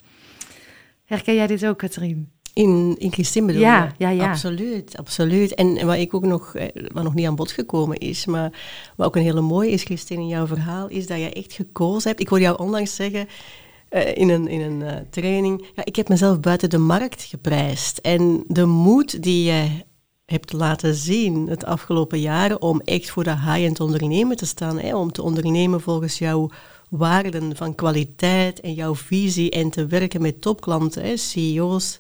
Herken 1.07 1.35
jij 1.35 1.47
dit 1.47 1.67
ook, 1.67 1.79
Katrien? 1.79 2.31
In, 2.53 2.95
in 2.99 3.13
Christine 3.13 3.47
bedoel 3.47 3.63
ja, 3.63 3.93
ja, 3.99 4.09
ja. 4.09 4.31
Absoluut, 4.31 4.97
absoluut. 4.97 5.55
En 5.55 5.87
wat 5.87 5.97
ik 5.97 6.15
ook 6.15 6.25
nog, 6.25 6.53
wat 6.93 7.05
nog 7.05 7.15
niet 7.15 7.27
aan 7.27 7.35
bod 7.35 7.51
gekomen 7.51 7.99
is, 7.99 8.27
maar 8.27 8.53
wat 8.97 9.07
ook 9.07 9.17
een 9.17 9.23
hele 9.23 9.41
mooie 9.41 9.71
is, 9.71 9.83
Christine, 9.83 10.21
in 10.21 10.29
jouw 10.29 10.47
verhaal, 10.47 10.89
is 10.89 11.07
dat 11.07 11.19
je 11.19 11.33
echt 11.33 11.53
gekozen 11.53 12.09
hebt. 12.09 12.21
Ik 12.21 12.29
hoorde 12.29 12.45
jou 12.45 12.59
onlangs 12.59 12.95
zeggen, 12.95 13.29
uh, 13.91 14.17
in 14.17 14.29
een, 14.29 14.49
in 14.49 14.61
een 14.61 14.81
uh, 14.81 14.93
training, 15.11 15.65
ja, 15.75 15.85
ik 15.85 15.97
heb 15.97 16.09
mezelf 16.09 16.41
buiten 16.41 16.71
de 16.71 16.79
markt 16.79 17.23
geprijsd. 17.23 17.99
En 17.99 18.45
de 18.47 18.65
moed 18.65 19.23
die 19.23 19.45
je 19.45 19.69
hebt 20.27 20.53
laten 20.53 20.95
zien 20.95 21.47
het 21.49 21.65
afgelopen 21.65 22.21
jaren 22.21 22.63
om 22.63 22.81
echt 22.81 23.11
voor 23.11 23.25
de 23.25 23.31
high-end 23.41 23.81
ondernemen 23.81 24.37
te 24.37 24.47
staan, 24.47 24.79
hè, 24.79 24.97
om 24.97 25.13
te 25.13 25.23
ondernemen 25.23 25.81
volgens 25.81 26.19
jouw 26.19 26.51
waarden 26.97 27.57
van 27.57 27.75
kwaliteit 27.75 28.61
en 28.61 28.75
jouw 28.75 28.95
visie 28.95 29.51
en 29.51 29.71
te 29.71 29.87
werken 29.87 30.23
met 30.23 30.41
topklanten, 30.41 31.03
hè, 31.03 31.17
CEO's, 31.17 31.99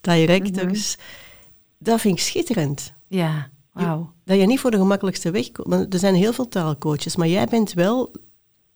directors, 0.00 0.96
mm 0.96 1.02
-hmm. 1.02 1.76
dat 1.78 2.00
vind 2.00 2.18
ik 2.18 2.24
schitterend. 2.24 2.92
Ja, 3.08 3.50
wauw. 3.72 4.12
Dat 4.24 4.38
je 4.38 4.46
niet 4.46 4.60
voor 4.60 4.70
de 4.70 4.76
gemakkelijkste 4.76 5.30
weg 5.30 5.52
komt. 5.52 5.68
Want 5.68 5.92
er 5.92 5.98
zijn 5.98 6.14
heel 6.14 6.32
veel 6.32 6.48
taalcoaches, 6.48 7.16
maar 7.16 7.28
jij 7.28 7.46
bent 7.46 7.72
wel, 7.72 8.12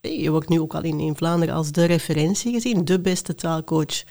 je 0.01 0.31
wordt 0.31 0.49
nu 0.49 0.61
ook 0.61 0.75
al 0.75 0.83
in, 0.83 1.01
in 1.01 1.17
Vlaanderen 1.17 1.55
als 1.55 1.73
de 1.73 1.85
referentie 1.85 2.53
gezien, 2.53 2.85
de 2.85 3.01
beste 3.01 3.35
taalcoach 3.35 4.03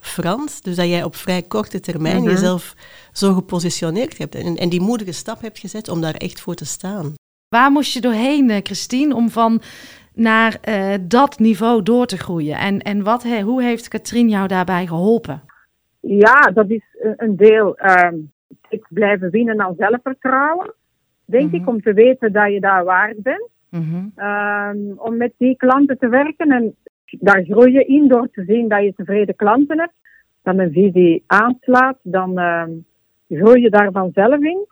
Frans. 0.00 0.60
Dus 0.60 0.76
dat 0.76 0.86
jij 0.86 1.04
op 1.04 1.16
vrij 1.16 1.42
korte 1.42 1.80
termijn 1.80 2.16
mm 2.16 2.22
-hmm. 2.22 2.30
jezelf 2.30 2.74
zo 3.12 3.34
gepositioneerd 3.34 4.18
hebt 4.18 4.34
en, 4.34 4.56
en 4.56 4.68
die 4.68 4.80
moedige 4.80 5.12
stap 5.12 5.40
hebt 5.40 5.58
gezet 5.58 5.88
om 5.88 6.00
daar 6.00 6.14
echt 6.14 6.40
voor 6.40 6.54
te 6.54 6.64
staan. 6.64 7.14
Waar 7.48 7.70
moest 7.70 7.92
je 7.92 8.00
doorheen, 8.00 8.60
Christine, 8.62 9.14
om 9.14 9.30
van 9.30 9.62
naar 10.14 10.58
eh, 10.60 10.94
dat 11.02 11.38
niveau 11.38 11.82
door 11.82 12.06
te 12.06 12.16
groeien. 12.18 12.56
En, 12.58 12.78
en 12.78 13.02
wat, 13.04 13.22
he- 13.22 13.42
hoe 13.42 13.62
heeft 13.62 13.88
Katrien 13.88 14.28
jou 14.28 14.46
daarbij 14.48 14.86
geholpen? 14.86 15.42
Ja, 16.00 16.50
dat 16.54 16.70
is 16.70 16.82
een- 17.16 17.36
deel 17.36 17.76
ehm 17.76 18.14
het 18.68 18.86
blijven 18.88 19.30
winnen 19.30 19.60
aan 19.60 19.74
zelfvertrouwen. 19.78 20.72
Denk 21.24 21.46
Mhm. 21.46 21.54
ik, 21.54 21.68
om 21.68 21.82
te 21.82 21.92
weten 21.92 22.32
dat 22.32 22.52
je 22.52 22.60
daar 22.60 22.84
waard 22.84 23.22
bent. 23.22 23.48
Mhm. 23.70 24.04
Ehm, 24.16 24.78
om 24.96 25.16
met 25.16 25.32
die 25.36 25.56
klanten 25.56 25.98
te 25.98 26.08
werken. 26.08 26.50
En 26.50 26.74
daar 27.04 27.44
groei 27.44 27.72
je 27.72 27.84
in 27.84 28.08
door 28.08 28.28
te 28.32 28.44
zien 28.46 28.68
dat 28.68 28.82
je 28.82 28.92
tevreden 28.96 29.36
klanten 29.36 29.78
hebt. 29.78 29.92
Dat 30.42 30.58
een 30.58 30.72
visie 30.72 31.24
aanslaat, 31.26 31.98
dan 32.02 32.38
ehm, 32.38 32.70
groei 33.28 33.60
je 33.62 33.70
daar 33.70 33.90
vanzelf 33.92 34.40
in. 34.40 34.66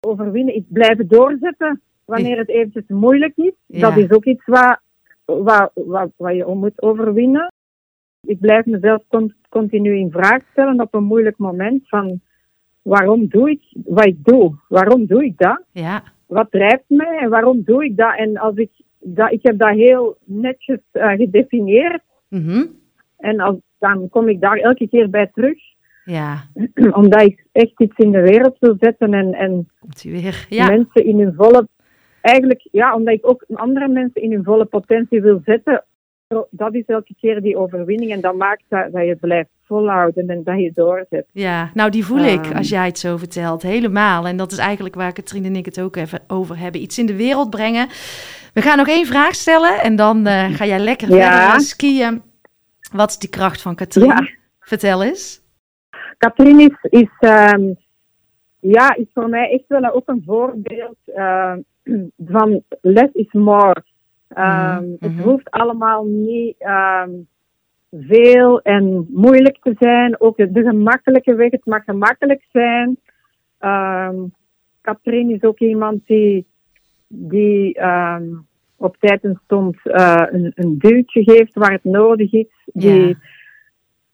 Overwinnen 0.00 0.54
is 0.54 0.62
blijven 0.68 1.08
doorzetten 1.08 1.80
wanneer 2.10 2.38
het 2.38 2.48
eventjes 2.48 2.84
moeilijk 2.86 3.36
is. 3.36 3.52
Ja. 3.66 3.80
Dat 3.80 3.96
is 3.98 4.10
ook 4.10 4.24
iets 4.24 4.46
wat, 4.46 4.80
wat, 5.24 5.70
wat, 5.74 6.10
wat 6.16 6.34
je 6.36 6.44
moet 6.44 6.82
overwinnen. 6.82 7.52
Ik 8.26 8.40
blijf 8.40 8.64
mezelf 8.64 9.02
con- 9.08 9.34
continu 9.48 9.96
in 9.96 10.10
vraag 10.10 10.42
stellen 10.52 10.80
op 10.80 10.94
een 10.94 11.04
moeilijk 11.04 11.38
moment 11.38 11.88
van 11.88 12.20
waarom 12.82 13.26
doe 13.28 13.50
ik 13.50 13.62
wat 13.84 14.06
ik 14.06 14.24
doe? 14.24 14.54
Waarom 14.68 15.06
doe 15.06 15.24
ik 15.24 15.38
dat? 15.38 15.62
Ja, 15.72 16.02
wat 16.26 16.50
drijft 16.50 16.84
mij 16.86 17.18
en 17.18 17.30
waarom 17.30 17.62
doe 17.64 17.84
ik 17.84 17.96
dat? 17.96 18.16
En 18.16 18.36
als 18.36 18.56
ik, 18.56 18.70
dat, 18.98 19.32
ik 19.32 19.42
heb 19.42 19.58
dat 19.58 19.74
heel 19.74 20.16
netjes 20.24 20.80
eh, 20.90 21.08
gedefinieerd. 21.10 22.02
Mhm. 22.28 22.66
En 23.16 23.40
als, 23.40 23.56
dan 23.78 24.08
kom 24.08 24.28
ik 24.28 24.40
daar 24.40 24.56
elke 24.56 24.88
keer 24.88 25.10
bij 25.10 25.30
terug. 25.34 25.58
ja. 26.04 26.42
Omdat 27.00 27.22
ik 27.22 27.46
echt 27.52 27.80
iets 27.80 27.96
in 27.96 28.10
de 28.10 28.20
wereld 28.20 28.56
wil 28.58 28.76
zetten 28.80 29.14
en, 29.14 29.34
en 29.34 29.68
weer. 30.02 30.46
Ja, 30.48 30.66
mensen 30.66 31.04
in 31.04 31.18
hun 31.20 31.34
volle... 31.34 31.68
Eigenlijk, 32.20 32.68
ja, 32.72 32.94
omdat 32.94 33.14
ik 33.14 33.28
ook 33.30 33.44
andere 33.54 33.88
mensen 33.88 34.22
in 34.22 34.32
hun 34.32 34.44
volle 34.44 34.64
potentie 34.64 35.20
wil 35.22 35.40
zetten. 35.44 35.84
Dat 36.50 36.74
is 36.74 36.84
elke 36.86 37.14
keer 37.20 37.40
die 37.40 37.56
overwinning. 37.56 38.12
En 38.12 38.20
dat 38.20 38.34
maakt 38.34 38.62
dat, 38.68 38.92
dat 38.92 39.06
je 39.06 39.16
blijft 39.16 39.48
volhouden 39.64 40.28
en 40.28 40.42
dat 40.44 40.58
je 40.60 40.70
doorzet. 40.74 41.26
ja. 41.32 41.70
nou 41.74 41.90
die 41.90 42.04
voel 42.04 42.24
ik 42.24 42.44
Ehm. 42.46 42.56
als 42.56 42.68
jij 42.68 42.86
het 42.86 42.98
zo 42.98 43.16
vertelt, 43.16 43.62
helemaal. 43.62 44.26
En 44.26 44.36
dat 44.36 44.52
is 44.52 44.58
eigenlijk 44.58 44.94
waar 44.94 45.12
Katrien 45.12 45.44
en 45.44 45.56
ik 45.56 45.64
het 45.64 45.80
ook 45.80 45.96
even 45.96 46.20
over 46.28 46.58
hebben. 46.58 46.80
Iets 46.80 46.98
in 46.98 47.06
de 47.06 47.16
wereld 47.16 47.50
brengen. 47.50 47.88
We 48.54 48.62
gaan 48.62 48.76
nog 48.76 48.88
één 48.88 49.06
vraag 49.06 49.34
stellen 49.34 49.80
en 49.80 49.96
dan 49.96 50.26
eh, 50.26 50.44
ga 50.54 50.64
jij 50.66 50.78
lekker 50.78 51.08
Ja. 51.14 51.32
verder 51.32 51.54
eh, 51.54 51.58
skiën. 51.58 52.22
Wat 52.92 53.10
is 53.10 53.18
die 53.18 53.30
kracht 53.30 53.62
van 53.62 53.74
Katrien? 53.74 54.06
Ja. 54.06 54.28
Vertel 54.60 55.02
eens. 55.02 55.40
Katrien 56.18 56.60
is, 56.60 56.76
is, 56.90 57.10
ehm, 57.18 57.62
ja, 58.60 58.94
is 58.94 59.06
voor 59.14 59.28
mij 59.28 59.50
echt 59.50 59.64
wel 59.68 59.92
ook 59.92 60.08
een 60.08 60.22
voorbeeld 60.26 60.96
eh, 61.04 61.54
van 62.26 62.62
less 62.80 63.12
is 63.12 63.32
more. 63.32 63.82
Ehm, 64.28 64.82
Mhm, 64.82 64.90
Het 65.00 65.12
mhm. 65.14 65.22
hoeft 65.22 65.50
allemaal 65.50 66.04
niet 66.04 66.54
ehm, 66.58 67.10
veel 67.90 68.60
en 68.62 69.06
moeilijk 69.10 69.58
te 69.62 69.74
zijn. 69.78 70.20
Ook 70.20 70.36
de, 70.36 70.50
de 70.50 70.62
gemakkelijke 70.62 71.34
weg, 71.34 71.50
het 71.50 71.66
mag 71.66 71.84
gemakkelijk 71.84 72.44
zijn. 72.52 72.96
Ehm 73.58 74.14
Katrien 74.80 75.30
is 75.30 75.42
ook 75.42 75.58
iemand 75.58 76.06
die, 76.06 76.46
die 77.08 77.74
ehm, 77.74 78.24
op 78.76 78.96
tijd 78.96 79.24
en 79.24 79.40
stond 79.44 79.76
eh, 79.82 80.22
een, 80.30 80.52
een 80.54 80.78
duwtje 80.78 81.22
geeft 81.22 81.54
waar 81.54 81.72
het 81.72 81.84
nodig 81.84 82.32
is. 82.32 82.46
Die, 82.64 83.06
Ja. 83.08 83.14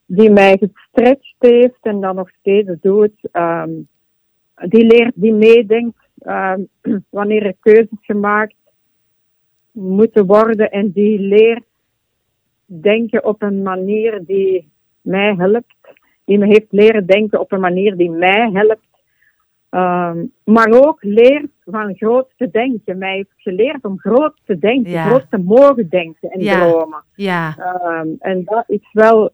die 0.06 0.30
mij 0.30 0.56
gestretched 0.58 1.34
heeft 1.38 1.78
en 1.82 2.00
dan 2.00 2.14
nog 2.14 2.30
steeds 2.30 2.70
doet. 2.80 3.28
Ehm, 3.32 3.70
die 4.64 4.84
leert, 4.86 5.12
die 5.14 5.32
meedenkt 5.34 5.98
ehm, 6.18 6.60
wanneer 7.10 7.46
er 7.46 7.56
keuzes 7.60 7.98
gemaakt 8.00 8.54
moeten 9.72 10.26
worden 10.26 10.70
en 10.70 10.90
die 10.90 11.18
leert 11.18 11.64
denken 12.66 13.24
op 13.24 13.42
een 13.42 13.62
manier 13.62 14.20
die 14.24 14.68
mij 15.00 15.34
helpt. 15.34 15.74
Die 16.24 16.38
me 16.38 16.46
heeft 16.46 16.66
leren 16.72 17.06
denken 17.06 17.40
op 17.40 17.52
een 17.52 17.60
manier 17.60 17.96
die 17.96 18.10
mij 18.10 18.50
helpt. 18.52 18.84
Ehm, 19.70 20.24
maar 20.44 20.68
ook 20.70 21.02
leert 21.02 21.50
van 21.64 21.94
groot 21.96 22.28
te 22.36 22.50
denken. 22.50 22.98
Mij 22.98 23.14
heeft 23.14 23.32
geleerd 23.36 23.84
om 23.84 23.98
groot 23.98 24.34
te 24.44 24.58
denken, 24.58 24.90
Ja. 24.90 25.04
groot 25.08 25.26
te 25.30 25.38
mogen 25.38 25.88
denken 25.88 26.30
en 26.30 26.40
Ja. 26.40 26.58
dromen. 26.58 27.04
Ja, 27.14 27.54
Ehm, 27.58 28.08
en 28.18 28.44
dat 28.44 28.64
is 28.66 28.88
wel, 28.92 29.30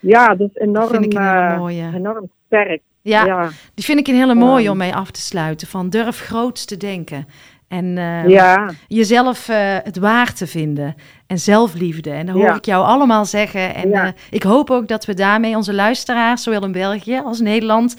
ja, 0.00 0.34
dat 0.34 0.50
is 0.50 0.54
enorm, 0.54 1.02
eh, 1.02 1.94
enorm 1.94 2.30
sterk. 2.46 2.82
Ja. 3.08 3.24
ja. 3.24 3.48
die 3.74 3.84
vind 3.84 3.98
ik 3.98 4.06
een 4.08 4.14
hele 4.14 4.34
mooie 4.34 4.62
Ehm. 4.62 4.70
om 4.72 4.76
mee 4.78 4.94
af 4.94 5.10
te 5.10 5.20
sluiten. 5.20 5.68
Van 5.68 5.90
durf 5.90 6.20
groots 6.20 6.64
te 6.64 6.76
denken. 6.76 7.26
En 7.68 7.98
eh, 7.98 8.28
ja. 8.28 8.70
jezelf 8.86 9.48
eh, 9.48 9.56
het 9.82 9.98
waard 9.98 10.36
te 10.36 10.46
vinden. 10.46 10.94
En 11.26 11.38
zelfliefde. 11.38 12.10
En 12.10 12.26
dat 12.26 12.34
hoor 12.34 12.54
ik 12.54 12.64
jou 12.64 12.84
allemaal 12.84 13.24
zeggen. 13.24 13.74
En 13.74 13.92
eh, 13.92 14.08
ik 14.30 14.42
hoop 14.42 14.70
ook 14.70 14.88
dat 14.88 15.04
we 15.04 15.14
daarmee 15.14 15.56
onze 15.56 15.74
luisteraars, 15.74 16.42
zowel 16.42 16.64
in 16.64 16.72
België 16.72 17.20
als 17.24 17.40
Nederland, 17.40 17.96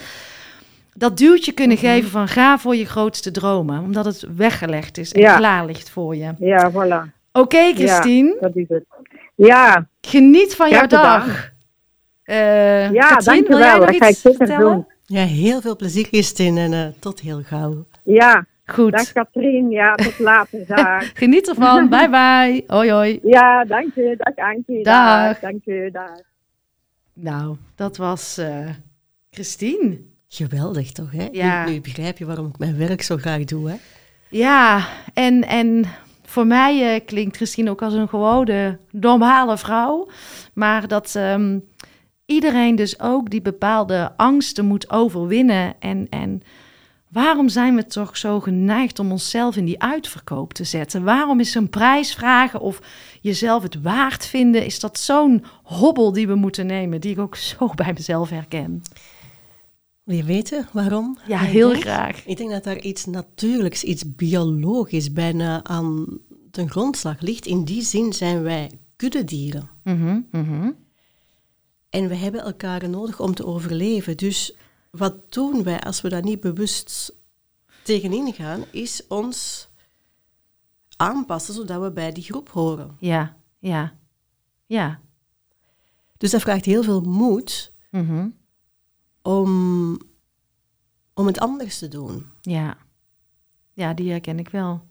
dat 0.93 1.17
duwtje 1.17 1.51
kunnen 1.51 1.77
Mhm. 1.77 1.85
geven 1.85 2.09
van 2.09 2.27
ga 2.27 2.57
voor 2.57 2.75
je 2.75 2.85
grootste 2.85 3.31
dromen. 3.31 3.79
Omdat 3.83 4.05
het 4.05 4.25
weggelegd 4.35 4.97
is 4.97 5.11
en 5.11 5.35
klaar 5.35 5.65
ligt 5.65 5.89
voor 5.89 6.15
je. 6.15 6.33
Ja, 6.39 6.71
voilà. 6.71 7.17
Oké, 7.31 7.73
Christine. 7.73 8.37
Dat 8.39 8.55
is 8.55 8.65
het. 8.69 8.83
Ja, 9.35 9.87
Geniet 10.01 10.55
van 10.55 10.69
jouw 10.69 10.87
dag. 10.87 11.49
Eh 12.23 12.91
Ja, 12.91 13.07
Katrien, 13.07 13.45
wil 13.47 13.57
dankjewel. 13.57 13.59
jij 13.59 13.77
nog 13.77 13.85
Dat 13.85 13.95
ga 13.95 14.07
iets 14.09 14.17
ik 14.17 14.31
zeker 14.31 14.37
vertellen? 14.47 14.71
doen. 14.73 14.85
Ja, 15.09 15.23
heel 15.25 15.61
veel 15.61 15.75
plezier, 15.75 16.05
Christine. 16.05 16.59
En 16.59 16.73
eh, 16.73 16.87
tot 16.99 17.19
heel 17.19 17.41
gauw. 17.43 17.85
ja. 18.03 18.45
Goed. 18.65 18.91
Dag 18.91 19.11
Katrien. 19.11 19.69
Ja, 19.69 19.95
tot 19.95 20.19
later. 20.19 20.65
Dag. 20.75 21.11
Geniet 21.13 21.47
ervan. 21.47 21.89
bye 21.95 22.09
bye. 22.09 22.63
Hoi 22.67 22.91
hoi. 22.91 23.19
Ja, 23.23 23.65
dank 23.65 23.95
je. 23.95 24.15
Dag 24.17 24.35
Ankie. 24.35 24.83
Dag. 24.83 25.25
Dag. 25.27 25.39
Dank 25.39 25.61
je. 25.65 25.89
Dag. 25.91 26.19
Nou, 27.13 27.55
dat 27.75 27.97
was 27.97 28.37
eh 28.37 28.69
Christine. 29.31 29.97
Geweldig 30.27 30.91
toch, 30.91 31.11
hè? 31.11 31.27
Ja. 31.31 31.65
Nu, 31.65 31.71
nu 31.71 31.81
begrijp 31.81 32.17
je 32.17 32.25
waarom 32.25 32.47
ik 32.47 32.57
mijn 32.57 32.77
werk 32.77 33.01
zo 33.01 33.17
graag 33.17 33.43
doe, 33.43 33.69
hè? 33.69 33.75
Ja, 34.29 34.87
en, 35.13 35.47
en 35.47 35.85
voor 36.25 36.47
mij 36.47 36.95
eh, 36.95 37.05
klinkt 37.05 37.35
Christine 37.35 37.69
ook 37.69 37.81
als 37.81 37.93
een 37.93 38.09
gewone, 38.09 38.77
normale 38.91 39.57
vrouw. 39.57 40.09
Maar 40.53 40.87
dat 40.87 41.15
ehm, 41.15 41.59
iedereen 42.29 42.75
dus 42.75 42.99
ook 42.99 43.29
die 43.29 43.41
bepaalde 43.41 44.11
angsten 44.17 44.65
moet 44.65 44.89
overwinnen. 44.89 45.75
En, 45.79 46.07
en 46.09 46.41
waarom 47.07 47.49
zijn 47.49 47.75
we 47.75 47.85
toch 47.85 48.17
zo 48.17 48.39
geneigd 48.39 48.99
om 48.99 49.11
onszelf 49.11 49.55
in 49.55 49.65
die 49.65 49.81
uitverkoop 49.81 50.53
te 50.53 50.63
zetten? 50.63 51.03
Waarom 51.03 51.39
is 51.39 51.55
een 51.55 51.69
prijs 51.69 52.13
vragen 52.13 52.59
of 52.59 52.81
jezelf 53.21 53.63
het 53.63 53.81
waard 53.81 54.25
vinden? 54.25 54.65
Is 54.65 54.79
dat 54.79 54.99
zo'n 54.99 55.43
hobbel 55.63 56.11
die 56.13 56.27
we 56.27 56.35
moeten 56.35 56.65
nemen, 56.65 57.01
die 57.01 57.11
ik 57.11 57.19
ook 57.19 57.35
zo 57.35 57.71
bij 57.75 57.93
mezelf 57.93 58.29
herken? 58.29 58.81
Wil 60.03 60.17
je 60.17 60.23
weten 60.23 60.67
waarom? 60.71 61.17
Ja, 61.27 61.39
heel 61.39 61.73
graag. 61.73 62.25
Ik 62.25 62.37
denk 62.37 62.51
dat 62.51 62.63
daar 62.63 62.79
iets 62.79 63.05
natuurlijks, 63.05 63.83
iets 63.83 64.15
biologisch 64.15 65.13
bijna 65.13 65.63
aan 65.63 66.19
ten 66.51 66.69
grondslag 66.69 67.21
ligt. 67.21 67.45
In 67.45 67.63
die 67.63 67.81
zin 67.81 68.13
zijn 68.13 68.41
wij 68.41 68.71
kuddedieren. 68.95 69.69
Mhm. 69.83 70.19
En 71.89 72.07
we 72.07 72.15
hebben 72.15 72.41
elkaar 72.41 72.89
nodig 72.89 73.19
om 73.19 73.33
te 73.35 73.45
overleven. 73.45 74.17
Dus 74.17 74.55
wat 74.91 75.33
doen 75.33 75.63
wij 75.63 75.79
als 75.79 76.01
we 76.01 76.09
daar 76.09 76.23
niet 76.23 76.39
bewust 76.39 77.13
tegenin 77.83 78.33
gaan, 78.33 78.65
is 78.71 79.07
ons 79.07 79.67
aanpassen 80.97 81.53
zodat 81.53 81.81
we 81.81 81.91
bij 81.91 82.11
die 82.11 82.23
groep 82.23 82.49
horen. 82.49 82.95
Ja, 82.99 83.37
ja, 83.59 83.97
ja. 84.65 84.99
Dus 86.17 86.31
dat 86.31 86.41
vraagt 86.41 86.65
heel 86.65 86.83
veel 86.83 87.01
moed 87.01 87.71
Mhm. 87.91 88.27
om, 89.21 89.99
om 91.13 91.25
het 91.27 91.39
anders 91.39 91.77
te 91.79 91.87
doen. 91.87 92.25
Ja. 92.41 92.77
Ja, 93.73 93.93
die 93.93 94.09
herken 94.11 94.39
ik 94.39 94.49
wel. 94.49 94.87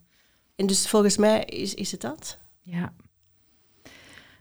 En 0.56 0.66
dus 0.66 0.88
volgens 0.88 1.16
mij 1.16 1.44
is, 1.44 1.74
is 1.74 1.90
het 1.90 2.00
dat. 2.00 2.38
Ja. 2.60 2.94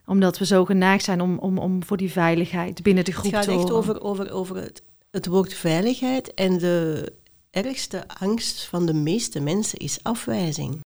Omdat 0.07 0.37
we 0.37 0.45
zo 0.45 0.65
geneigd 0.65 1.03
zijn 1.03 1.21
om, 1.21 1.37
om, 1.37 1.57
om 1.57 1.83
voor 1.83 1.97
die 1.97 2.11
veiligheid 2.11 2.83
binnen 2.83 3.05
de 3.05 3.11
Het 3.11 3.19
groep 3.19 3.33
gaat 3.33 3.43
te 3.43 3.51
echt 3.51 3.59
horen. 3.59 3.75
over, 3.75 4.01
over, 4.01 4.31
over 4.31 4.55
het, 4.55 4.81
het 5.11 5.25
woord 5.25 5.53
veiligheid. 5.53 6.33
En 6.33 6.57
de 6.57 7.13
ergste 7.51 8.03
angst 8.19 8.65
van 8.65 8.85
de 8.85 8.93
meeste 8.93 9.39
mensen 9.39 9.79
is 9.79 9.99
afwijzing. 10.03 10.79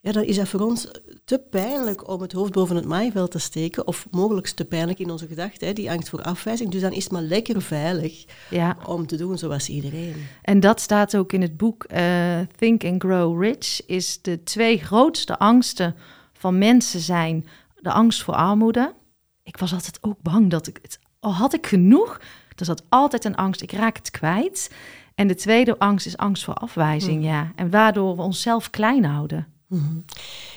Ja, 0.00 0.12
dan 0.12 0.22
is 0.24 0.36
dat 0.36 0.48
voor 0.48 0.60
ons 0.60 0.86
te 1.24 1.38
pijnlijk 1.50 2.08
om 2.08 2.20
het 2.20 2.32
hoofd 2.32 2.52
boven 2.52 2.76
het 2.76 2.84
maaiveld 2.84 3.30
te 3.30 3.38
steken. 3.38 3.86
Of 3.86 4.06
mogelijk 4.10 4.48
te 4.48 4.64
pijnlijk 4.64 4.98
in 4.98 5.10
onze 5.10 5.26
gedachten, 5.26 5.74
die 5.74 5.90
angst 5.90 6.08
voor 6.08 6.22
afwijzing. 6.22 6.70
Dus 6.70 6.80
dan 6.80 6.92
is 6.92 7.02
het 7.04 7.12
maar 7.12 7.22
lekker 7.22 7.62
veilig 7.62 8.24
Ja, 8.50 8.76
om 8.86 9.06
te 9.06 9.16
doen 9.16 9.38
zoals 9.38 9.68
iedereen. 9.68 10.14
en 10.42 10.60
dat 10.60 10.80
staat 10.80 11.16
ook 11.16 11.32
in 11.32 11.42
het 11.42 11.56
boek 11.56 11.84
eh, 11.84 12.38
Think 12.58 12.84
and 12.84 13.02
Grow 13.02 13.42
Rich. 13.42 13.86
Is 13.86 14.22
de 14.22 14.42
twee 14.42 14.78
grootste 14.78 15.38
angsten 15.38 15.94
van 16.32 16.58
mensen 16.58 17.00
zijn 17.00 17.46
de 17.86 17.92
angst 17.92 18.22
voor 18.22 18.34
armoede. 18.34 18.94
Ik 19.42 19.56
was 19.56 19.72
altijd 19.72 19.98
ook 20.00 20.22
bang 20.22 20.50
dat 20.50 20.66
ik 20.66 20.78
het... 20.82 20.98
Al 21.20 21.34
had 21.34 21.54
ik 21.54 21.66
genoeg, 21.66 22.20
er 22.56 22.64
zat 22.64 22.82
altijd 22.88 23.24
een 23.24 23.36
angst. 23.36 23.62
Ik 23.62 23.72
raak 23.72 23.96
het 23.96 24.10
kwijt. 24.10 24.70
En 25.14 25.28
de 25.28 25.34
tweede 25.34 25.78
angst 25.78 26.06
is 26.06 26.16
angst 26.16 26.44
voor 26.44 26.54
afwijzing, 26.54 27.24
ja. 27.24 27.52
En 27.56 27.70
waardoor 27.70 28.16
we 28.16 28.22
onszelf 28.22 28.70
klein 28.70 29.04
houden. 29.04 29.46
Mhm. 29.66 29.98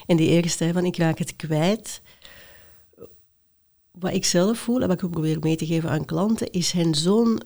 En 0.06 0.18
die 0.18 0.30
eerste, 0.30 0.74
van 0.74 0.86
ik 0.86 0.98
raak 0.98 1.18
het 1.18 1.36
kwijt. 1.36 2.02
Wat 3.92 4.14
ik 4.14 4.26
zelf 4.26 4.58
voel 4.58 4.82
en 4.82 4.88
wat 4.88 4.98
ik 4.98 5.04
ook 5.04 5.12
probeer 5.12 5.38
mee 5.40 5.56
te 5.56 5.66
geven 5.66 5.90
aan 5.90 6.06
klanten, 6.06 6.52
is 6.52 6.72
hen 6.72 6.96
zo'n 6.96 7.42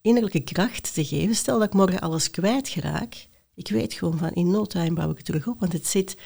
innerlijke 0.00 0.40
kracht 0.40 0.94
te 0.94 1.04
geven. 1.04 1.34
Stel 1.34 1.58
dat 1.58 1.66
ik 1.66 1.74
morgen 1.74 2.00
alles 2.00 2.30
kwijt 2.30 2.68
geraak, 2.68 3.28
ik 3.54 3.68
weet 3.68 3.92
gewoon 3.92 4.18
van 4.18 4.32
in 4.32 4.50
no 4.50 4.64
time 4.64 4.94
bouw 4.94 5.10
ik 5.10 5.16
het 5.16 5.26
terug 5.26 5.46
op, 5.46 5.60
want 5.60 5.72
het 5.72 5.86
zit... 5.86 6.16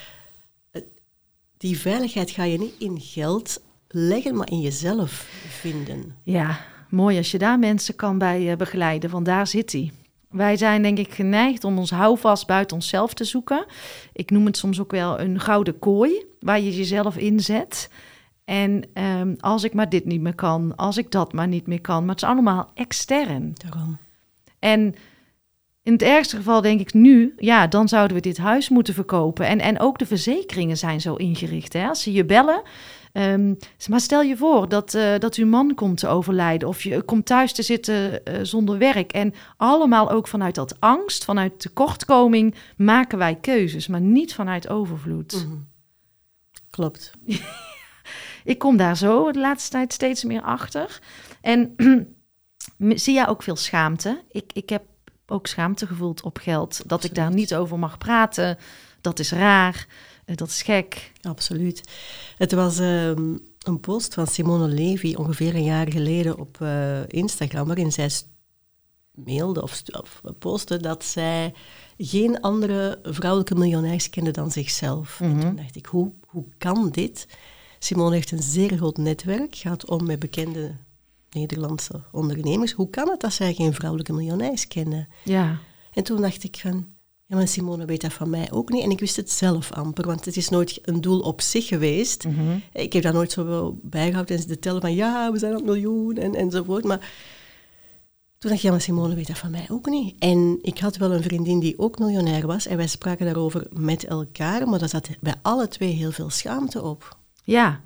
Die 1.59 1.79
veiligheid 1.79 2.31
ga 2.31 2.45
je 2.45 2.59
niet 2.59 2.75
in 2.79 3.01
geld 3.01 3.63
leggen, 3.89 4.37
maar 4.37 4.51
in 4.51 4.61
jezelf 4.61 5.29
vinden. 5.49 6.15
Ja, 6.23 6.61
mooi 6.89 7.17
als 7.17 7.31
je 7.31 7.39
daar 7.39 7.59
mensen 7.59 7.95
kan 7.95 8.19
bij 8.19 8.51
uh, 8.51 8.57
begeleiden, 8.57 9.11
want 9.11 9.27
daar 9.27 9.47
zit 9.47 9.73
hij. 9.73 9.93
Wij 10.29 10.57
zijn 10.57 10.83
denk 10.83 10.99
ik 10.99 11.15
geneigd 11.15 11.65
om 11.65 11.79
ons 11.79 11.91
houvast 11.91 12.47
buiten 12.47 12.77
onszelf 12.77 13.15
te 13.15 13.25
zoeken. 13.25 13.67
Ik 14.13 14.31
noem 14.31 14.47
het 14.47 14.57
soms 14.57 14.81
ook 14.81 14.91
wel 14.91 15.21
een 15.21 15.41
gouden 15.41 15.79
kooi, 15.79 16.25
waar 16.41 16.61
je 16.61 16.77
jezelf 16.77 17.17
inzet. 17.17 17.91
En 18.45 18.85
um, 18.95 19.37
als 19.39 19.65
ik 19.65 19.75
maar 19.75 19.89
dit 19.89 20.05
niet 20.05 20.21
meer 20.21 20.35
kan, 20.35 20.77
als 20.77 20.97
ik 20.97 21.11
dat 21.11 21.33
maar 21.33 21.49
niet 21.49 21.67
meer 21.67 21.81
kan. 21.81 22.01
Maar 22.01 22.15
het 22.15 22.23
is 22.23 22.29
allemaal 22.29 22.71
extern. 22.75 23.53
Daarom. 23.55 23.99
En 24.59 24.95
in 25.89 25.95
het 25.95 26.03
ergste 26.03 26.37
geval 26.37 26.61
denk 26.61 26.81
ik 26.81 26.95
nu, 26.95 27.35
ja, 27.37 27.67
dan 27.67 27.89
zouden 27.89 28.17
we 28.17 28.23
dit 28.23 28.39
huis 28.39 28.69
moeten 28.69 28.95
verkopen. 28.95 29.47
En, 29.47 29.61
en 29.61 29.81
ook 29.81 29.99
de 29.99 30.07
verzekeringen 30.07 30.77
zijn 30.77 31.01
zo 31.01 31.15
ingericht. 31.15 31.73
Hè? 31.73 31.89
Als 31.89 32.03
ze 32.03 32.13
je 32.13 32.25
bellen, 32.25 32.63
um, 33.13 33.57
maar 33.89 34.01
stel 34.01 34.23
je 34.23 34.37
voor 34.37 34.69
dat, 34.69 34.95
uh, 34.95 35.19
dat 35.19 35.35
uw 35.35 35.47
man 35.47 35.75
komt 35.75 35.99
te 35.99 36.09
overlijden 36.09 36.69
of 36.69 36.83
je 36.83 37.03
komt 37.03 37.27
thuis 37.27 37.53
te 37.53 37.63
zitten 37.63 38.11
uh, 38.11 38.35
zonder 38.43 38.79
werk. 38.79 39.13
En 39.13 39.35
allemaal 39.57 40.11
ook 40.11 40.29
vanuit 40.29 40.55
dat 40.55 40.81
angst, 40.81 41.25
vanuit 41.25 41.61
tekortkoming, 41.61 42.55
maken 42.77 43.19
wij 43.19 43.35
keuzes, 43.35 43.87
maar 43.87 44.01
niet 44.01 44.35
vanuit 44.35 44.69
overvloed. 44.69 45.33
Mm 45.33 45.51
-hmm. 45.51 45.67
Klopt. 46.71 47.13
ik 48.53 48.59
kom 48.59 48.77
daar 48.77 48.97
zo 48.97 49.33
de 49.33 49.41
laatste 49.41 49.71
tijd 49.71 49.93
steeds 49.93 50.25
meer 50.25 50.43
achter. 50.43 51.01
En 51.41 51.75
zie 53.05 53.15
jij 53.15 53.29
ook 53.29 53.43
veel 53.43 53.57
schaamte? 53.57 54.23
Ik, 54.31 54.51
ik 54.53 54.69
heb 54.69 54.83
ook 55.31 55.47
schaamte 55.47 55.87
gevoeld 55.87 56.23
op 56.23 56.39
geld. 56.39 56.77
Dat 56.77 56.93
Absoluut. 56.93 57.05
ik 57.05 57.15
daar 57.15 57.35
niet 57.35 57.55
over 57.55 57.79
mag 57.79 57.99
praten. 57.99 58.59
Dat 59.01 59.19
is 59.19 59.33
raar. 59.33 59.87
Uh, 60.27 60.37
dat 60.37 60.49
is 60.49 60.63
gek. 60.63 61.13
Absoluut. 61.23 61.83
Het 62.37 62.53
was 62.53 62.79
um, 62.79 63.41
een 63.63 63.81
post 63.81 64.15
van 64.15 64.27
Simone 64.27 64.69
Levy 64.69 65.15
ongeveer 65.15 65.55
een 65.55 65.65
jaar 65.65 65.93
geleden 65.93 66.39
op 66.39 66.59
uh, 66.63 67.09
Instagram, 67.09 67.67
waarin 67.67 67.93
zij 67.93 68.11
mailde 69.25 69.63
of, 69.63 69.83
of 69.91 70.21
postte 70.39 70.77
dat 70.77 71.05
zij 71.05 71.55
geen 71.99 72.41
andere 72.41 72.99
vrouwelijke 73.03 73.55
miljonairs 73.55 74.11
kende 74.11 74.31
dan 74.31 74.51
zichzelf. 74.51 75.21
Mm 75.21 75.29
-hmm. 75.29 75.41
En 75.41 75.47
toen 75.47 75.57
dacht 75.57 75.77
ik, 75.77 75.87
hoe, 75.87 76.13
hoe 76.27 76.45
kan 76.59 76.91
dit? 76.91 77.27
Simone 77.79 78.15
heeft 78.15 78.31
een 78.31 78.43
zeer 78.43 78.77
groot 78.77 78.97
netwerk, 78.97 79.57
gaat 79.57 79.87
om 79.87 80.07
met 80.07 80.19
bekende 80.19 80.77
Nederlandse 81.39 82.01
ondernemers. 82.13 82.73
Hoe 82.73 82.91
kan 82.91 83.09
het 83.09 83.21
dat 83.21 83.33
zij 83.33 83.55
geen 83.55 83.75
vrouwelijke 83.75 84.13
miljonairs 84.13 84.69
kennen? 84.69 85.09
Ja. 85.25 85.59
En 85.93 86.03
toen 86.03 86.21
dacht 86.21 86.45
ik 86.45 86.59
van, 86.63 86.87
ja, 87.27 87.37
maar 87.37 87.49
Simone 87.49 87.85
weet 87.85 88.01
dat 88.01 88.13
van 88.13 88.31
mij 88.31 88.51
ook 88.51 88.71
niet. 88.71 88.83
En 88.83 88.91
ik 88.91 89.01
wist 89.01 89.17
het 89.17 89.31
zelf 89.31 89.73
amper, 89.73 90.07
want 90.07 90.25
het 90.25 90.37
is 90.37 90.49
nooit 90.49 90.79
een 90.83 91.01
doel 91.01 91.21
op 91.21 91.41
zich 91.41 91.67
geweest. 91.67 92.25
Mm 92.25 92.35
-hmm. 92.35 92.63
Ik 92.73 92.93
heb 92.93 93.03
daar 93.03 93.13
nooit 93.13 93.33
zo 93.33 93.79
bijgehouden 93.83 94.37
en 94.37 94.47
te 94.47 94.59
tellen 94.59 94.81
van, 94.81 94.95
ja, 94.95 95.33
we 95.33 95.39
zijn 95.39 95.57
op 95.57 95.65
miljoen 95.65 96.17
en, 96.17 96.35
enzovoort. 96.35 96.85
Maar 96.85 96.99
toen 98.39 98.51
dacht 98.51 98.55
ik, 98.55 98.67
ja, 98.67 98.71
maar 98.71 98.81
Simone 98.81 99.15
weet 99.15 99.27
dat 99.27 99.39
van 99.39 99.51
mij 99.51 99.67
ook 99.71 99.87
niet. 99.87 100.17
En 100.19 100.59
ik 100.63 100.79
had 100.79 100.97
wel 100.97 101.13
een 101.13 101.23
vriendin 101.23 101.61
die 101.61 101.79
ook 101.79 101.99
miljonair 101.99 102.47
was 102.47 102.67
en 102.67 102.77
wij 102.77 102.87
spraken 102.87 103.25
daarover 103.25 103.67
met 103.71 104.05
elkaar, 104.05 104.69
maar 104.69 104.79
daar 104.79 104.89
zat 104.89 105.09
bij 105.21 105.35
alle 105.43 105.69
twee 105.69 105.93
heel 105.93 106.13
veel 106.13 106.31
schaamte 106.31 106.83
op. 106.83 107.17
Ja, 107.45 107.81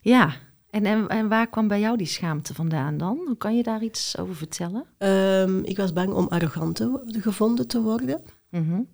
ja. 0.00 0.34
En, 0.74 0.86
en, 0.86 1.08
en, 1.08 1.28
waar 1.28 1.48
kwam 1.48 1.68
bij 1.68 1.80
jou 1.80 1.96
die 1.96 2.06
schaamte 2.06 2.54
vandaan 2.54 2.96
dan? 2.96 3.22
Hoe 3.26 3.36
kan 3.36 3.56
je 3.56 3.62
daar 3.62 3.82
iets 3.82 4.18
over 4.18 4.36
vertellen? 4.36 4.84
Um, 4.98 5.64
ik 5.64 5.76
was 5.76 5.92
bang 5.92 6.12
om 6.12 6.28
arrogant 6.28 6.76
te, 6.76 7.00
gevonden 7.06 7.66
te 7.66 7.80
worden. 7.82 8.22
Mm 8.50 8.68
-hmm. 8.68 8.88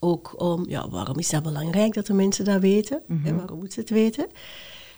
Ook 0.00 0.40
om, 0.40 0.68
ja, 0.68 0.88
waarom 0.88 1.18
is 1.18 1.30
dat 1.30 1.42
belangrijk 1.42 1.94
dat 1.94 2.06
de 2.06 2.12
mensen 2.12 2.44
dat 2.44 2.60
weten? 2.60 3.02
Mm 3.06 3.16
-hmm. 3.16 3.26
En 3.26 3.36
waarom 3.36 3.58
moeten 3.58 3.74
ze 3.74 3.80
het 3.80 3.90
weten? 3.90 4.26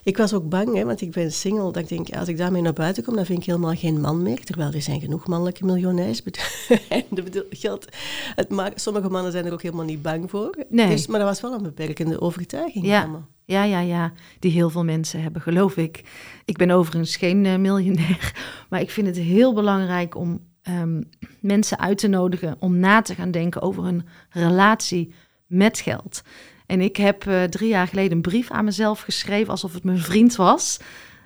Ik 0.06 0.16
was 0.16 0.34
ook 0.34 0.48
bang, 0.48 0.74
hè, 0.74 0.84
want 0.84 1.00
ik 1.00 1.10
ben 1.10 1.32
single. 1.32 1.72
Dat 1.72 1.76
ik 1.76 1.88
denk, 1.88 2.16
als 2.16 2.28
ik 2.28 2.36
daarmee 2.36 2.62
naar 2.62 2.72
buiten 2.72 3.04
kom, 3.04 3.16
dan 3.16 3.24
vind 3.24 3.38
ik 3.38 3.44
helemaal 3.44 3.74
geen 3.74 4.00
man 4.00 4.22
meer. 4.22 4.44
Terwijl 4.44 4.72
er 4.72 4.82
zijn 4.82 5.00
genoeg 5.00 5.26
mannelijke 5.26 5.64
miljonairs. 5.64 6.22
en 6.88 7.04
geld, 7.50 7.86
het 8.34 8.50
maakt, 8.50 8.80
sommige 8.80 9.08
mannen 9.08 9.32
zijn 9.32 9.46
er 9.46 9.52
ook 9.52 9.62
helemaal 9.62 9.84
niet 9.84 10.02
bang 10.02 10.30
voor. 10.30 10.56
Nee. 10.68 10.88
Dus, 10.88 11.06
maar 11.06 11.18
dat 11.18 11.28
was 11.28 11.40
wel 11.40 11.52
een 11.52 11.62
beperkende 11.62 12.20
overtuiging. 12.20 12.86
Ja. 12.86 13.24
Ja, 13.44 13.64
ja, 13.64 13.80
ja, 13.80 14.12
die 14.38 14.50
heel 14.50 14.70
veel 14.70 14.84
mensen 14.84 15.22
hebben, 15.22 15.42
geloof 15.42 15.76
ik. 15.76 16.02
Ik 16.44 16.56
ben 16.56 16.70
overigens 16.70 17.16
geen 17.16 17.44
uh, 17.44 17.56
miljonair, 17.56 18.32
maar 18.70 18.80
ik 18.80 18.90
vind 18.90 19.06
het 19.06 19.16
heel 19.16 19.54
belangrijk 19.54 20.14
om 20.14 20.40
um, 20.68 21.08
mensen 21.40 21.78
uit 21.78 21.98
te 21.98 22.08
nodigen 22.08 22.56
om 22.58 22.78
na 22.78 23.02
te 23.02 23.14
gaan 23.14 23.30
denken 23.30 23.62
over 23.62 23.84
hun 23.84 24.06
relatie 24.30 25.14
met 25.46 25.78
geld. 25.78 26.22
En 26.66 26.80
ik 26.80 26.96
heb 26.96 27.24
uh, 27.24 27.42
drie 27.42 27.68
jaar 27.68 27.86
geleden 27.86 28.12
een 28.12 28.22
brief 28.22 28.50
aan 28.50 28.64
mezelf 28.64 29.00
geschreven 29.00 29.50
alsof 29.50 29.72
het 29.72 29.84
mijn 29.84 29.98
vriend 29.98 30.36
was. 30.36 30.78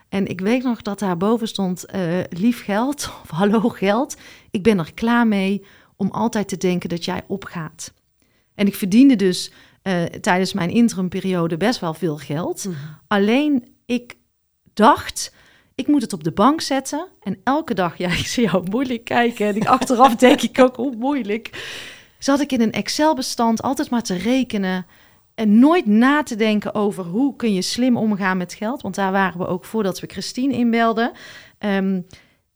En 0.09 0.26
ik 0.26 0.41
weet 0.41 0.62
nog 0.62 0.82
dat 0.82 0.99
daarboven 0.99 1.49
stond: 1.49 1.84
uh, 1.95 2.18
lief 2.30 2.64
geld 2.64 3.11
of 3.22 3.30
hallo 3.30 3.68
geld. 3.68 4.16
Ik 4.51 4.62
ben 4.62 4.78
er 4.78 4.95
klaar 4.95 5.26
mee 5.26 5.64
om 5.97 6.11
altijd 6.11 6.49
te 6.49 6.57
denken 6.57 6.88
dat 6.88 7.05
jij 7.05 7.22
opgaat. 7.26 7.93
En 8.55 8.66
ik 8.66 8.74
verdiende 8.74 9.16
dus 9.16 9.53
uh, 9.82 10.03
tijdens 10.03 10.53
mijn 10.53 10.70
interimperiode 10.70 11.57
best 11.57 11.80
wel 11.80 11.95
veel 11.95 12.16
geld. 12.16 12.64
Mhm. 12.64 12.74
Mm. 12.74 12.99
Alleen 13.07 13.74
ik 13.86 14.16
dacht, 14.74 15.34
ik 15.74 15.86
moet 15.86 16.03
het 16.03 16.12
op 16.12 16.24
de 16.24 16.32
bank 16.32 16.61
zetten. 16.61 17.09
En 17.22 17.41
elke 17.45 17.74
dag, 17.74 17.99
ja, 17.99 18.09
ik 18.24 18.26
zie 18.26 18.45
jou 18.45 18.70
moeilijk 18.70 19.05
kijken. 19.05 19.47
En 19.47 19.57
ik, 19.57 19.66
achteraf 19.78 20.16
denk 20.16 20.43
ik 20.43 20.59
ook, 20.59 20.76
hoe 20.76 20.97
moeilijk. 20.97 21.51
Zat 22.18 22.41
ik 22.41 22.53
in 22.53 22.61
een 22.61 22.72
Excel-bestand 22.72 23.62
altijd 23.62 23.91
maar 23.91 24.03
te 24.03 24.16
rekenen. 24.16 24.86
En 25.41 25.59
nooit 25.59 25.86
na 25.86 26.22
te 26.22 26.36
denken 26.36 26.74
over 26.74 27.05
hoe 27.05 27.36
kun 27.36 27.55
je 27.55 27.62
slim 27.62 27.97
omgaan 27.97 28.36
met 28.36 28.55
geld. 28.55 28.82
Want 28.82 28.95
daar 28.95 29.12
waren 29.12 29.38
we 29.38 29.47
ook 29.47 29.64
voordat 29.64 30.01
we 30.01 30.07
Christine 30.07 30.55
inbelden. 30.55 31.12
Um, 31.59 32.07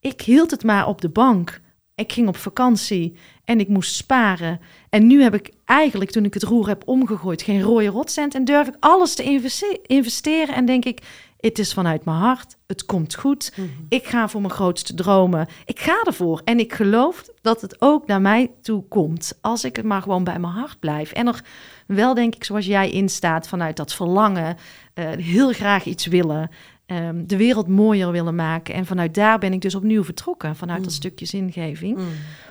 ik 0.00 0.20
hield 0.20 0.50
het 0.50 0.64
maar 0.64 0.86
op 0.86 1.00
de 1.00 1.08
bank. 1.08 1.60
Ik 1.94 2.12
ging 2.12 2.28
op 2.28 2.36
vakantie 2.36 3.16
en 3.44 3.60
ik 3.60 3.68
moest 3.68 3.94
sparen. 3.94 4.60
En 4.88 5.06
nu 5.06 5.22
heb 5.22 5.34
ik 5.34 5.52
eigenlijk, 5.64 6.10
toen 6.10 6.24
ik 6.24 6.34
het 6.34 6.42
roer 6.42 6.68
heb 6.68 6.82
omgegooid, 6.88 7.42
geen 7.42 7.62
rode 7.62 7.86
rotcent. 7.86 8.34
En 8.34 8.44
durf 8.44 8.68
ik 8.68 8.76
alles 8.80 9.14
te 9.14 9.22
investe 9.22 9.80
investeren. 9.86 10.54
En 10.54 10.66
denk 10.66 10.84
ik, 10.84 11.02
het 11.38 11.58
is 11.58 11.72
vanuit 11.72 12.04
mijn 12.04 12.16
hart. 12.16 12.56
Het 12.66 12.86
komt 12.86 13.14
goed. 13.14 13.50
Mhm. 13.50 13.60
Mm 13.60 13.72
-hmm. 13.76 13.86
Ik 13.88 14.06
ga 14.06 14.28
voor 14.28 14.40
mijn 14.40 14.52
grootste 14.52 14.94
dromen. 14.94 15.48
Ik 15.64 15.80
ga 15.80 16.02
ervoor. 16.02 16.40
En 16.44 16.58
ik 16.58 16.72
geloof 16.72 17.24
dat 17.40 17.60
het 17.60 17.76
ook 17.80 18.06
naar 18.06 18.20
mij 18.20 18.50
toe 18.62 18.88
komt. 18.88 19.38
Als 19.40 19.64
ik 19.64 19.76
het 19.76 19.84
maar 19.84 20.02
gewoon 20.02 20.24
bij 20.24 20.38
mijn 20.38 20.52
hart 20.52 20.80
blijf. 20.80 21.12
En 21.12 21.26
er 21.26 21.44
wel, 21.86 22.14
denk 22.14 22.34
ik, 22.34 22.44
zoals 22.44 22.66
jij 22.66 22.90
instaat, 22.90 23.48
vanuit 23.48 23.76
dat 23.76 23.94
verlangen. 23.94 24.56
Uh, 24.94 25.10
heel 25.10 25.52
graag 25.52 25.84
iets 25.84 26.06
willen. 26.06 26.50
Um, 26.86 27.26
de 27.26 27.36
wereld 27.36 27.68
mooier 27.68 28.10
willen 28.10 28.34
maken. 28.34 28.74
En 28.74 28.86
vanuit 28.86 29.14
daar 29.14 29.38
ben 29.38 29.52
ik 29.52 29.60
dus 29.60 29.74
opnieuw 29.74 30.04
vertrokken. 30.04 30.56
Vanuit 30.56 30.78
mm. 30.78 30.84
dat 30.84 30.92
stukje 30.92 31.26
zingeving. 31.26 31.98
Mm. 31.98 32.04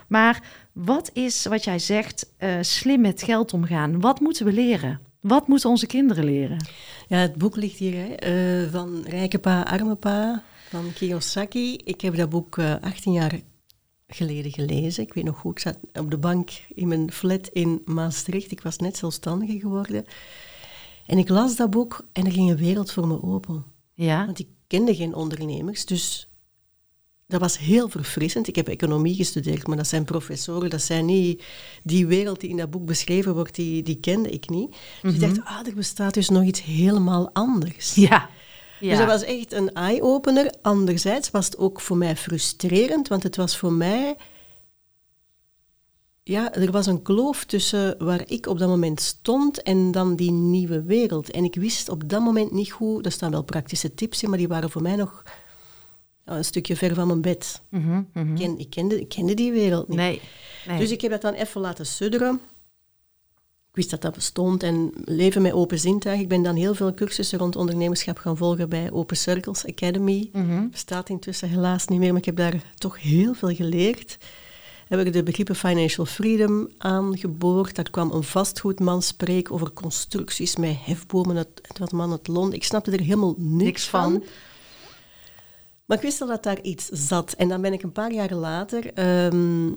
Maar 0.08 0.44
wat 0.72 1.10
is, 1.14 1.46
wat 1.46 1.64
jij 1.64 1.80
zegt, 1.80 2.34
uh, 2.40 2.56
slim 2.62 3.02
met 3.02 3.24
geld 3.24 3.54
omgaan? 3.54 4.02
Wat 4.02 4.20
moeten 4.20 4.46
we 4.46 4.54
leren? 4.54 5.00
Wat 5.22 5.48
moeten 5.48 5.70
onze 5.70 5.88
kinderen 5.88 6.24
leren? 6.24 6.66
Ja, 7.08 7.18
het 7.18 7.36
boek 7.36 7.56
ligt 7.56 7.78
hier 7.78 7.94
hè, 7.94 8.64
uh, 8.64 8.72
van 8.72 9.04
Rijke 9.08 9.40
Pa, 9.40 9.62
Arme 9.62 9.96
Pa 9.96 10.44
van 10.70 10.94
Kiyosaki. 10.94 11.78
Ik 11.84 12.02
heb 12.02 12.16
dat 12.16 12.30
boek 12.30 12.58
uh, 12.58 12.76
18 12.82 13.14
jaar 13.14 13.40
geleden 14.16 14.52
gelezen. 14.52 15.04
Ik 15.04 15.14
weet 15.14 15.24
nog 15.24 15.40
goed, 15.40 15.52
ik 15.52 15.60
zat 15.60 15.78
op 15.94 16.12
de 16.12 16.18
bank 16.18 16.50
in 16.74 16.88
mijn 16.88 17.12
flat 17.12 17.48
in 17.48 17.82
Maastricht. 17.86 18.52
Ik 18.52 18.62
was 18.62 18.78
net 18.78 18.98
zelfstandige 18.98 19.60
geworden. 19.60 20.06
En 21.06 21.18
ik 21.18 21.30
las 21.30 21.56
dat 21.56 21.70
boek 21.70 22.06
en 22.12 22.26
er 22.26 22.32
ging 22.32 22.50
een 22.50 22.58
wereld 22.58 22.92
voor 22.92 23.08
me 23.08 23.24
open. 23.24 23.64
Ja. 23.94 24.26
Want 24.26 24.40
ik 24.40 24.48
kende 24.68 24.96
geen 24.96 25.14
ondernemers, 25.14 25.86
dus 25.86 26.28
dat 27.28 27.42
was 27.42 27.58
heel 27.58 27.90
verfrissend. 27.90 28.48
Ik 28.48 28.56
heb 28.56 28.68
economie 28.68 29.16
gestudeerd, 29.16 29.68
maar 29.68 29.78
dat 29.78 29.88
zijn 29.88 30.06
professoren, 30.06 30.70
dat 30.70 30.82
zijn 30.82 31.06
niet... 31.06 31.44
Die 31.84 32.08
wereld 32.08 32.40
die 32.40 32.50
in 32.50 32.58
dat 32.58 32.70
boek 32.70 32.86
beschreven 32.86 33.34
wordt, 33.34 33.56
die, 33.56 33.84
die 33.84 34.00
kende 34.00 34.30
ik 34.30 34.50
niet. 34.50 34.72
Dus 34.72 34.80
mm 35.02 35.10
-hmm. 35.20 35.30
ik 35.30 35.36
dacht, 35.36 35.48
ah, 35.48 35.68
er 35.68 35.74
bestaat 35.76 36.14
dus 36.14 36.30
nog 36.30 36.44
iets 36.44 36.64
helemaal 36.64 37.30
anders. 37.34 37.96
Ja. 37.96 38.30
Ja. 38.84 38.90
Dus 38.90 38.98
dat 38.98 39.08
was 39.08 39.24
echt 39.24 39.54
een 39.54 39.74
eye-opener. 39.74 40.54
Anderzijds 40.62 41.32
was 41.32 41.46
het 41.46 41.58
ook 41.58 41.82
voor 41.82 41.98
mij 41.98 42.16
frustrerend, 42.16 43.08
want 43.08 43.24
het 43.24 43.36
was 43.36 43.58
voor 43.58 43.74
mij... 43.74 44.16
Ja, 46.24 46.54
er 46.54 46.72
was 46.72 46.86
een 46.86 47.02
kloof 47.02 47.46
tussen 47.46 47.96
waar 47.98 48.24
ik 48.26 48.48
op 48.48 48.60
dat 48.60 48.70
moment 48.70 49.02
stond 49.02 49.62
en 49.62 49.92
dan 49.92 50.16
die 50.16 50.32
nieuwe 50.32 50.84
wereld. 50.84 51.32
En 51.32 51.44
ik 51.44 51.56
wist 51.56 51.90
op 51.90 52.10
dat 52.10 52.22
moment 52.22 52.52
niet 52.52 52.72
goed... 52.72 53.06
Er 53.06 53.12
staan 53.12 53.32
wel 53.32 53.44
praktische 53.44 53.94
tips 53.94 54.24
in, 54.24 54.30
maar 54.30 54.38
die 54.38 54.48
waren 54.48 54.70
voor 54.70 54.82
mij 54.82 54.96
nog 54.96 55.24
een 56.26 56.46
stukje 56.46 56.76
ver 56.76 56.96
van 56.96 57.08
mijn 57.08 57.22
bed. 57.22 57.62
Mm 57.70 57.84
-hmm, 57.84 58.10
mm 58.14 58.24
-hmm. 58.24 58.36
Ik, 58.36 58.42
ken, 58.42 58.60
ik, 58.60 58.70
kende, 58.70 59.00
ik 59.00 59.10
kende 59.10 59.34
die 59.34 59.52
wereld 59.52 59.88
niet. 59.88 59.98
Nee, 59.98 60.22
nee. 60.68 60.80
Dus 60.80 60.92
ik 60.92 61.02
heb 61.02 61.12
dat 61.12 61.22
dan 61.22 61.34
even 61.34 61.62
laten 61.62 61.86
sudderen. 61.86 62.42
Ik 63.74 63.80
wist 63.80 63.92
dat 63.92 64.02
dat 64.02 64.14
bestond 64.14 64.64
en 64.64 64.92
leven 65.06 65.42
met 65.42 65.52
open 65.54 65.80
zintuig. 65.80 66.20
Ik 66.20 66.28
ben 66.28 66.42
dan 66.44 66.56
heel 66.56 66.76
veel 66.76 66.94
cursussen 66.94 67.40
rond 67.40 67.56
ondernemerschap 67.56 68.18
gaan 68.18 68.38
volgen 68.38 68.70
bij 68.70 68.92
Open 68.92 69.18
Circles 69.18 69.66
Academy. 69.66 70.30
Mhm. 70.34 70.68
Bestaat 70.70 71.10
intussen 71.10 71.50
helaas 71.50 71.88
niet 71.88 72.00
meer, 72.00 72.10
maar 72.10 72.18
ik 72.20 72.26
heb 72.26 72.36
daar 72.36 72.64
toch 72.78 73.02
heel 73.02 73.34
veel 73.34 73.56
geleerd. 73.56 74.18
Heb 74.88 75.00
ik 75.00 75.14
de 75.14 75.24
begrippen 75.24 75.56
financial 75.56 76.06
freedom 76.06 76.68
aangeboord. 76.78 77.76
Daar 77.76 77.90
kwam 77.90 78.12
een 78.12 78.24
vastgoedman 78.24 79.02
spreken 79.02 79.54
over 79.54 79.74
constructies 79.74 80.56
met 80.56 80.76
hefbomen 80.80 81.38
uit 81.38 81.62
wat 81.80 81.92
man 81.92 82.12
het 82.12 82.28
lont. 82.28 82.54
Ik 82.54 82.64
snapte 82.64 82.92
er 82.92 83.00
helemaal 83.02 83.36
niks, 83.38 83.64
Niks 83.64 83.88
van. 83.88 84.12
van. 84.12 84.24
Maar 85.86 85.98
ik 85.98 86.04
wist 86.04 86.22
al 86.22 86.28
dat 86.28 86.44
daar 86.44 86.62
iets 86.62 86.86
zat. 86.88 87.34
En 87.34 87.48
dan 87.48 87.62
ben 87.62 87.74
ik 87.74 87.84
een 87.84 87.92
paar 87.92 88.14
jaar 88.14 88.34
later 88.34 88.94
ehm, 88.94 89.72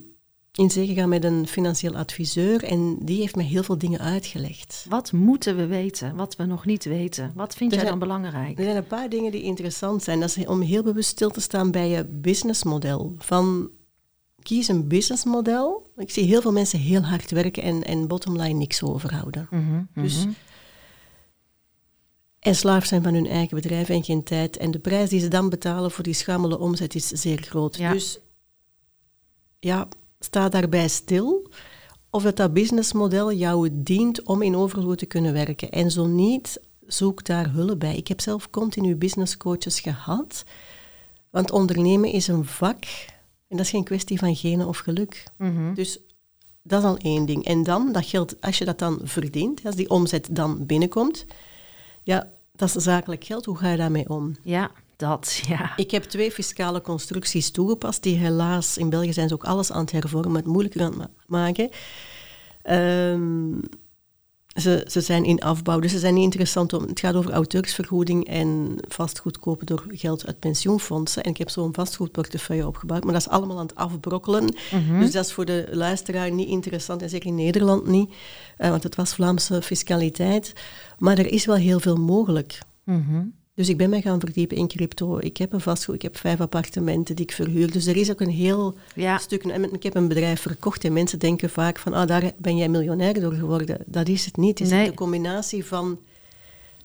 in 0.57 0.71
zee 0.71 0.87
gegaan 0.87 1.09
met 1.09 1.25
een 1.25 1.47
financieel 1.47 1.97
adviseur. 1.97 2.65
En 2.65 2.97
die 3.01 3.21
heeft 3.21 3.37
me 3.37 3.43
heel 3.43 3.63
veel 3.63 3.79
dingen 3.79 4.01
uitgelegd. 4.01 4.87
Wat 4.89 5.13
moeten 5.13 5.57
we 5.57 5.67
weten, 5.67 6.17
wat 6.17 6.37
we 6.37 6.45
nog 6.45 6.65
niet 6.65 6.85
weten? 6.85 7.33
Wat 7.35 7.55
vind 7.55 7.71
Er 7.73 7.77
jij 7.79 7.87
zijn- 7.87 7.99
dan 7.99 8.09
belangrijk? 8.09 8.59
Er 8.59 8.65
zijn 8.65 8.77
een 8.77 8.87
paar 8.87 9.09
dingen 9.09 9.33
die 9.33 9.43
interessant 9.43 10.03
zijn. 10.03 10.21
Dat 10.21 10.37
is 10.37 10.47
om 10.47 10.61
heel 10.61 10.83
bewust 10.83 11.09
stil 11.09 11.31
te 11.31 11.41
staan 11.41 11.71
bij 11.71 11.89
je 11.89 12.05
businessmodel. 12.05 13.15
Van 13.19 13.71
kies 14.43 14.69
een 14.69 14.89
businessmodel. 14.89 15.91
Ik 15.97 16.11
zie 16.11 16.25
heel 16.25 16.41
veel 16.41 16.53
mensen 16.53 16.79
heel 16.79 17.03
hard 17.03 17.31
werken 17.31 17.63
en, 17.63 17.83
en 17.85 18.07
bottomline 18.09 18.55
niks 18.59 18.83
overhouden. 18.83 19.49
Mhm, 19.51 19.83
Dus, 19.95 20.19
mhm. 20.25 20.31
en 22.39 22.55
slaaf 22.57 22.85
zijn 22.85 23.03
van 23.03 23.15
hun 23.15 23.27
eigen 23.27 23.57
bedrijf 23.57 23.89
en 23.89 24.05
geen 24.05 24.23
tijd. 24.23 24.57
En 24.57 24.71
de 24.71 24.79
prijs 24.79 25.09
die 25.11 25.21
ze 25.21 25.29
dan 25.29 25.49
betalen 25.49 25.91
voor 25.91 26.05
die 26.05 26.15
schamele 26.15 26.59
omzet 26.59 26.95
is 26.95 27.09
zeer 27.09 27.43
groot. 27.43 27.77
Ja. 27.77 27.93
Dus 27.93 28.19
ja, 29.61 29.89
sta 30.19 30.49
daarbij 30.49 30.89
stil. 30.89 31.51
Of 32.11 32.23
dat 32.23 32.37
dat 32.37 32.53
businessmodel 32.53 33.33
jou 33.33 33.69
dient 33.73 34.23
om 34.23 34.43
in 34.43 34.57
overvloed 34.57 34.99
te 34.99 35.07
kunnen 35.07 35.33
werken. 35.33 35.71
En 35.71 35.91
zo 35.91 36.07
niet, 36.07 36.61
zoek 36.87 37.25
daar 37.25 37.53
hulp 37.53 37.79
bij. 37.79 37.97
Ik 37.97 38.09
heb 38.09 38.21
zelf 38.21 38.51
continu 38.51 38.97
business 38.97 39.37
coaches 39.37 39.81
gehad. 39.81 40.45
Want 41.31 41.51
ondernemen 41.51 42.13
is 42.13 42.29
een 42.29 42.45
vak. 42.45 42.85
En 43.49 43.57
dat 43.57 43.61
is 43.61 43.71
geen 43.71 43.85
kwestie 43.85 44.19
van 44.19 44.37
genen 44.37 44.67
of 44.67 44.79
geluk. 44.79 45.25
Mhm. 45.37 45.75
Dus 45.75 45.99
dat 46.63 46.83
is 46.83 46.89
al 46.89 46.97
één 46.97 47.27
ding. 47.27 47.45
En 47.45 47.63
dan, 47.63 47.93
dat 47.93 48.07
geld, 48.07 48.41
als 48.41 48.59
je 48.59 48.65
dat 48.65 48.79
dan 48.79 49.01
verdient, 49.03 49.65
als 49.65 49.75
die 49.75 49.91
omzet 49.91 50.29
dan 50.31 50.67
binnenkomt, 50.67 51.27
ja, 52.03 52.31
dat 52.53 52.77
is 52.77 52.83
zakelijk 52.83 53.25
geld. 53.25 53.45
Hoe 53.45 53.57
ga 53.57 53.71
je 53.71 53.77
daarmee 53.77 54.09
om? 54.09 54.37
Ja, 54.43 54.71
dat, 54.97 55.41
ja. 55.49 55.77
Ik 55.77 55.91
heb 55.91 56.03
twee 56.03 56.31
fiscale 56.31 56.81
constructies 56.81 57.51
toegepast, 57.51 58.03
die 58.03 58.17
helaas, 58.17 58.79
in 58.79 58.91
België 58.91 59.13
zijn 59.13 59.29
ze 59.29 59.35
ook 59.35 59.45
alles 59.45 59.73
aan 59.73 59.81
het 59.81 59.93
hervormen, 59.93 60.35
het 60.37 60.47
moeilijker 60.47 60.83
aan 60.83 60.89
het 60.89 60.99
ma- 60.99 61.11
maken. 61.27 61.71
Ehm, 62.63 63.53
ze, 64.61 64.85
ze 64.91 65.01
zijn 65.01 65.25
in 65.25 65.41
afbouw, 65.41 65.81
dus 65.81 65.91
ze 65.93 65.99
zijn 65.99 66.15
niet 66.15 66.23
interessant. 66.23 66.73
Om, 66.73 66.83
het 66.83 67.01
gaat 67.01 67.15
over 67.15 67.33
auteursvergoeding 67.33 68.27
en 68.29 68.75
vastgoed 68.89 69.39
kopen 69.39 69.67
door 69.67 69.85
geld 69.89 70.27
uit 70.27 70.39
pensioenfondsen. 70.39 71.23
En 71.23 71.31
ik 71.31 71.37
heb 71.37 71.51
zo'n 71.51 71.75
vastgoedportefeuille 71.75 72.67
opgebouwd, 72.67 73.05
maar 73.05 73.13
dat 73.13 73.23
is 73.23 73.29
allemaal 73.29 73.59
aan 73.59 73.67
het 73.67 73.75
afbrokkelen. 73.75 74.55
Mhm. 74.73 75.01
Dus 75.01 75.13
dat 75.13 75.25
is 75.25 75.33
voor 75.33 75.45
de 75.45 75.69
luisteraar 75.71 76.31
niet 76.31 76.49
interessant, 76.49 77.03
en 77.03 77.09
zeker 77.09 77.29
in 77.29 77.35
Nederland 77.35 77.87
niet, 77.87 78.15
eh, 78.57 78.71
want 78.71 78.83
het 78.83 78.95
was 78.97 79.15
Vlaamse 79.15 79.63
fiscaliteit. 79.63 80.53
Maar 80.99 81.19
er 81.19 81.33
is 81.33 81.45
wel 81.45 81.57
heel 81.57 81.81
veel 81.81 81.97
mogelijk. 81.97 82.59
Mhm. 82.85 83.23
Dus 83.57 83.69
ik 83.69 83.77
ben 83.77 83.91
mij 83.91 84.01
gaan 84.01 84.21
verdiepen 84.21 84.57
in 84.57 84.69
crypto. 84.69 85.19
Ik 85.19 85.37
heb 85.37 85.53
een 85.53 85.61
vastgoed, 85.61 85.95
ik 85.95 86.03
heb 86.03 86.17
vijf 86.17 86.41
appartementen 86.41 87.17
die 87.17 87.25
ik 87.25 87.33
verhuur. 87.33 87.71
Dus 87.73 87.87
er 87.87 87.97
is 87.97 88.11
ook 88.11 88.21
een 88.21 88.31
heel 88.31 88.75
Ja, 88.95 89.19
stuk. 89.19 89.45
Ik 89.45 89.83
heb 89.83 89.95
een 89.95 90.09
bedrijf 90.09 90.41
verkocht 90.41 90.85
en 90.85 90.93
mensen 90.93 91.19
denken 91.19 91.51
vaak 91.51 91.79
van, 91.79 91.93
ah, 91.93 92.07
daar 92.07 92.33
ben 92.37 92.57
jij 92.57 92.69
miljonair 92.69 93.21
door 93.21 93.33
geworden. 93.33 93.79
Dat 93.87 94.09
is 94.09 94.25
het 94.25 94.37
niet. 94.37 94.59
Het 94.59 94.69
is 94.69 94.75
Nee. 94.75 94.87
de 94.89 94.95
combinatie 94.95 95.65
van 95.65 95.99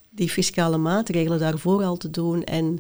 die 0.10 0.30
fiscale 0.30 0.78
maatregelen 0.78 1.40
daarvoor 1.40 1.84
al 1.84 1.98
te 1.98 2.10
doen. 2.10 2.44
En, 2.44 2.80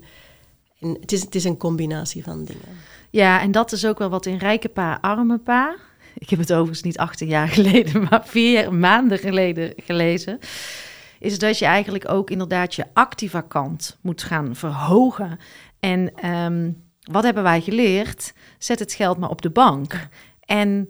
en 0.80 0.98
het, 1.02 1.12
is, 1.12 1.22
het 1.22 1.36
is 1.36 1.44
een 1.44 1.58
combinatie 1.58 2.24
van 2.24 2.46
dingen. 2.46 2.66
ja, 3.10 3.42
en 3.42 3.52
dat 3.52 3.72
is 3.72 3.86
ook 3.86 3.98
wel 4.00 4.10
wat 4.10 4.26
in 4.26 4.38
Rijke 4.38 4.70
Pa, 4.70 4.98
Arme 5.02 5.38
Pa. 5.38 5.76
Ik 6.18 6.30
heb 6.30 6.40
het 6.40 6.52
overigens 6.54 6.82
niet 6.82 6.98
18 6.98 7.28
jaar 7.28 7.48
geleden, 7.48 8.02
maar 8.10 8.22
vier 8.26 8.74
maanden 8.74 9.18
geleden 9.18 9.74
gelezen. 9.78 10.40
Is 11.22 11.40
dat 11.40 11.60
je 11.60 11.66
eigenlijk 11.66 12.10
ook 12.10 12.30
inderdaad 12.30 12.76
je 12.76 12.86
activa 12.94 13.42
kant 13.42 13.98
moet 14.02 14.24
gaan 14.24 14.56
verhogen. 14.56 15.40
En 15.80 16.16
ehm, 16.16 16.72
wat 17.12 17.24
hebben 17.24 17.44
wij 17.44 17.62
geleerd? 17.62 18.34
Zet 18.58 18.80
het 18.80 18.94
geld 18.94 19.18
maar 19.18 19.30
op 19.30 19.42
de 19.42 19.50
bank. 19.50 20.08
En 20.40 20.90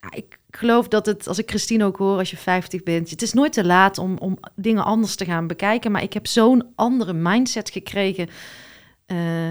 ja, 0.00 0.10
ik 0.10 0.38
geloof 0.50 0.88
dat 0.88 1.06
het, 1.06 1.28
als 1.28 1.38
ik 1.38 1.48
Christine 1.48 1.84
ook 1.84 1.96
hoor, 1.96 2.18
als 2.18 2.30
je 2.30 2.36
50 2.36 2.82
bent, 2.82 3.10
het 3.10 3.22
is 3.22 3.32
nooit 3.32 3.52
te 3.52 3.64
laat 3.64 3.98
om, 3.98 4.18
om 4.18 4.38
dingen 4.54 4.84
anders 4.84 5.16
te 5.16 5.24
gaan 5.24 5.46
bekijken. 5.46 5.90
Maar 5.90 6.02
ik 6.02 6.12
heb 6.12 6.26
zo'n 6.26 6.72
andere 6.74 7.12
mindset 7.12 7.70
gekregen 7.70 8.28
eh 9.06 9.50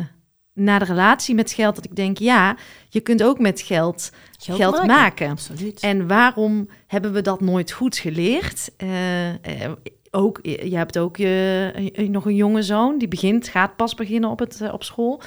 na 0.54 0.80
de 0.80 0.86
relatie 0.86 1.36
met 1.36 1.52
geld, 1.52 1.76
dat 1.76 1.86
ik 1.86 1.96
denk, 1.96 2.18
ja, 2.18 2.58
je 2.90 3.00
kunt 3.00 3.24
ook 3.24 3.40
met 3.40 3.62
geld 3.62 4.12
geld, 4.38 4.86
maken. 4.86 5.30
Absoluut. 5.30 5.80
En 5.80 6.08
waarom 6.08 6.70
hebben 6.88 7.14
we 7.14 7.22
dat 7.22 7.42
nooit 7.42 7.72
goed 7.72 7.98
geleerd? 7.98 8.70
Eh, 8.78 9.30
eh, 9.30 9.72
ook, 10.12 10.40
je 10.42 10.76
hebt 10.76 10.98
ook 10.98 11.18
je, 11.18 11.72
eh, 11.94 12.10
nog 12.10 12.26
een 12.26 12.36
jonge 12.36 12.64
zoon, 12.64 12.98
die 12.98 13.08
begint, 13.08 13.48
gaat 13.48 13.76
pas 13.76 13.94
beginnen 13.94 14.30
op, 14.30 14.40
het, 14.40 14.62
eh, 14.62 14.74
op 14.74 14.84
school. 14.84 15.22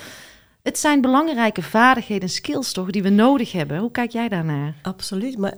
Het 0.62 0.78
zijn 0.78 1.00
belangrijke 1.00 1.62
vaardigheden 1.62 2.22
en 2.22 2.34
skills 2.34 2.72
toch, 2.72 2.90
die 2.90 3.02
we 3.02 3.08
nodig 3.08 3.52
hebben. 3.52 3.78
Hoe 3.78 3.90
kijk 3.90 4.10
jij 4.10 4.28
daarnaar? 4.28 4.74
Absoluut, 4.82 5.38
maar 5.38 5.54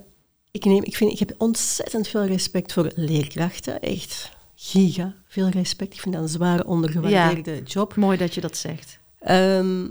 ik, 0.51 0.65
neem, 0.65 0.83
ik, 0.83 0.95
vind, 0.95 1.11
ik 1.11 1.19
heb 1.19 1.33
ontzettend 1.37 2.07
veel 2.07 2.25
respect 2.25 2.73
voor 2.73 2.91
leerkrachten. 2.95 3.81
Echt 3.81 4.31
giga 4.55 5.13
veel 5.27 5.49
respect. 5.49 5.93
Ik 5.93 5.99
vind 5.99 6.15
dat 6.15 6.23
een 6.23 6.29
zware, 6.29 6.65
ondergewaardeerde 6.65 7.63
job. 7.63 7.95
Mooi 7.95 8.17
dat 8.17 8.33
je 8.33 8.41
dat 8.41 8.57
zegt. 8.57 8.99
Ehm, 9.25 9.87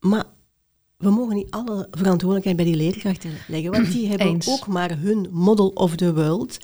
maar 0.00 0.24
we 0.96 1.10
mogen 1.10 1.34
niet 1.34 1.50
alle 1.50 1.88
verantwoordelijkheid 1.90 2.56
bij 2.56 2.64
die 2.64 2.76
leerkrachten 2.76 3.30
leggen, 3.48 3.70
want 3.70 3.92
die 3.92 4.08
hebben 4.10 4.26
Eens. 4.26 4.48
ook 4.48 4.66
maar 4.66 4.98
hun 4.98 5.28
model 5.30 5.68
of 5.68 5.96
the 5.96 6.14
world. 6.14 6.58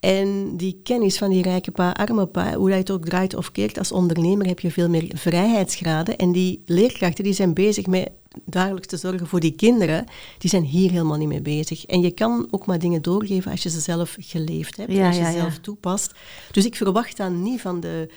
En 0.00 0.56
die 0.56 0.80
kennis 0.82 1.18
van 1.18 1.30
die 1.30 1.42
rijke 1.42 1.70
pa, 1.70 1.90
arme 1.90 2.26
pa, 2.26 2.54
hoe 2.54 2.68
dat 2.68 2.78
het 2.78 2.90
ook 2.90 3.04
draait 3.04 3.34
of 3.34 3.52
keert, 3.52 3.78
als 3.78 3.92
ondernemer 3.92 4.46
heb 4.46 4.60
je 4.60 4.70
veel 4.70 4.88
meer 4.88 5.10
vrijheidsgraden. 5.14 6.16
En 6.16 6.32
die 6.32 6.62
leerkrachten 6.66 7.24
die 7.24 7.32
zijn 7.32 7.54
bezig 7.54 7.86
met 7.86 8.10
dagelijks 8.44 8.86
te 8.86 8.96
zorgen 8.96 9.26
voor 9.26 9.40
die 9.40 9.54
kinderen, 9.54 10.06
die 10.38 10.50
zijn 10.50 10.64
hier 10.64 10.90
helemaal 10.90 11.18
niet 11.18 11.28
mee 11.28 11.40
bezig. 11.40 11.86
En 11.86 12.00
je 12.00 12.10
kan 12.10 12.48
ook 12.50 12.66
maar 12.66 12.78
dingen 12.78 13.02
doorgeven 13.02 13.50
als 13.50 13.62
je 13.62 13.70
ze 13.70 13.80
zelf 13.80 14.16
geleefd 14.18 14.76
hebt, 14.76 14.92
Ja, 14.92 15.06
als 15.06 15.16
je 15.16 15.22
ja, 15.22 15.30
ze 15.30 15.36
ja. 15.36 15.42
zelf 15.42 15.58
toepast. 15.58 16.14
Dus 16.50 16.64
ik 16.64 16.76
verwacht 16.76 17.16
dan 17.16 17.42
niet 17.42 17.60
van 17.60 17.80
de... 17.80 18.08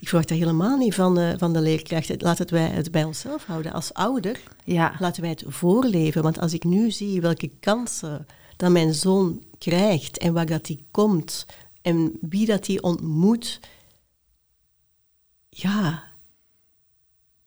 Ik 0.00 0.08
verwacht 0.08 0.28
dat 0.28 0.38
helemaal 0.38 0.76
niet 0.76 0.94
van 0.94 1.14
de, 1.14 1.34
van 1.38 1.52
de 1.52 1.60
leerkrachten. 1.60 2.16
Laat 2.20 2.38
het 2.38 2.50
wij 2.50 2.66
het 2.68 2.90
bij 2.90 3.04
onszelf 3.04 3.44
houden. 3.44 3.72
Als 3.72 3.94
ouder 3.94 4.40
Ja, 4.64 4.94
laten 4.98 5.22
wij 5.22 5.30
het 5.30 5.44
voorleven. 5.46 6.22
Want 6.22 6.38
als 6.38 6.52
ik 6.52 6.64
nu 6.64 6.90
zie 6.90 7.20
welke 7.20 7.50
kansen 7.60 8.26
dat 8.56 8.70
mijn 8.70 8.94
zoon 8.94 9.42
krijgt 9.58 10.18
en 10.18 10.32
waar 10.32 10.46
dat 10.46 10.64
die 10.64 10.84
komt 10.90 11.46
en 11.82 12.12
wie 12.20 12.46
dat 12.46 12.64
die 12.64 12.82
ontmoet, 12.82 13.60
ja, 15.48 16.02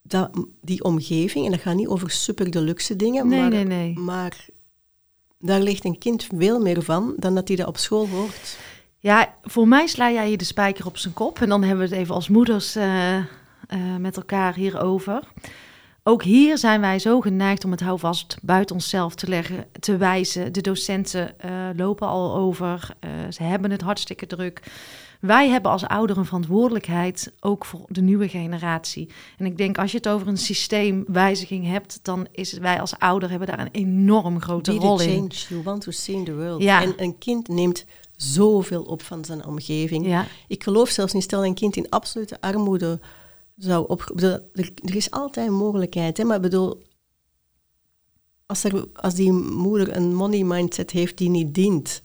dat, 0.02 0.32
die 0.62 0.84
omgeving, 0.84 1.46
en 1.46 1.52
dat 1.52 1.62
gaat 1.62 1.76
niet 1.76 1.88
over 1.88 2.10
super 2.10 2.52
deluxe 2.52 2.96
dingen, 2.96 3.28
Nee, 3.28 3.40
maar, 3.40 3.50
nee, 3.50 3.64
nee. 3.64 3.98
maar 3.98 4.48
daar 5.40 5.62
ligt 5.62 5.86
een 5.86 5.98
kind 5.98 6.28
veel 6.36 6.60
meer 6.60 6.84
van 6.84 7.14
dan 7.18 7.36
dat 7.36 7.48
hij 7.48 7.58
dat 7.58 7.68
op 7.68 7.78
school 7.78 8.08
hoort. 8.08 8.58
Ja, 9.04 9.34
voor 9.44 9.68
mij 9.68 9.88
sla 9.88 10.12
jij 10.12 10.28
hier 10.28 10.38
de 10.38 10.44
spijker 10.44 10.86
op 10.86 10.98
zijn 10.98 11.14
kop. 11.14 11.42
En 11.42 11.50
dan 11.50 11.64
hebben 11.64 11.86
we 11.86 11.92
het 11.92 12.02
even 12.02 12.16
als 12.16 12.30
moeders 12.30 12.76
eh, 12.76 13.18
eh, 13.18 13.26
met 14.00 14.18
elkaar 14.18 14.56
hierover. 14.56 15.24
Ook 16.04 16.24
hier 16.24 16.58
zijn 16.58 16.82
wij 16.82 17.00
zo 17.00 17.22
geneigd 17.22 17.66
om 17.66 17.72
het 17.72 17.82
houvast 17.82 18.38
buiten 18.42 18.76
onszelf 18.76 19.16
te 19.16 19.28
leggen, 19.28 19.66
te 19.80 19.98
wijzen. 19.98 20.54
De 20.54 20.62
docenten 20.62 21.40
eh, 21.40 21.52
lopen 21.76 22.08
al 22.08 22.36
over, 22.36 22.96
ze 23.30 23.44
hebben 23.44 23.72
het 23.72 23.82
hartstikke 23.82 24.28
druk. 24.28 24.62
Wij 25.20 25.50
hebben 25.50 25.72
als 25.72 25.88
ouder 25.88 26.18
een 26.18 26.26
verantwoordelijkheid, 26.26 27.34
ook 27.40 27.66
voor 27.66 27.86
de 27.88 28.02
nieuwe 28.02 28.30
generatie. 28.30 29.10
En 29.38 29.46
ik 29.46 29.58
denk, 29.58 29.78
als 29.78 29.92
je 29.92 29.98
het 29.98 30.08
over 30.08 30.28
een 30.28 30.38
systeemwijziging 30.38 31.68
hebt, 31.68 32.00
dan 32.02 32.28
is 32.32 32.52
het, 32.52 32.60
wij 32.60 32.80
als 32.80 33.00
ouder 33.00 33.30
hebben 33.30 33.48
daar 33.48 33.60
een 33.60 33.72
enorm 33.72 34.42
grote 34.42 34.72
Be 34.72 34.78
rol 34.78 35.02
in. 35.02 35.10
change 35.10 35.46
you 35.50 35.64
want 35.64 35.82
to 35.82 35.92
see 35.92 36.16
in 36.16 36.24
the 36.24 36.36
world. 36.36 36.62
Ja. 36.62 36.82
En 36.82 36.94
een 36.98 37.18
kind 37.18 37.48
neemt 37.48 37.86
zoveel 38.16 38.84
op 38.84 39.02
van 39.02 39.26
zijn 39.26 39.46
omgeving. 39.46 40.06
Ja, 40.06 40.26
Ik 40.48 40.64
geloof 40.64 40.90
zelfs 40.90 41.14
niet, 41.14 41.24
stel 41.24 41.46
een 41.46 41.54
kind 41.54 41.76
in 41.76 41.90
absolute 41.90 42.42
armoede 42.42 43.00
zou 43.56 43.88
op... 43.88 44.12
Er, 44.16 44.44
er 44.76 44.96
is 44.96 45.12
altijd 45.12 45.48
een 45.48 45.54
mogelijkheid, 45.54 46.18
hè, 46.18 46.24
maar 46.24 46.36
ik 46.36 46.42
bedoel... 46.42 46.82
Als, 48.46 48.64
er, 48.64 48.88
als 48.94 49.14
die 49.14 49.32
moeder 49.32 49.96
een 49.96 50.16
money 50.16 50.44
mindset 50.44 50.92
heeft 50.92 51.18
die 51.18 51.30
niet 51.30 51.54
dient... 51.54 52.02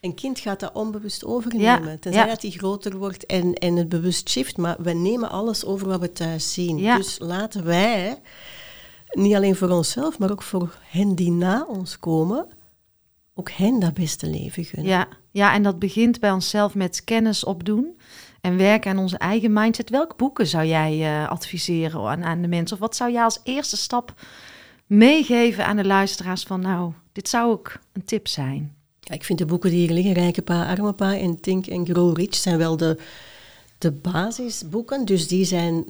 Een 0.00 0.14
kind 0.14 0.38
gaat 0.38 0.60
dat 0.60 0.72
onbewust 0.72 1.24
overnemen. 1.24 1.90
Ja, 1.90 1.96
Tenzij 2.00 2.22
ja. 2.22 2.28
dat 2.28 2.42
hij 2.42 2.50
groter 2.50 2.96
wordt 2.96 3.26
en, 3.26 3.54
en 3.54 3.76
het 3.76 3.88
bewust 3.88 4.30
shift. 4.30 4.56
Maar 4.56 4.76
we 4.78 4.92
nemen 4.92 5.30
alles 5.30 5.64
over 5.64 5.88
wat 5.88 6.00
we 6.00 6.12
thuis 6.12 6.52
zien. 6.52 6.78
Ja. 6.78 6.96
Dus 6.96 7.18
laten 7.18 7.64
wij, 7.64 8.20
niet 9.10 9.34
alleen 9.34 9.56
voor 9.56 9.68
onszelf, 9.68 10.18
maar 10.18 10.30
ook 10.30 10.42
voor 10.42 10.76
hen 10.80 11.14
die 11.14 11.30
na 11.30 11.64
ons 11.68 11.98
komen, 11.98 12.46
ook 13.34 13.50
hen 13.50 13.80
dat 13.80 13.94
beste 13.94 14.26
leven 14.26 14.64
gunnen. 14.64 14.90
Ja, 14.90 15.08
ja, 15.30 15.54
en 15.54 15.62
dat 15.62 15.78
begint 15.78 16.20
bij 16.20 16.30
onszelf 16.30 16.74
met 16.74 17.04
kennis 17.04 17.44
opdoen 17.44 17.98
en 18.40 18.56
werken 18.56 18.90
aan 18.90 18.98
onze 18.98 19.18
eigen 19.18 19.52
mindset. 19.52 19.90
Welke 19.90 20.16
boeken 20.16 20.46
zou 20.46 20.66
jij 20.66 20.98
uh, 20.98 21.28
adviseren 21.28 22.08
aan, 22.08 22.24
aan 22.24 22.42
de 22.42 22.48
mensen? 22.48 22.76
Of 22.76 22.82
wat 22.82 22.96
zou 22.96 23.12
jij 23.12 23.22
als 23.22 23.40
eerste 23.42 23.76
stap 23.76 24.14
meegeven 24.86 25.66
aan 25.66 25.76
de 25.76 25.84
luisteraars 25.84 26.42
van, 26.42 26.60
nou, 26.60 26.92
dit 27.12 27.28
zou 27.28 27.50
ook 27.50 27.78
een 27.92 28.04
tip 28.04 28.28
zijn? 28.28 28.74
Ja, 29.00 29.14
ik 29.14 29.24
vind 29.24 29.38
de 29.38 29.46
boeken 29.46 29.70
die 29.70 29.78
hier 29.78 29.94
liggen, 29.94 30.12
Rijke 30.12 30.42
Pa, 30.42 30.66
Arme 30.66 30.92
Pa 30.92 31.16
en 31.16 31.40
Think 31.40 31.68
and 31.68 31.88
Grow 31.88 32.16
Rich, 32.16 32.34
zijn 32.34 32.58
wel 32.58 32.76
de, 32.76 32.98
de 33.78 33.90
basisboeken. 33.92 35.04
Dus 35.04 35.28
die 35.28 35.44
zijn 35.44 35.84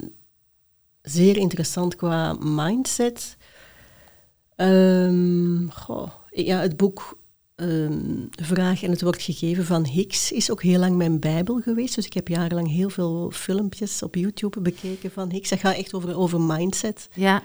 zeer 1.03 1.37
interessant 1.37 1.97
qua 1.97 2.33
mindset. 2.33 3.37
Um, 4.57 5.71
goh, 5.73 6.11
ja, 6.31 6.59
het 6.59 6.77
boek 6.77 7.19
um, 7.57 8.29
Vraag 8.31 8.83
en 8.83 8.91
het 8.91 9.03
wordt 9.03 9.23
gegeven 9.23 9.65
van 9.65 9.85
Hicks 9.85 10.33
is 10.33 10.51
ook 10.51 10.63
heel 10.63 10.79
lang 10.79 10.97
mijn 10.97 11.21
bijbel 11.21 11.61
geweest. 11.61 11.95
Dus 11.95 12.07
ik 12.07 12.13
heb 12.13 12.29
jarenlang 12.29 12.69
heel 12.69 12.91
veel 12.91 13.31
filmpjes 13.31 14.03
op 14.03 14.15
YouTube 14.15 14.61
bekeken 14.61 15.11
van 15.11 15.31
Hicks. 15.31 15.49
Dat 15.49 15.59
gaat 15.59 15.77
echt 15.77 15.95
over, 15.95 16.17
over 16.17 16.41
mindset. 16.41 17.09
Ja. 17.15 17.43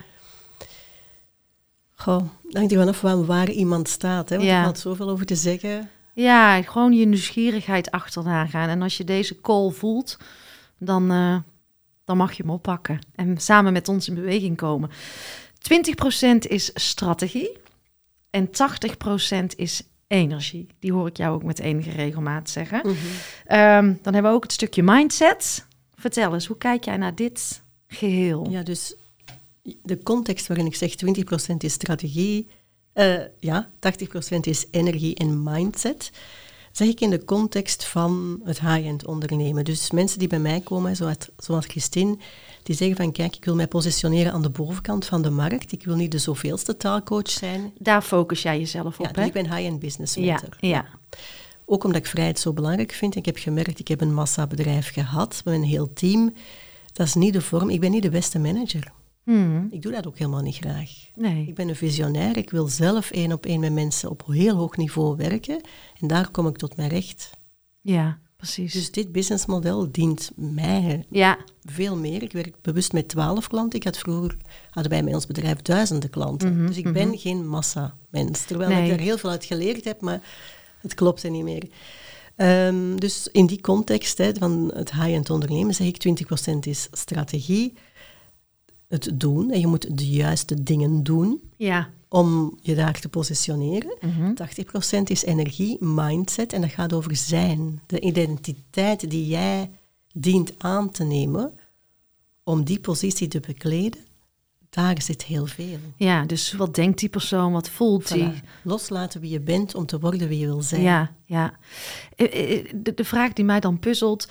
Goh, 1.96 2.22
hangt 2.52 2.72
er 2.72 2.78
vanaf 2.78 3.02
waar, 3.02 3.26
waar 3.26 3.50
iemand 3.50 3.90
staat. 3.90 4.30
Hè? 4.30 4.36
Want 4.36 4.48
ja. 4.48 4.58
er 4.58 4.64
valt 4.64 4.80
zoveel 4.80 5.10
over 5.10 5.26
te 5.26 5.36
zeggen. 5.36 5.90
Ja, 6.14 6.62
gewoon 6.62 6.94
je 6.94 7.06
nieuwsgierigheid 7.06 7.92
achterna 7.92 8.46
gaan. 8.46 8.70
En 8.70 8.82
als 8.82 8.98
je 8.98 9.04
deze 9.04 9.42
call 9.42 9.70
voelt, 9.70 10.18
dan, 10.78 11.12
uh, 11.12 11.38
dan 12.06 12.18
mag 12.18 12.34
je 12.34 12.44
hem 12.44 12.52
oppakken. 12.52 13.00
En 13.16 13.38
samen 13.38 13.74
met 13.74 13.88
ons 13.88 14.08
in 14.08 14.16
beweging 14.16 14.58
komen. 14.58 14.90
20% 15.60 16.48
is 16.48 16.72
strategie 16.74 17.58
en 18.30 18.50
80% 18.50 19.56
is 19.56 19.84
energie. 20.08 20.68
Die 20.80 20.94
hoor 20.94 21.08
ik 21.08 21.18
jou 21.18 21.36
ook 21.36 21.44
met 21.44 21.60
enige 21.60 21.92
regelmaat 21.92 22.50
zeggen. 22.50 22.80
Mhm. 22.84 22.96
Ehm, 23.46 23.94
dan 24.02 24.14
hebben 24.14 24.32
we 24.32 24.38
ook 24.38 24.44
het 24.44 24.52
stukje 24.52 24.84
mindset. 24.84 25.66
Vertel 25.96 26.34
eens, 26.34 26.46
hoe 26.46 26.58
kijk 26.58 26.84
jij 26.84 26.98
naar 26.98 27.16
dit 27.16 27.62
geheel? 27.88 28.48
Ja, 28.50 28.64
dus 28.64 28.96
de 29.84 30.04
context 30.04 30.48
waarin 30.48 30.66
ik 30.66 30.76
zeg 30.76 30.96
20% 30.96 31.64
is 31.64 31.74
strategie, 31.74 32.48
uh, 32.94 33.20
ja, 33.40 33.70
80% 33.80 34.48
is 34.48 34.66
energie 34.72 35.16
en 35.16 35.44
mindset 35.44 36.12
zeg 36.78 36.88
ik 36.88 37.02
in 37.02 37.10
de 37.10 37.26
context 37.26 37.86
van 37.86 38.42
het 38.44 38.60
high-end 38.60 39.06
ondernemen. 39.06 39.64
Dus 39.64 39.92
mensen 39.92 40.20
die 40.20 40.28
bij 40.28 40.40
mij 40.40 40.60
komen, 40.60 40.96
zoals, 40.96 41.30
zoals 41.38 41.66
Christine, 41.66 42.18
die 42.68 42.76
zeggen 42.76 42.98
van 42.98 43.12
kijk, 43.12 43.36
ik 43.36 43.46
wil 43.46 43.56
mij 43.56 43.68
positioneren 43.68 44.34
aan 44.34 44.42
de 44.42 44.50
bovenkant 44.50 45.06
van 45.06 45.22
de 45.22 45.30
markt. 45.30 45.72
Ik 45.72 45.84
wil 45.84 45.96
niet 45.96 46.12
de 46.12 46.18
zoveelste 46.18 46.78
taalcoach 46.78 47.30
zijn. 47.30 47.74
Daar 47.78 48.02
focus 48.02 48.42
jij 48.42 48.60
jezelf 48.60 49.00
op, 49.00 49.06
ja, 49.06 49.12
dus 49.12 49.26
ik 49.26 49.34
ben 49.34 49.56
high-end 49.56 49.80
business 49.80 50.18
mentor. 50.18 50.58
Ja, 50.60 50.68
ja. 50.70 50.86
Ook 51.66 51.84
omdat 51.84 52.02
ik 52.02 52.08
vrijheid 52.08 52.40
zo 52.40 52.54
belangrijk 52.54 52.92
vind. 52.92 53.16
Ik 53.16 53.26
heb 53.26 53.38
gemerkt, 53.38 53.80
ik 53.80 53.88
heb 53.88 54.02
een 54.02 54.14
massabedrijf 54.14 54.94
gehad 54.94 55.42
met 55.46 55.54
een 55.54 55.64
heel 55.64 55.94
team. 55.94 56.34
Dat 56.94 57.08
is 57.08 57.14
niet 57.14 57.34
de 57.34 57.42
vorm. 57.42 57.70
Ik 57.70 57.80
ben 57.80 57.92
niet 57.92 58.04
de 58.04 58.10
beste 58.10 58.40
manager. 58.40 58.92
Hmm. 59.24 59.68
Ik 59.72 59.82
doe 59.82 59.92
dat 59.92 60.08
ook 60.08 60.18
helemaal 60.18 60.42
niet 60.42 60.56
graag. 60.56 60.90
Nee. 61.16 61.48
Ik 61.48 61.56
ben 61.56 61.70
een 61.70 61.76
visionair. 61.76 62.38
Ik 62.38 62.50
wil 62.50 62.68
zelf 62.68 63.12
één 63.12 63.32
op 63.32 63.46
één 63.46 63.60
met 63.60 63.74
mensen 63.74 64.10
op 64.10 64.24
heel 64.26 64.56
hoog 64.56 64.78
niveau 64.78 65.16
werken. 65.16 65.62
En 66.00 66.08
daar 66.08 66.32
kom 66.32 66.48
ik 66.48 66.58
tot 66.58 66.76
mijn 66.76 66.90
recht. 66.90 67.30
Ja, 67.82 68.20
precies. 68.38 68.74
Dus 68.74 68.92
dit 68.92 69.12
businessmodel 69.12 69.92
dient 69.92 70.32
mij 70.36 71.06
ja. 71.10 71.38
veel 71.64 71.96
meer. 71.96 72.24
Ik 72.24 72.32
werk 72.32 72.56
bewust 72.62 72.94
met 72.94 73.08
twaalf 73.08 73.48
klanten. 73.48 73.80
Ik 73.80 73.86
had 73.86 73.98
vroeger, 73.98 74.38
hadden 74.70 74.92
wij 74.92 75.04
met 75.04 75.14
ons 75.14 75.26
bedrijf 75.26 75.62
duizenden 75.62 76.10
klanten. 76.10 76.58
Mhm, 76.58 76.68
dus 76.68 76.78
ik 76.78 76.94
ben 76.94 77.08
mhm. 77.08 77.18
geen 77.18 77.48
massa-mens. 77.48 78.46
Terwijl 78.46 78.84
ik 78.84 78.92
er 78.92 79.00
heel 79.00 79.18
veel 79.18 79.30
uit 79.30 79.46
geleerd 79.46 79.86
heb, 79.86 80.02
maar 80.02 80.22
het 80.82 80.94
klopte 80.94 81.28
niet 81.28 81.44
meer. 81.44 81.64
Um, 82.38 83.00
dus 83.00 83.28
in 83.32 83.46
die 83.46 83.62
context 83.62 84.18
hè, 84.18 84.32
van 84.40 84.72
het 84.76 84.92
high-end 84.92 85.30
ondernemen 85.30 85.76
zeg 85.76 85.88
ik 85.88 86.26
20% 86.54 86.58
is 86.60 86.88
strategie, 86.92 87.74
het 88.88 89.10
doen. 89.14 89.52
En 89.52 89.60
je 89.60 89.68
moet 89.68 89.98
de 89.98 90.10
juiste 90.10 90.64
dingen 90.64 91.04
doen 91.04 91.42
ja. 91.58 91.90
om 92.08 92.58
je 92.62 92.76
daar 92.76 93.00
te 93.00 93.10
positioneren. 93.10 93.98
80% 95.00 95.02
is 95.04 95.24
energie, 95.24 95.78
mindset. 95.80 96.54
En 96.54 96.62
dat 96.62 96.70
gaat 96.70 96.94
over 96.94 97.16
zijn. 97.16 97.82
De 97.86 98.00
identiteit 98.00 99.10
die 99.10 99.28
jij 99.28 99.70
dient 100.14 100.54
aan 100.58 100.90
te 100.90 101.04
nemen 101.04 101.54
om 102.44 102.64
die 102.64 102.80
positie 102.80 103.28
te 103.28 103.40
bekleden. 103.40 104.00
Daar 104.70 105.02
zit 105.02 105.24
heel 105.24 105.46
veel. 105.46 105.78
Ja, 105.96 106.26
dus 106.26 106.54
wat 106.54 106.76
denkt 106.76 107.00
die 107.00 107.10
persoon, 107.10 107.52
wat 107.52 107.70
voelt 107.70 108.12
die? 108.12 108.32
Loslaten 108.64 109.22
wie 109.22 109.30
je 109.30 109.40
bent 109.40 109.76
om 109.76 109.86
te 109.86 110.00
worden 110.00 110.28
wie 110.28 110.40
je 110.40 110.46
wil 110.46 110.62
zijn. 110.62 110.82
Ja, 110.82 111.14
ja. 111.26 111.54
Eh, 112.16 112.58
eh, 112.58 112.66
de, 112.76 112.94
de 112.94 113.04
vraag 113.04 113.34
die 113.34 113.46
mij 113.46 113.60
dan 113.60 113.80
puzzelt, 113.80 114.28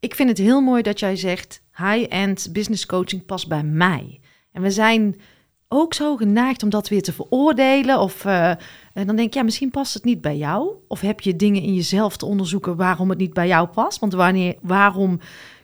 ik 0.00 0.14
vind 0.14 0.28
het 0.28 0.38
heel 0.38 0.60
mooi 0.60 0.82
dat 0.82 1.00
jij 1.00 1.16
zegt: 1.16 1.62
high-end 1.76 2.48
business 2.52 2.86
coaching 2.86 3.26
past 3.26 3.48
bij 3.48 3.62
mij. 3.62 4.20
En 4.52 4.62
we 4.62 4.70
zijn 4.70 5.20
ook 5.68 5.94
zo 5.94 6.16
geneigd 6.16 6.62
om 6.62 6.70
dat 6.70 6.88
weer 6.88 7.02
te 7.02 7.12
veroordelen. 7.12 7.98
Of 8.00 8.24
uh, 8.24 8.52
dan 8.94 9.16
denk 9.16 9.18
ik, 9.18 9.34
ja, 9.34 9.42
misschien 9.42 9.70
past 9.70 9.94
het 9.94 10.04
niet 10.04 10.20
bij 10.20 10.36
jou. 10.36 10.74
Of 10.88 11.00
heb 11.00 11.20
je 11.20 11.36
dingen 11.36 11.62
in 11.62 11.74
jezelf 11.74 12.16
te 12.16 12.26
onderzoeken 12.26 12.76
waarom 12.76 13.08
het 13.08 13.18
niet 13.18 13.32
bij 13.32 13.46
jou 13.46 13.68
past? 13.68 13.98
Want 13.98 14.12
wanneer, 14.12 14.56
waarom 14.60 15.20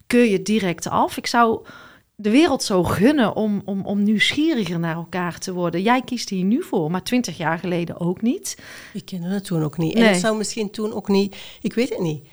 keur 0.06 0.24
je 0.24 0.42
direct 0.42 0.88
af? 0.88 1.16
Ik 1.16 1.26
zou 1.26 1.66
de 2.14 2.30
wereld 2.30 2.62
zo 2.62 2.82
gunnen 2.82 3.36
om, 3.36 3.62
om, 3.64 3.84
om 3.84 4.02
nieuwsgieriger 4.02 4.78
naar 4.78 4.94
elkaar 4.94 5.38
te 5.38 5.52
worden. 5.52 5.82
Jij 5.82 6.02
kiest 6.02 6.28
hier 6.28 6.44
nu 6.44 6.62
voor, 6.62 6.90
maar 6.90 7.02
twintig 7.02 7.36
jaar 7.36 7.58
geleden 7.58 8.00
ook 8.00 8.22
niet. 8.22 8.58
Ik 8.92 9.04
kende 9.04 9.28
het 9.28 9.44
toen 9.44 9.62
ook 9.62 9.78
niet. 9.78 9.94
En 9.94 10.08
het 10.08 10.20
zou 10.20 10.36
misschien 10.36 10.70
toen 10.70 10.92
ook 10.92 11.08
niet... 11.08 11.36
Ik 11.60 11.74
weet 11.74 11.88
het 11.88 12.00
niet 12.00 12.26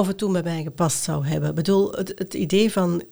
of 0.00 0.06
het 0.06 0.18
toen 0.18 0.32
bij 0.32 0.42
mij 0.42 0.62
gepast 0.62 1.02
zou 1.02 1.26
hebben. 1.26 1.48
Ik 1.48 1.54
bedoel, 1.54 1.92
het, 1.92 2.12
het 2.16 2.34
idee 2.34 2.72
van 2.72 3.02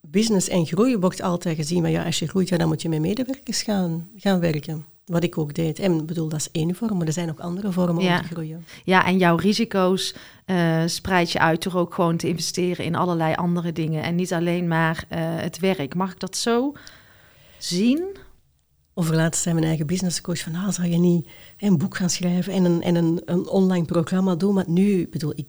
business 0.00 0.48
en 0.48 0.66
groei 0.66 0.96
wordt 0.96 1.22
altijd 1.22 1.56
gezien, 1.56 1.82
maar 1.82 1.90
ja, 1.90 2.04
als 2.04 2.18
je 2.18 2.28
groeit, 2.28 2.48
ja, 2.48 2.56
dan 2.56 2.68
moet 2.68 2.82
je 2.82 2.88
met 2.88 3.00
medewerkers 3.00 3.62
gaan, 3.62 4.08
gaan 4.16 4.40
werken. 4.40 4.84
Wat 5.04 5.22
ik 5.22 5.38
ook 5.38 5.54
deed. 5.54 5.78
En 5.78 6.06
bedoel, 6.06 6.28
dat 6.28 6.40
is 6.40 6.50
één 6.52 6.74
vorm, 6.74 6.98
maar 6.98 7.06
er 7.06 7.12
zijn 7.12 7.30
ook 7.30 7.40
andere 7.40 7.72
vormen 7.72 7.96
om 7.96 8.16
te 8.16 8.34
groeien. 8.34 8.64
Ja, 8.84 9.06
en 9.06 9.18
jouw 9.18 9.36
risico's 9.36 10.14
uh, 10.46 10.82
spreid 10.86 11.30
je 11.32 11.38
uit 11.38 11.62
door 11.62 11.74
ook 11.74 11.94
gewoon 11.94 12.16
te 12.16 12.28
investeren 12.28 12.84
in 12.84 12.94
allerlei 12.94 13.34
andere 13.34 13.72
dingen. 13.72 14.02
En 14.02 14.14
niet 14.14 14.32
alleen 14.32 14.68
maar 14.68 15.04
uh, 15.12 15.18
het 15.20 15.58
werk. 15.58 15.94
Mag 15.94 16.12
ik 16.12 16.20
dat 16.20 16.36
zo 16.36 16.72
zien? 17.58 18.16
Overlaatst 18.94 19.42
zijn 19.42 19.54
mijn 19.54 19.66
eigen 19.66 19.86
businesscoach 19.86 20.38
van, 20.38 20.54
ah, 20.54 20.68
zou 20.68 20.88
je 20.88 20.98
niet 20.98 21.28
een 21.58 21.78
boek 21.78 21.96
gaan 21.96 22.10
schrijven 22.10 22.52
en 22.52 22.64
een, 22.64 22.82
en 22.82 22.94
een, 22.94 23.22
een 23.24 23.48
online 23.48 23.84
programma 23.84 24.34
doen? 24.34 24.54
Maar 24.54 24.68
nu, 24.68 25.08
bedoel, 25.08 25.32
ik, 25.34 25.46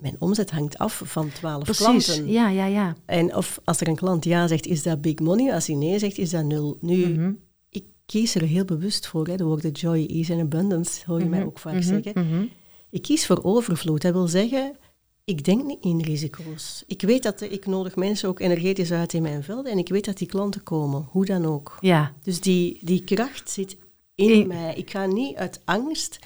mijn 0.00 0.16
omzet 0.18 0.50
hangt 0.50 0.78
af 0.78 1.02
van 1.04 1.32
twaalf 1.32 1.76
klanten. 1.76 2.28
Ja, 2.28 2.48
ja, 2.48 2.66
ja. 2.66 2.96
En 3.06 3.36
of 3.36 3.60
als 3.64 3.80
er 3.80 3.88
een 3.88 3.96
klant 3.96 4.24
ja 4.24 4.46
zegt, 4.46 4.66
is 4.66 4.82
dat 4.82 5.00
big 5.00 5.18
money? 5.18 5.54
Als 5.54 5.66
hij 5.66 5.76
nee 5.76 5.98
zegt, 5.98 6.18
is 6.18 6.30
dat 6.30 6.44
nul. 6.44 6.78
Nu, 6.80 7.06
mhm. 7.06 7.32
ik 7.68 7.84
kies 8.06 8.34
er 8.34 8.42
heel 8.42 8.64
bewust 8.64 9.06
voor. 9.06 9.26
Hè. 9.26 9.36
De 9.36 9.44
woorden 9.44 9.70
joy, 9.70 10.06
ease 10.06 10.32
en 10.32 10.40
abundance 10.40 11.02
hoor 11.06 11.18
je 11.18 11.28
mij 11.28 11.38
mhm. 11.38 11.48
ook 11.48 11.58
vaak 11.58 11.74
mhm. 11.74 11.82
zeggen. 11.82 12.50
Ik 12.90 13.02
kies 13.02 13.26
voor 13.26 13.42
overvloed. 13.42 14.02
Dat 14.02 14.12
wil 14.12 14.28
zeggen, 14.28 14.76
ik 15.24 15.44
denk 15.44 15.64
niet 15.64 15.84
in 15.84 16.00
risico's. 16.00 16.84
Ik 16.86 17.02
weet 17.02 17.22
dat 17.22 17.40
ik 17.40 17.66
nodig 17.66 17.96
mensen 17.96 18.28
ook 18.28 18.40
energetisch 18.40 18.92
uit 18.92 19.12
in 19.12 19.22
mijn 19.22 19.42
veld 19.42 19.66
en 19.66 19.78
ik 19.78 19.88
weet 19.88 20.04
dat 20.04 20.18
die 20.18 20.28
klanten 20.28 20.62
komen, 20.62 21.06
hoe 21.10 21.24
dan 21.24 21.46
ook. 21.46 21.76
Ja. 21.80 22.14
Dus 22.22 22.40
die, 22.40 22.78
die 22.84 23.04
kracht 23.04 23.50
zit 23.50 23.76
in 24.14 24.46
mij. 24.46 24.74
Ik 24.74 24.90
ga 24.90 25.06
niet 25.06 25.36
uit 25.36 25.60
angst 25.64 26.18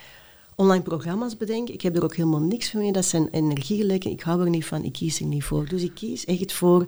online 0.56 0.82
programma's 0.82 1.36
bedenken. 1.36 1.74
Ik 1.74 1.80
heb 1.80 1.96
er 1.96 2.04
ook 2.04 2.16
helemaal 2.16 2.40
niks 2.40 2.70
van 2.70 2.80
mee. 2.80 2.92
Dat 2.92 3.04
zijn 3.04 3.28
energielekken. 3.30 4.10
Ik 4.10 4.20
hou 4.20 4.40
er 4.40 4.50
niet 4.50 4.66
van. 4.66 4.84
Ik 4.84 4.92
kies 4.92 5.20
er 5.20 5.26
niet 5.26 5.44
voor. 5.44 5.68
Dus 5.68 5.82
ik 5.82 5.94
kies 5.94 6.24
echt 6.24 6.52
voor, 6.52 6.86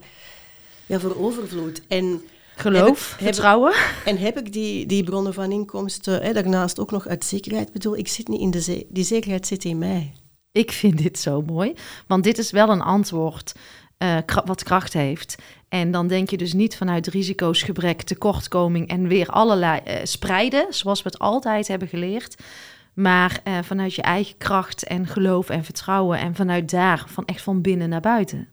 ja, 0.87 1.01
voor 1.01 1.17
overvloed. 1.17 1.83
En 1.89 2.23
Geloof, 2.57 3.11
heb 3.11 3.27
vertrouwen. 3.27 3.75
en 4.05 4.19
heb 4.19 4.39
ik 4.39 4.53
die, 4.53 4.87
die 4.87 5.05
bronnen 5.05 5.35
van 5.35 5.53
inkomsten 5.53 6.23
hè, 6.23 6.33
daarnaast 6.33 6.79
ook 6.79 6.91
nog 6.91 7.07
uit 7.07 7.25
zekerheid? 7.25 7.67
Ik 7.67 7.73
bedoel, 7.73 7.97
ik 7.97 8.09
zit 8.09 8.29
niet 8.29 8.41
in 8.41 8.51
de 8.51 8.61
zee. 8.61 8.87
Die 8.89 9.05
zekerheid 9.05 9.47
zit 9.47 9.65
in 9.65 9.79
mij. 9.79 10.13
Ik 10.53 10.73
vind 10.73 11.03
dit 11.03 11.19
zo 11.19 11.43
mooi. 11.43 11.73
Want 12.07 12.25
dit 12.25 12.39
is 12.39 12.51
wel 12.51 12.69
een 12.69 12.81
antwoord 12.83 13.55
uh, 13.99 14.19
wat 14.45 14.63
kracht 14.63 14.93
heeft. 14.93 15.37
En 15.69 15.91
dan 15.91 16.07
denk 16.07 16.31
je 16.31 16.37
dus 16.37 16.53
niet 16.53 16.77
vanuit 16.77 17.07
risico's, 17.07 17.63
gebrek, 17.63 18.03
tekortkoming 18.03 18.89
en 18.89 19.09
weer 19.09 19.29
allerlei 19.29 19.81
uh, 19.87 19.95
spreiden, 20.03 20.67
zoals 20.71 21.03
we 21.03 21.09
het 21.09 21.19
altijd 21.19 21.69
hebben 21.69 21.89
geleerd. 21.89 22.35
Maar 22.97 23.41
uh, 23.45 23.59
vanuit 23.63 23.95
je 23.95 24.03
eigen 24.03 24.37
kracht 24.37 24.85
en 24.85 25.07
geloof 25.07 25.49
en 25.49 25.65
vertrouwen 25.65 26.19
en 26.19 26.35
vanuit 26.35 26.71
daar, 26.71 27.05
van 27.09 27.25
echt 27.25 27.43
van 27.43 27.61
binnen 27.61 27.89
naar 27.89 28.01
buiten. 28.01 28.49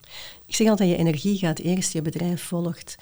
Ik 0.46 0.56
zeg 0.56 0.68
altijd, 0.68 0.90
je 0.90 0.96
energie 0.96 1.38
gaat 1.38 1.60
eerst, 1.60 1.94
je 1.94 2.02
bedrijf 2.02 2.44
volgt. 2.44 2.96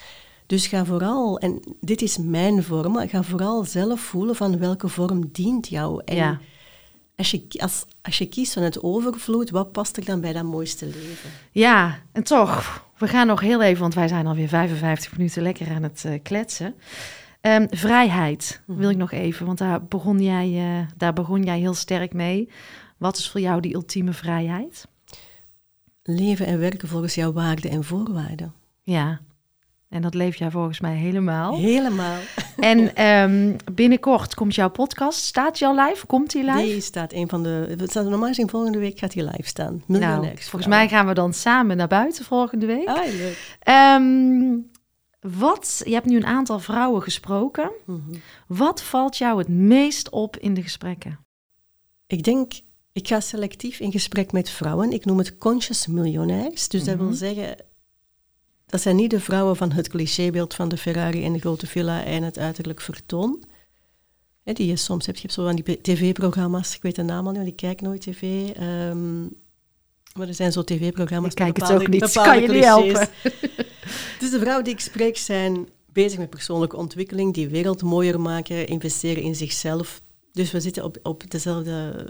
Dus 0.45 0.67
ga 0.67 0.85
vooral, 0.85 1.39
en 1.39 1.59
dit 1.79 2.01
is 2.01 2.17
mijn 2.17 2.63
vorm, 2.63 3.07
ga 3.09 3.23
vooral 3.23 3.63
zelf 3.63 3.99
voelen 3.99 4.35
van 4.35 4.59
welke 4.59 4.87
vorm 4.87 5.29
dient 5.31 5.67
jou. 5.67 6.01
En 6.05 6.15
ja. 6.15 6.39
als, 7.15 7.31
je, 7.31 7.45
als, 7.57 7.85
als 8.01 8.17
je 8.17 8.25
kiest 8.25 8.53
van 8.53 8.63
het 8.63 8.83
overvloed, 8.83 9.49
wat 9.49 9.71
past 9.71 9.97
er 9.97 10.05
dan 10.05 10.21
bij 10.21 10.33
dat 10.33 10.43
mooiste 10.43 10.85
leven? 10.85 11.29
Ja, 11.51 11.99
en 12.11 12.23
toch, 12.23 12.85
we 12.97 13.07
gaan 13.07 13.27
nog 13.27 13.39
heel 13.39 13.61
even, 13.61 13.81
want 13.81 13.93
wij 13.93 14.07
zijn 14.07 14.27
alweer 14.27 14.47
55 14.47 15.17
minuten 15.17 15.41
lekker 15.41 15.71
aan 15.71 15.83
het 15.83 16.03
uh, 16.05 16.19
kletsen. 16.23 16.75
Ehm, 17.41 17.67
vrijheid 17.69 18.61
wil 18.65 18.77
ik 18.89 18.89
Mhm. 18.89 18.97
nog 18.97 19.11
even, 19.11 19.45
want 19.45 19.57
daar 19.57 19.83
begon, 19.85 20.21
jij, 20.21 20.53
eh, 20.57 20.87
daar 20.97 21.13
begon 21.13 21.43
jij 21.43 21.59
heel 21.59 21.73
sterk 21.73 22.13
mee. 22.13 22.49
Wat 22.97 23.17
is 23.17 23.29
voor 23.29 23.41
jou 23.41 23.61
die 23.61 23.73
ultieme 23.73 24.13
vrijheid? 24.13 24.87
Leven 26.03 26.45
en 26.45 26.59
werken 26.59 26.87
volgens 26.87 27.15
jouw 27.15 27.31
waarden 27.33 27.71
en 27.71 27.83
voorwaarden. 27.83 28.53
Ja, 28.81 29.19
en 29.89 30.01
dat 30.01 30.13
leef 30.13 30.35
jij 30.35 30.51
volgens 30.51 30.79
mij 30.79 30.95
helemaal. 30.95 31.57
Helemaal. 31.57 32.17
En 32.59 32.95
ehm, 32.95 33.55
binnenkort 33.73 34.33
komt 34.35 34.55
jouw 34.55 34.69
podcast. 34.69 35.23
Staat 35.23 35.57
die 35.57 35.67
al 35.67 35.75
live? 35.75 36.05
Komt 36.05 36.31
die 36.31 36.43
live? 36.43 36.57
Die 36.63 36.81
staat 36.81 37.13
een 37.13 37.29
van 37.29 37.43
de. 37.43 37.75
Het 37.77 37.89
staat 37.89 38.05
normaal 38.05 38.27
gezien 38.27 38.49
volgende 38.49 38.79
week 38.79 38.99
gaat 38.99 39.13
hij 39.13 39.23
live 39.23 39.47
staan. 39.47 39.83
nou, 39.87 40.27
volgens 40.35 40.67
mij 40.67 40.87
gaan 40.89 41.07
we 41.07 41.13
dan 41.13 41.33
samen 41.33 41.77
naar 41.77 41.87
buiten 41.87 42.25
volgende 42.25 42.65
week. 42.65 42.87
Ah, 42.87 43.05
leuk. 43.05 43.57
Ehm, 43.59 44.57
wat, 45.21 45.81
je 45.85 45.93
hebt 45.93 46.05
nu 46.05 46.15
een 46.17 46.25
aantal 46.25 46.59
vrouwen 46.59 47.01
gesproken. 47.01 47.71
Mhm. 47.85 47.99
Wat 48.47 48.81
valt 48.81 49.17
jou 49.17 49.37
het 49.37 49.47
meest 49.47 50.09
op 50.09 50.37
in 50.37 50.53
de 50.53 50.61
gesprekken? 50.61 51.19
Ik 52.07 52.23
denk, 52.23 52.53
ik 52.91 53.07
ga 53.07 53.19
selectief 53.19 53.79
in 53.79 53.91
gesprek 53.91 54.31
met 54.31 54.49
vrouwen. 54.49 54.91
Ik 54.91 55.05
noem 55.05 55.17
het 55.17 55.37
conscious 55.37 55.87
miljonairs. 55.87 56.67
Dus 56.67 56.83
dat 56.83 56.97
wil 56.97 57.05
Mhm. 57.05 57.15
zeggen, 57.15 57.55
dat 58.65 58.81
zijn 58.81 58.95
niet 58.95 59.09
de 59.09 59.19
vrouwen 59.19 59.55
van 59.55 59.71
het 59.71 59.87
clichébeeld 59.89 60.53
van 60.53 60.69
de 60.69 60.77
Ferrari 60.77 61.23
en 61.25 61.33
de 61.33 61.39
grote 61.39 61.67
villa 61.67 62.03
en 62.03 62.23
het 62.23 62.37
uiterlijk 62.37 62.81
vertoon. 62.81 63.43
Hè, 64.43 64.53
die 64.53 64.67
je 64.67 64.75
soms 64.75 65.05
hebt. 65.05 65.17
Je 65.17 65.23
hebt 65.23 65.33
zo 65.39 65.45
van 65.45 65.55
die 65.55 65.81
tv-programma's, 65.81 66.75
ik 66.75 66.81
weet 66.81 66.95
de 66.95 67.03
naam 67.03 67.25
al 67.25 67.31
niet, 67.31 67.39
want 67.39 67.51
ik 67.51 67.55
kijk 67.55 67.81
nooit 67.81 68.01
tv. 68.01 68.49
ehm, 68.49 69.25
maar 70.17 70.27
er 70.27 70.33
zijn 70.33 70.51
zo 70.51 70.63
tv-programma's 70.63 71.33
kijk 71.33 71.57
met 71.57 71.67
het 71.67 71.77
ook 71.81 71.83
bepaalde- 71.89 72.05
niet, 72.05 72.13
bepaalde 72.13 72.29
kan 72.29 72.41
je 72.41 72.47
niet 72.47 72.65
clichés. 72.91 73.07
helpen. 73.21 73.69
Dus 74.19 74.31
de 74.31 74.39
vrouwen 74.39 74.63
die 74.63 74.73
ik 74.73 74.79
spreek 74.79 75.17
zijn 75.17 75.67
bezig 75.91 76.19
met 76.19 76.29
persoonlijke 76.29 76.75
ontwikkeling, 76.77 77.33
die 77.33 77.47
wereld 77.49 77.81
mooier 77.81 78.19
maken, 78.19 78.67
investeren 78.67 79.23
in 79.23 79.35
zichzelf. 79.35 80.01
Dus 80.31 80.51
we 80.51 80.59
zitten 80.59 80.83
op, 80.83 80.97
op 81.03 81.31
dezelfde 81.31 82.05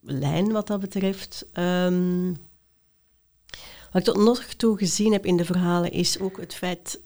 lijn 0.00 0.52
wat 0.52 0.66
dat 0.66 0.80
betreft. 0.80 1.46
Ehm, 1.52 2.28
wat 3.92 3.96
ik 4.00 4.04
tot 4.04 4.16
nog 4.16 4.42
toe 4.44 4.78
gezien 4.78 5.12
heb 5.12 5.26
in 5.26 5.36
de 5.36 5.44
verhalen 5.44 5.90
is 5.92 6.18
ook 6.18 6.40
het 6.40 6.54
feit, 6.54 7.00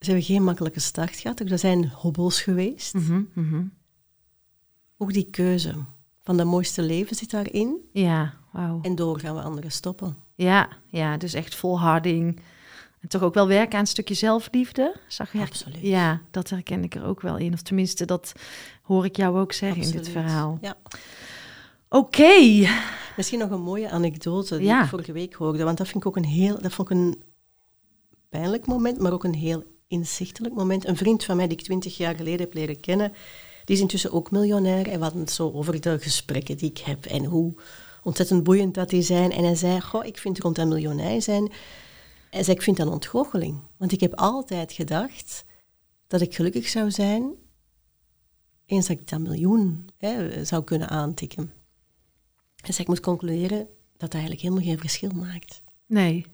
ze 0.00 0.06
hebben 0.06 0.24
geen 0.24 0.44
makkelijke 0.44 0.80
start 0.80 1.16
gehad. 1.16 1.40
Er 1.40 1.58
zijn 1.58 1.88
hobbels 1.88 2.42
geweest. 2.42 2.94
Mhm, 2.94 3.22
mhm. 3.34 3.62
Ook 4.98 5.12
die 5.12 5.28
keuze 5.30 5.74
van 6.22 6.36
dat 6.36 6.46
mooiste 6.46 6.82
leven 6.82 7.16
zit 7.16 7.30
daarin. 7.30 7.76
Ja, 7.92 8.34
wauw. 8.52 8.78
En 8.82 8.94
door 8.94 9.20
gaan 9.20 9.34
we 9.34 9.40
anderen 9.40 9.72
stoppen. 9.72 10.16
Ja, 10.34 10.68
ja, 10.86 11.16
dus 11.16 11.34
echt 11.34 11.54
volharding. 11.54 12.40
En 13.00 13.08
toch 13.08 13.22
ook 13.22 13.34
wel 13.34 13.46
werken 13.46 13.74
aan 13.74 13.80
een 13.80 13.86
stukje 13.86 14.14
zelfliefde. 14.14 14.96
Zag 15.08 15.32
je? 15.32 15.40
Absoluut. 15.40 15.80
Ja, 15.80 16.20
dat 16.30 16.50
herken 16.50 16.84
ik 16.84 16.94
er 16.94 17.04
ook 17.04 17.20
wel 17.20 17.36
in. 17.36 17.52
Of 17.52 17.62
tenminste, 17.62 18.04
dat 18.04 18.32
hoor 18.82 19.04
ik 19.04 19.16
jou 19.16 19.38
ook 19.38 19.52
zeggen 19.52 19.82
in 19.82 19.90
dit 19.90 20.08
verhaal. 20.08 20.58
Ja. 20.60 20.76
Oké. 21.88 22.68
Misschien 23.16 23.38
nog 23.38 23.50
een 23.50 23.60
mooie 23.60 23.90
anekdote 23.90 24.56
die 24.56 24.66
Ja. 24.66 24.82
ik 24.82 24.88
vorige 24.88 25.12
week 25.12 25.34
hoorde. 25.34 25.64
Want 25.64 25.78
dat 25.78 25.88
vind 25.88 25.98
ik 26.02 26.08
ook 26.08 26.16
een 26.16 26.24
heel... 26.24 26.60
Dat 26.60 26.72
vond 26.72 26.90
ik 26.90 26.96
een 26.96 27.22
pijnlijk 28.28 28.66
moment, 28.66 28.98
maar 28.98 29.12
ook 29.12 29.24
een 29.24 29.34
heel 29.34 29.64
inzichtelijk 29.88 30.54
moment. 30.54 30.86
Een 30.86 30.96
vriend 30.96 31.24
van 31.24 31.36
mij 31.36 31.48
die 31.48 31.58
ik 31.58 31.64
twintig 31.64 31.96
jaar 31.96 32.14
geleden 32.14 32.40
heb 32.40 32.54
leren 32.54 32.80
kennen, 32.80 33.12
die 33.64 33.76
is 33.76 33.82
intussen 33.82 34.12
ook 34.12 34.30
miljonair. 34.30 34.88
En 34.88 34.96
we 34.98 35.02
hadden 35.02 35.20
het 35.20 35.30
zo 35.30 35.52
over 35.52 35.80
de 35.80 35.98
gesprekken 35.98 36.56
die 36.56 36.70
ik 36.70 36.78
heb 36.78 37.04
en 37.04 37.24
hoe 37.24 37.54
ontzettend 38.02 38.42
boeiend 38.44 38.74
dat 38.74 38.88
die 38.88 39.02
zijn. 39.02 39.32
En 39.32 39.44
hij 39.44 39.54
zei, 39.54 39.80
goh, 39.80 40.04
ik 40.04 40.18
vind 40.18 40.38
rond 40.38 40.56
dat 40.56 40.68
miljonair 40.68 41.22
zijn... 41.22 41.52
Hij 42.30 42.42
zei, 42.42 42.56
ik 42.56 42.62
vind 42.62 42.76
dat 42.76 42.86
een 42.86 42.92
ontgoocheling. 42.92 43.60
Want 43.76 43.92
ik 43.92 44.00
heb 44.00 44.14
altijd 44.14 44.72
gedacht 44.72 45.44
dat 46.06 46.20
ik 46.20 46.34
gelukkig 46.34 46.68
zou 46.68 46.90
zijn 46.90 47.34
eens 48.70 48.86
dat 48.86 48.98
ik 48.98 49.08
dat 49.08 49.20
miljoen 49.20 49.88
hè, 49.96 50.44
zou 50.44 50.64
kunnen 50.64 50.88
aantikken. 50.88 51.52
Zei, 52.56 52.78
ik 52.78 52.86
moet 52.86 53.00
concluderen 53.00 53.58
dat 53.58 53.68
dat 53.98 54.12
eigenlijk 54.12 54.42
helemaal 54.42 54.64
geen 54.64 54.78
verschil 54.78 55.10
maakt. 55.10 55.62
Nee. 55.86 56.26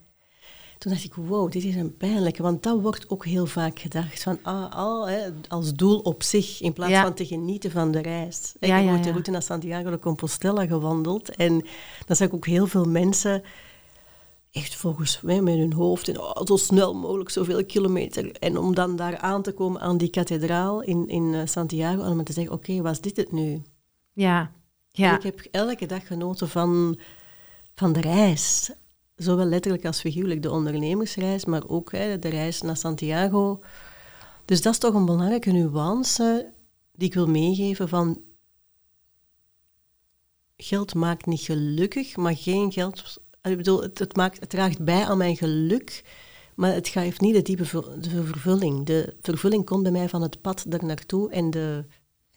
Toen 0.79 0.93
dacht 0.93 1.05
ik, 1.05 1.15
wow, 1.15 1.51
dit 1.53 1.65
is 1.65 1.75
een 1.75 1.97
pijnlijke, 1.97 2.43
want 2.43 2.63
dat 2.63 2.81
wordt 2.81 3.11
ook 3.11 3.25
heel 3.25 3.47
vaak 3.47 3.79
gedacht. 3.79 4.23
Van, 4.23 4.39
ah, 4.43 4.73
al, 4.73 5.09
hè, 5.09 5.29
als 5.49 5.75
doel 5.75 5.99
op 5.99 6.23
zich, 6.23 6.61
in 6.63 6.73
plaats 6.73 6.93
Ja. 6.93 7.03
van 7.03 7.15
te 7.15 7.27
genieten 7.27 7.71
van 7.71 7.91
de 7.91 8.01
reis. 8.01 8.55
Ik 8.59 8.69
Ja, 8.69 8.77
heb 8.77 8.97
ja, 8.97 9.03
de 9.03 9.11
route 9.11 9.31
naar 9.31 9.43
Santiago 9.43 9.91
de 9.91 9.99
Compostela 9.99 10.67
gewandeld. 10.67 11.37
En 11.37 11.65
dan 12.07 12.17
zag 12.17 12.29
ik 12.29 12.35
ook 12.35 12.47
heel 12.47 12.67
veel 12.67 12.85
mensen 12.85 13.43
echt 14.51 14.75
volgens 14.75 15.21
mij 15.21 15.41
met 15.41 15.55
hun 15.57 15.73
hoofd 15.73 16.09
en 16.09 16.21
oh, 16.21 16.41
zo 16.45 16.57
snel 16.57 16.95
mogelijk 16.95 17.31
zoveel 17.31 17.65
kilometer. 17.65 18.33
En 18.33 18.59
om 18.59 18.75
dan 18.75 18.97
daar 18.97 19.19
aan 19.19 19.43
te 19.43 19.53
komen 19.53 19.81
aan 19.81 19.97
die 19.97 20.11
kathedraal 20.11 20.83
in, 20.83 21.09
in 21.09 21.35
eh, 21.35 21.41
Santiago 21.45 22.03
en 22.03 22.11
om 22.13 22.25
te 22.25 22.33
zeggen, 22.33 22.53
oké, 22.55 22.83
was 22.83 23.01
dit 23.01 23.17
het 23.17 23.33
nu? 23.33 23.63
Ja. 24.13 24.41
En 24.41 24.51
Ja. 25.05 25.17
Ik 25.17 25.23
heb 25.23 25.41
elke 25.51 25.87
dag 25.87 26.07
genoten 26.07 26.49
van, 26.49 26.99
van 27.75 27.93
de 27.93 28.01
reis. 28.01 28.71
Zowel 29.17 29.47
letterlijk 29.47 29.85
als 29.85 30.01
figuurlijk 30.01 30.43
de 30.43 30.51
ondernemersreis, 30.51 31.45
maar 31.45 31.69
ook 31.69 31.93
hè, 31.93 32.19
de 32.19 32.29
reis 32.29 32.63
naar 32.63 32.77
Santiago. 32.77 33.61
Dus 34.45 34.63
dat 34.63 34.73
is 34.73 34.79
toch 34.79 34.95
een 34.95 35.05
belangrijke 35.05 35.51
nuance 35.51 36.53
die 36.93 37.09
ik 37.09 37.15
wil 37.15 37.27
meegeven 37.27 37.89
van... 37.89 38.21
Geld 40.57 40.95
maakt 40.95 41.27
niet 41.27 41.41
gelukkig, 41.41 42.17
maar 42.17 42.37
geen 42.37 42.73
geld... 42.73 43.21
Ik 43.43 43.57
bedoel, 43.57 43.83
het, 43.83 43.99
het, 43.99 44.17
maakt, 44.17 44.41
het 44.41 44.51
draagt 44.51 44.85
bij 44.85 45.05
aan 45.05 45.19
mijn 45.19 45.37
geluk, 45.37 46.05
maar 46.55 46.73
het 46.73 46.89
geeft 46.89 47.21
niet 47.21 47.35
de 47.35 47.43
diepe 47.43 47.63
de 48.01 48.25
vervulling. 48.25 48.87
De 48.87 49.17
vervulling 49.21 49.65
komt 49.65 49.83
bij 49.83 49.93
mij 49.93 50.09
van 50.09 50.23
het 50.23 50.41
pad 50.41 50.65
daar 50.69 50.85
naartoe 50.85 51.31
en 51.31 51.51
de 51.51 51.85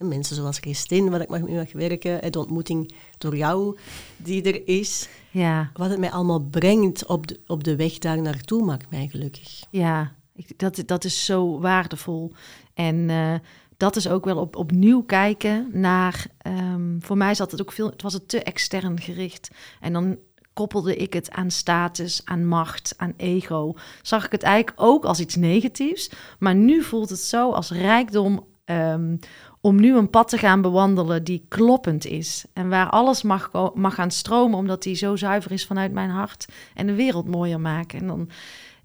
mensen 0.08 0.36
zoals 0.36 0.58
Christine, 0.58 1.10
waar 1.10 1.22
ik 1.22 1.30
mag 1.30 1.42
mee 1.42 1.56
mag 1.56 1.72
werken, 1.72 2.22
en 2.22 2.32
de 2.32 2.40
ontmoeting 2.40 2.94
door 3.18 3.38
jou 3.38 3.78
die 4.18 4.44
er 4.44 4.68
is. 4.68 5.10
Ja. 5.32 5.72
Wat 5.74 5.90
het 5.90 6.00
mij 6.00 6.12
allemaal 6.12 6.40
brengt 6.40 7.06
op 7.06 7.28
de, 7.28 7.40
op 7.48 7.64
de 7.64 7.76
weg 7.76 7.98
daar 7.98 8.22
naartoe 8.22 8.66
maakt 8.66 8.92
mij 8.92 9.08
gelukkig. 9.08 9.62
Ja, 9.70 10.12
ik, 10.36 10.60
dat, 10.60 10.84
dat 10.86 11.04
is 11.04 11.26
zo 11.26 11.60
waardevol. 11.60 12.32
En 12.74 13.10
eh, 13.10 13.34
dat 13.78 13.96
is 13.96 14.08
ook 14.10 14.26
wel 14.26 14.38
op, 14.38 14.56
opnieuw 14.56 15.02
kijken 15.04 15.70
naar. 15.74 16.26
ehm, 16.38 17.00
voor 17.00 17.18
mij 17.18 17.36
zat 17.36 17.52
het 17.52 17.62
ook 17.62 17.72
veel. 17.72 17.90
Het 17.90 18.02
was 18.02 18.14
het 18.14 18.28
te 18.28 18.44
extern 18.44 19.00
gericht. 19.02 19.50
En 19.80 19.94
dan 19.94 20.18
koppelde 20.54 20.96
ik 20.96 21.14
het 21.14 21.32
aan 21.32 21.52
status, 21.52 22.22
aan 22.26 22.48
macht, 22.48 22.94
aan 22.98 23.14
ego. 23.18 23.74
Zag 24.02 24.26
ik 24.26 24.32
het 24.32 24.44
eigenlijk 24.44 24.82
ook 24.82 25.06
als 25.06 25.20
iets 25.20 25.36
negatiefs. 25.36 26.12
Maar 26.40 26.56
nu 26.56 26.84
voelt 26.84 27.10
het 27.10 27.20
zo 27.20 27.52
als 27.52 27.72
rijkdom. 27.72 28.48
ehm, 28.66 29.16
om 29.62 29.80
nu 29.80 29.96
een 29.96 30.10
pad 30.10 30.30
te 30.30 30.38
gaan 30.38 30.62
bewandelen 30.62 31.24
die 31.24 31.46
kloppend 31.48 32.06
is. 32.06 32.46
En 32.54 32.70
waar 32.70 32.90
alles 32.90 33.22
mag, 33.22 33.52
mag 33.74 33.96
gaan 33.96 34.12
stromen, 34.12 34.58
omdat 34.58 34.84
die 34.84 34.96
zo 34.96 35.16
zuiver 35.16 35.52
is 35.52 35.66
vanuit 35.66 35.92
mijn 35.92 36.10
hart. 36.10 36.46
En 36.74 36.88
de 36.88 36.96
wereld 36.96 37.28
mooier 37.28 37.60
maken. 37.60 38.00
En 38.00 38.08
dan 38.08 38.30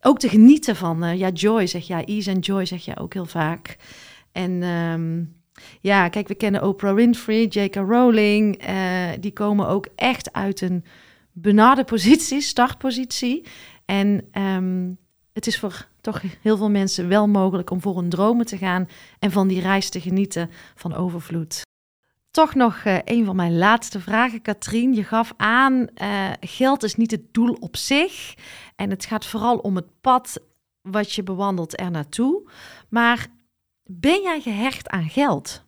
ook 0.01 0.19
te 0.19 0.29
genieten 0.29 0.77
van, 0.77 1.05
eh, 1.05 1.19
ja, 1.19 1.29
joy 1.29 1.67
zeg 1.67 1.87
jij, 1.87 2.05
ease 2.05 2.31
en 2.31 2.39
joy 2.39 2.65
zeg 2.65 2.85
jij 2.85 2.99
ook 2.99 3.13
heel 3.13 3.27
vaak. 3.27 3.77
En 4.33 4.63
ehm, 4.63 5.25
ja, 5.81 6.09
kijk, 6.09 6.29
we 6.29 6.35
kennen 6.35 6.63
Oprah 6.63 6.95
Winfrey, 6.95 7.45
J.K. 7.45 7.75
Rowling. 7.75 8.57
eh, 8.57 9.09
die 9.21 9.33
komen 9.33 9.69
ook 9.69 9.89
echt 9.97 10.33
uit 10.33 10.61
een 10.61 10.85
benarde 11.33 11.85
positie, 11.95 12.41
startpositie. 12.41 13.45
En 13.85 14.29
ehm, 14.31 14.91
het 15.33 15.47
is 15.47 15.59
voor 15.59 15.89
toch 16.05 16.23
heel 16.41 16.57
veel 16.57 16.71
mensen 16.71 17.09
wel 17.09 17.29
mogelijk 17.29 17.71
om 17.71 17.81
voor 17.81 17.97
hun 17.97 18.09
dromen 18.09 18.47
te 18.47 18.59
gaan 18.59 18.89
en 19.19 19.31
van 19.31 19.49
die 19.49 19.61
reis 19.61 19.89
te 19.89 20.01
genieten 20.01 20.51
van 20.75 20.95
overvloed. 20.95 21.63
Toch 22.31 22.55
nog 22.55 22.77
eh, 22.77 22.99
een 23.05 23.25
van 23.25 23.37
mijn 23.37 23.59
laatste 23.59 24.01
vragen, 24.01 24.43
Katrien. 24.43 24.95
Je 24.95 25.05
gaf 25.05 25.33
aan, 25.37 25.89
eh, 25.95 26.31
geld 26.41 26.83
is 26.83 26.95
niet 26.95 27.11
het 27.11 27.35
doel 27.35 27.57
op 27.61 27.77
zich. 27.77 28.35
En 28.77 28.91
het 28.91 29.05
gaat 29.05 29.27
vooral 29.27 29.59
om 29.59 29.77
het 29.77 30.01
pad 30.01 30.41
wat 30.81 31.13
je 31.13 31.23
bewandelt 31.23 31.81
er 31.81 31.91
naartoe. 31.91 32.51
Maar 32.89 33.27
ben 33.85 34.23
jij 34.23 34.41
gehecht 34.41 34.89
aan 34.89 35.09
geld? 35.09 35.63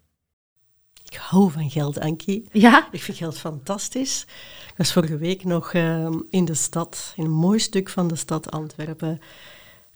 Ik 1.05 1.17
hou 1.17 1.51
van 1.51 1.71
geld, 1.71 2.01
Ankie. 2.01 2.49
Ja? 2.53 2.89
Ik 2.91 3.03
vind 3.03 3.17
geld 3.17 3.39
fantastisch. 3.39 4.27
Ik 4.69 4.77
was 4.77 4.93
vorige 4.93 5.19
week 5.19 5.45
nog 5.45 5.73
eh, 5.73 6.11
in 6.31 6.45
de 6.45 6.55
stad, 6.55 7.13
in 7.17 7.25
een 7.25 7.31
mooi 7.31 7.59
stuk 7.59 7.89
van 7.89 8.09
de 8.09 8.17
stad 8.17 8.51
Antwerpen. 8.51 9.21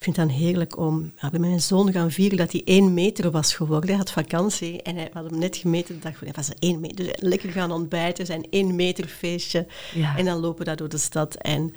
Ik 0.00 0.06
vind 0.06 0.16
het 0.18 0.28
dan 0.28 0.36
heerlijk 0.36 0.78
om 0.78 1.12
ja, 1.20 1.30
bij 1.30 1.40
mijn 1.40 1.60
zoon 1.60 1.92
gaan 1.92 2.10
vieren 2.10 2.38
dat 2.38 2.52
hij 2.52 2.62
één 2.64 2.94
meter 2.94 3.30
was 3.30 3.54
geworden. 3.54 3.88
Hij 3.88 3.98
had 3.98 4.10
vakantie 4.10 4.82
en 4.82 4.96
hij 4.96 5.10
had 5.12 5.30
hem 5.30 5.38
net 5.38 5.56
gemeten 5.56 5.94
de 5.94 6.00
dag. 6.00 6.20
Hij 6.20 6.32
was 6.34 6.50
één 6.58 6.80
meter. 6.80 6.96
Dus 6.96 7.12
lekker 7.18 7.50
gaan 7.50 7.70
ontbijten, 7.72 8.26
zijn 8.26 8.46
één 8.50 8.74
meter 8.74 9.06
feestje. 9.06 9.66
Ja. 9.94 10.16
En 10.16 10.24
dan 10.24 10.40
lopen 10.40 10.58
we 10.58 10.64
daar 10.64 10.76
door 10.76 10.88
de 10.88 10.98
stad. 10.98 11.34
En 11.34 11.74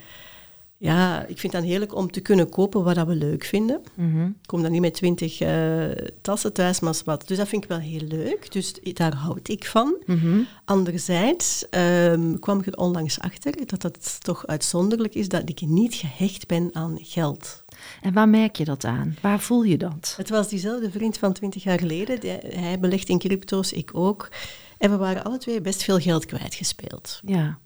Ja, 0.78 1.21
ik 1.21 1.39
vind 1.39 1.53
het 1.53 1.61
dan 1.61 1.71
heerlijk 1.71 1.95
om 1.95 2.11
te 2.11 2.19
kunnen 2.19 2.49
kopen 2.49 2.84
wat 2.84 2.95
dat 2.95 3.07
we 3.07 3.15
leuk 3.15 3.43
vinden. 3.43 3.82
Mhm. 3.93 4.26
Ik 4.26 4.34
kom 4.45 4.61
dan 4.61 4.71
niet 4.71 4.82
met 4.82 4.93
twintig 4.93 5.39
eh, 5.39 5.91
tassen 6.21 6.53
thuis, 6.53 6.80
maar 6.80 7.01
wat. 7.05 7.28
Dus 7.28 7.38
dat 7.38 7.47
vind 7.47 7.63
ik 7.63 7.69
wel 7.69 7.80
heel 7.80 8.07
leuk. 8.07 8.51
Dus 8.51 8.74
daar 8.93 9.15
houd 9.15 9.47
ik 9.47 9.65
van. 9.65 9.95
Mhm. 10.05 10.39
Anderzijds 10.65 11.69
ehm, 11.69 12.39
kwam 12.39 12.59
ik 12.59 12.65
er 12.65 12.78
onlangs 12.78 13.19
achter 13.19 13.65
dat 13.65 13.84
het 13.84 14.17
toch 14.19 14.47
uitzonderlijk 14.47 15.15
is 15.15 15.28
dat 15.28 15.49
ik 15.49 15.61
niet 15.61 15.95
gehecht 15.95 16.47
ben 16.47 16.69
aan 16.74 16.97
geld. 17.01 17.62
En 18.01 18.13
waar 18.13 18.29
merk 18.29 18.55
je 18.55 18.65
dat 18.65 18.86
aan? 18.86 19.15
Waar 19.21 19.39
voel 19.39 19.63
je 19.63 19.77
dat? 19.77 20.13
Het 20.17 20.29
was 20.29 20.49
diezelfde 20.49 20.91
vriend 20.91 21.17
van 21.17 21.34
twintig 21.34 21.63
jaar 21.63 21.79
geleden. 21.79 22.19
Hij 22.59 22.79
belegt 22.79 23.09
in 23.09 23.19
crypto's, 23.19 23.71
ik 23.71 23.89
ook. 23.93 24.29
En 24.77 24.91
we 24.91 24.97
waren 24.97 25.23
alle 25.23 25.38
twee 25.38 25.61
best 25.61 25.84
veel 25.84 25.99
geld 25.99 26.25
kwijtgespeeld. 26.25 27.21
Ja. 27.25 27.59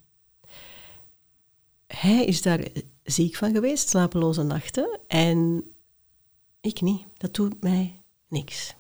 Hij 1.88 2.26
is 2.26 2.42
daar 2.42 2.68
ziek 3.04 3.36
van 3.36 3.54
geweest, 3.54 3.90
slapeloze 3.90 4.44
nachten. 4.44 5.00
En 5.08 5.64
ik 6.62 6.82
niet. 6.82 7.06
Dat 7.18 7.34
doet 7.34 7.64
mij 7.64 8.02
niks. 8.28 8.76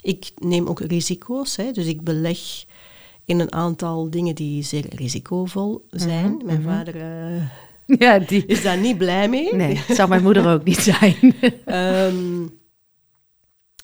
Ik 0.00 0.32
neem 0.36 0.66
ook 0.66 0.80
risico's, 0.80 1.56
hè, 1.56 1.70
dus 1.70 1.86
ik 1.86 2.02
beleg 2.02 2.64
in 3.24 3.40
een 3.40 3.52
aantal 3.52 4.10
dingen 4.10 4.34
die 4.34 4.62
zeer 4.62 4.94
risicovol 4.94 5.86
zijn. 5.90 6.32
Mhm, 6.32 6.46
Mijn 6.46 6.60
mhm. 6.60 6.68
vader 6.68 6.96
eh, 6.96 7.42
Ja, 7.98 8.18
die. 8.18 8.46
is 8.46 8.62
daar 8.62 8.78
niet 8.78 8.98
blij 8.98 9.28
mee. 9.28 9.54
Nee, 9.54 9.80
zou 9.88 10.08
mijn 10.08 10.22
moeder 10.22 10.52
ook 10.52 10.64
niet 10.64 10.78
zijn. 10.78 11.34
Ehm, 11.64 12.46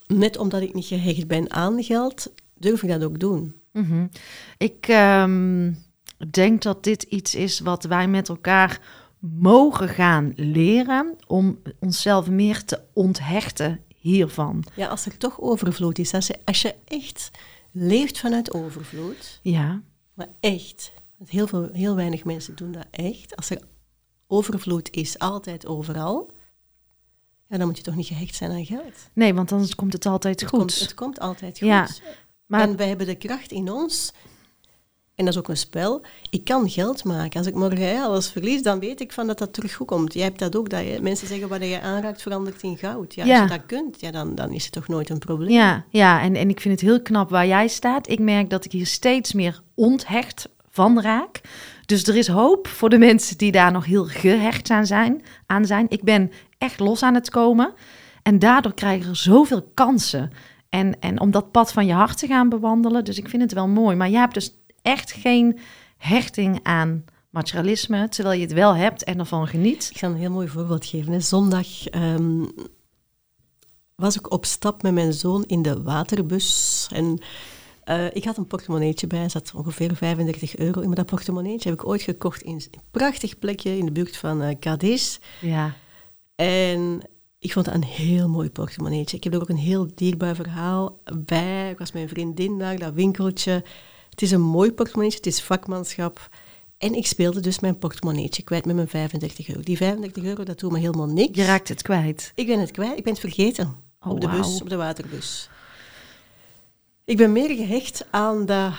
net 0.06 0.36
omdat 0.36 0.62
ik 0.62 0.74
niet 0.74 0.86
gehecht 0.86 1.26
ben 1.26 1.52
aan 1.52 1.82
geld, 1.82 2.32
durf 2.54 2.82
ik 2.82 2.88
dat 2.88 3.04
ook 3.04 3.20
doen. 3.20 3.54
Mhm. 3.72 4.06
Ik 4.59 4.88
ehm, 4.88 5.72
denk 6.30 6.62
dat 6.62 6.84
dit 6.84 7.02
iets 7.02 7.34
is 7.34 7.61
wat 7.61 7.84
wij 7.84 8.09
met 8.09 8.28
elkaar 8.28 8.80
mogen 9.18 9.88
gaan 9.88 10.32
leren 10.36 11.16
om 11.26 11.59
onszelf 11.78 12.28
meer 12.30 12.64
te 12.64 12.80
onthechten 12.92 13.80
hiervan. 13.96 14.64
Ja, 14.76 14.86
als 14.86 15.06
er 15.06 15.16
toch 15.16 15.40
overvloed 15.40 15.98
is, 15.98 16.14
als 16.14 16.26
je, 16.26 16.36
als 16.44 16.62
je 16.62 16.74
echt 16.84 17.30
leeft 17.72 18.18
vanuit 18.18 18.52
overvloed, 18.52 19.40
Ja, 19.42 19.82
maar 20.14 20.28
echt, 20.40 20.92
heel, 21.26 21.46
veel, 21.46 21.68
heel 21.72 21.94
weinig 21.94 22.24
mensen 22.24 22.56
doen 22.56 22.72
dat 22.72 22.86
echt. 22.90 23.36
Als 23.36 23.50
er 23.50 23.61
overvloed 24.28 24.90
is, 24.90 25.18
altijd 25.18 25.66
overal, 25.66 26.30
ja, 27.48 27.58
dan 27.58 27.66
moet 27.66 27.76
je 27.76 27.82
toch 27.82 27.96
niet 27.96 28.06
gehecht 28.06 28.34
zijn 28.34 28.50
aan 28.50 28.66
geld. 28.66 28.94
nee, 29.12 29.34
want 29.34 29.52
anders 29.52 29.74
komt 29.74 29.92
het 29.92 30.06
altijd 30.06 30.40
Het 30.40 30.48
goed. 30.48 30.58
komt, 30.58 30.78
het 30.80 30.94
komt 30.94 31.20
altijd 31.20 31.58
goed. 31.58 31.68
Ja, 31.68 31.88
maar 32.46 32.60
En 32.60 32.76
wij 32.76 32.88
hebben 32.88 33.06
de 33.06 33.14
kracht 33.14 33.52
in 33.52 33.70
ons, 33.72 34.12
en 35.14 35.24
dat 35.24 35.34
is 35.34 35.40
ook 35.40 35.48
een 35.48 35.56
spel, 35.56 36.02
ik 36.30 36.44
kan 36.44 36.70
geld 36.70 37.04
maken. 37.04 37.38
Als 37.38 37.46
ik 37.46 37.54
morgen 37.54 38.02
alles 38.02 38.30
verlies, 38.30 38.62
dan 38.62 38.78
weet 38.78 39.00
ik 39.00 39.12
van 39.12 39.26
dat 39.26 39.38
dat 39.38 39.52
terug 39.52 39.74
goed 39.74 39.86
komt. 39.86 40.14
Jij 40.14 40.22
hebt 40.24 40.38
dat 40.38 40.56
ook, 40.56 40.70
dat 40.70 40.80
je, 40.84 40.98
mensen 41.02 41.26
zeggen 41.26 41.48
wat 41.48 41.62
je 41.62 41.80
aanraakt 41.80 42.22
verandert 42.22 42.62
in 42.62 42.78
goud. 42.78 43.14
Ja, 43.14 43.24
Ja. 43.24 43.40
Als 43.40 43.50
je 43.50 43.56
dat 43.58 43.66
kunt, 43.66 44.00
ja, 44.00 44.10
dan, 44.10 44.34
dan 44.34 44.52
is 44.52 44.64
het 44.64 44.72
toch 44.72 44.88
nooit 44.88 45.10
een 45.10 45.18
probleem. 45.18 45.50
Ja, 45.50 45.84
ja 45.90 46.20
en, 46.20 46.36
en 46.36 46.48
ik 46.48 46.60
vind 46.60 46.80
het 46.80 46.88
heel 46.90 47.02
knap 47.02 47.30
waar 47.30 47.46
jij 47.46 47.68
staat. 47.68 48.08
Ik 48.08 48.18
merk 48.18 48.50
dat 48.50 48.64
ik 48.64 48.72
hier 48.72 48.86
steeds 48.86 49.32
meer 49.32 49.62
onthecht 49.74 50.48
van 50.78 51.00
raak. 51.00 51.40
Dus 51.86 52.06
er 52.06 52.16
is 52.16 52.28
hoop 52.28 52.66
voor 52.66 52.88
de 52.88 52.98
mensen 52.98 53.38
die 53.38 53.52
daar 53.52 53.72
nog 53.72 53.84
heel 53.84 54.04
gehecht 54.04 54.70
aan 54.70 54.86
zijn. 54.86 55.22
Aan 55.46 55.64
zijn. 55.64 55.86
Ik 55.88 56.02
ben 56.02 56.30
echt 56.58 56.80
los 56.80 57.02
aan 57.02 57.14
het 57.14 57.30
komen. 57.30 57.74
En 58.22 58.38
daardoor 58.38 58.74
krijg 58.74 59.02
je 59.02 59.08
er 59.08 59.16
zoveel 59.16 59.62
kansen. 59.74 60.30
En, 60.68 61.00
en 61.00 61.20
om 61.20 61.30
dat 61.30 61.50
pad 61.50 61.72
van 61.72 61.86
je 61.86 61.92
hart 61.92 62.18
te 62.18 62.26
gaan 62.26 62.48
bewandelen. 62.48 63.04
Dus 63.04 63.18
ik 63.18 63.28
vind 63.28 63.42
het 63.42 63.52
wel 63.52 63.68
mooi. 63.68 63.96
Maar 63.96 64.10
jij 64.10 64.20
hebt 64.20 64.34
dus 64.34 64.54
echt 64.82 65.12
geen 65.12 65.58
hechting 65.96 66.60
aan 66.62 67.04
materialisme. 67.30 68.08
Terwijl 68.08 68.38
je 68.38 68.44
het 68.44 68.54
wel 68.54 68.74
hebt 68.74 69.04
en 69.04 69.18
ervan 69.18 69.46
geniet. 69.46 69.88
Ik 69.90 69.98
ga 69.98 70.06
een 70.06 70.16
heel 70.16 70.30
mooi 70.30 70.48
voorbeeld 70.48 70.86
geven. 70.86 71.22
Zondag 71.22 71.88
ehm, 71.88 72.44
was 73.94 74.16
ik 74.16 74.32
op 74.32 74.44
stap 74.44 74.82
met 74.82 74.92
mijn 74.92 75.12
zoon 75.12 75.44
in 75.46 75.62
de 75.62 75.82
waterbus. 75.82 76.88
En 76.92 77.22
eh, 77.89 78.07
ik 78.12 78.24
had 78.24 78.36
een 78.36 78.47
portemonneetje 78.47 79.07
bij, 79.07 79.22
er 79.22 79.30
zat 79.30 79.53
ongeveer 79.55 79.97
35 79.97 80.57
euro 80.57 80.80
in. 80.80 80.86
Maar 80.86 80.97
dat 80.97 81.07
portemonneetje 81.07 81.68
heb 81.70 81.80
ik 81.80 81.86
ooit 81.86 82.03
gekocht 82.03 82.43
in 82.43 82.55
een 82.55 82.80
prachtig 82.91 83.39
plekje 83.39 83.76
in 83.76 83.84
de 83.84 83.93
buurt 83.93 84.16
van 84.16 84.43
eh 84.43 84.59
Cadiz. 84.59 85.18
Ja, 85.41 85.74
En 86.34 87.01
ik 87.39 87.53
vond 87.53 87.64
dat 87.64 87.74
een 87.74 87.84
heel 87.84 88.28
mooi 88.28 88.51
portemonneetje. 88.51 89.16
Ik 89.16 89.24
heb 89.24 89.34
er 89.34 89.41
ook 89.41 89.49
een 89.49 89.57
heel 89.57 89.89
dierbaar 89.95 90.34
verhaal 90.34 91.01
bij. 91.24 91.70
Ik 91.70 91.78
was 91.78 91.93
met 91.93 92.03
mijn 92.03 92.09
vriendin 92.14 92.59
daar, 92.59 92.78
dat 92.78 92.93
winkeltje. 92.93 93.64
Het 94.11 94.22
is 94.22 94.30
een 94.30 94.43
mooi 94.43 94.72
portemonneetje, 94.72 95.18
het 95.18 95.26
is 95.26 95.43
vakmanschap. 95.43 96.28
En 96.78 96.95
ik 96.95 97.07
speelde 97.07 97.41
dus 97.41 97.61
mijn 97.61 97.78
portemonneetje 97.78 98.43
kwijt 98.43 98.64
met 98.64 98.74
mijn 98.74 98.89
35 98.89 99.49
euro. 99.49 99.61
Die 99.61 99.76
35 99.76 100.22
euro, 100.22 100.45
dat 100.45 100.59
doet 100.59 100.72
me 100.72 100.78
helemaal 100.78 101.07
niks. 101.07 101.39
je 101.39 101.45
raakt 101.45 101.68
het 101.68 101.82
kwijt. 101.82 102.32
Ik 102.34 102.47
ben 102.47 102.61
het 102.61 102.70
kwijt, 102.70 102.99
ik 102.99 103.05
ben 103.05 103.12
het 103.12 103.22
vergeten. 103.22 103.76
Oh, 104.01 104.12
op 104.12 104.20
de 104.20 104.28
bus, 104.28 104.39
wauw. 104.39 104.61
op 104.61 104.68
de 104.68 104.76
waterbus. 104.76 105.51
Ik 107.09 107.16
ben 107.16 107.32
meer 107.32 107.56
gehecht 107.56 108.06
aan 108.11 108.46
dat 108.46 108.72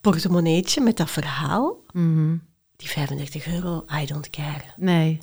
portemonneetje 0.00 0.80
met 0.80 0.96
dat 0.96 1.10
verhaal. 1.10 1.76
Mhm. 1.92 2.36
Die 2.76 2.88
35 2.88 3.46
euro, 3.46 3.84
I 4.02 4.06
don't 4.06 4.30
care. 4.30 4.64
Nee. 4.76 5.18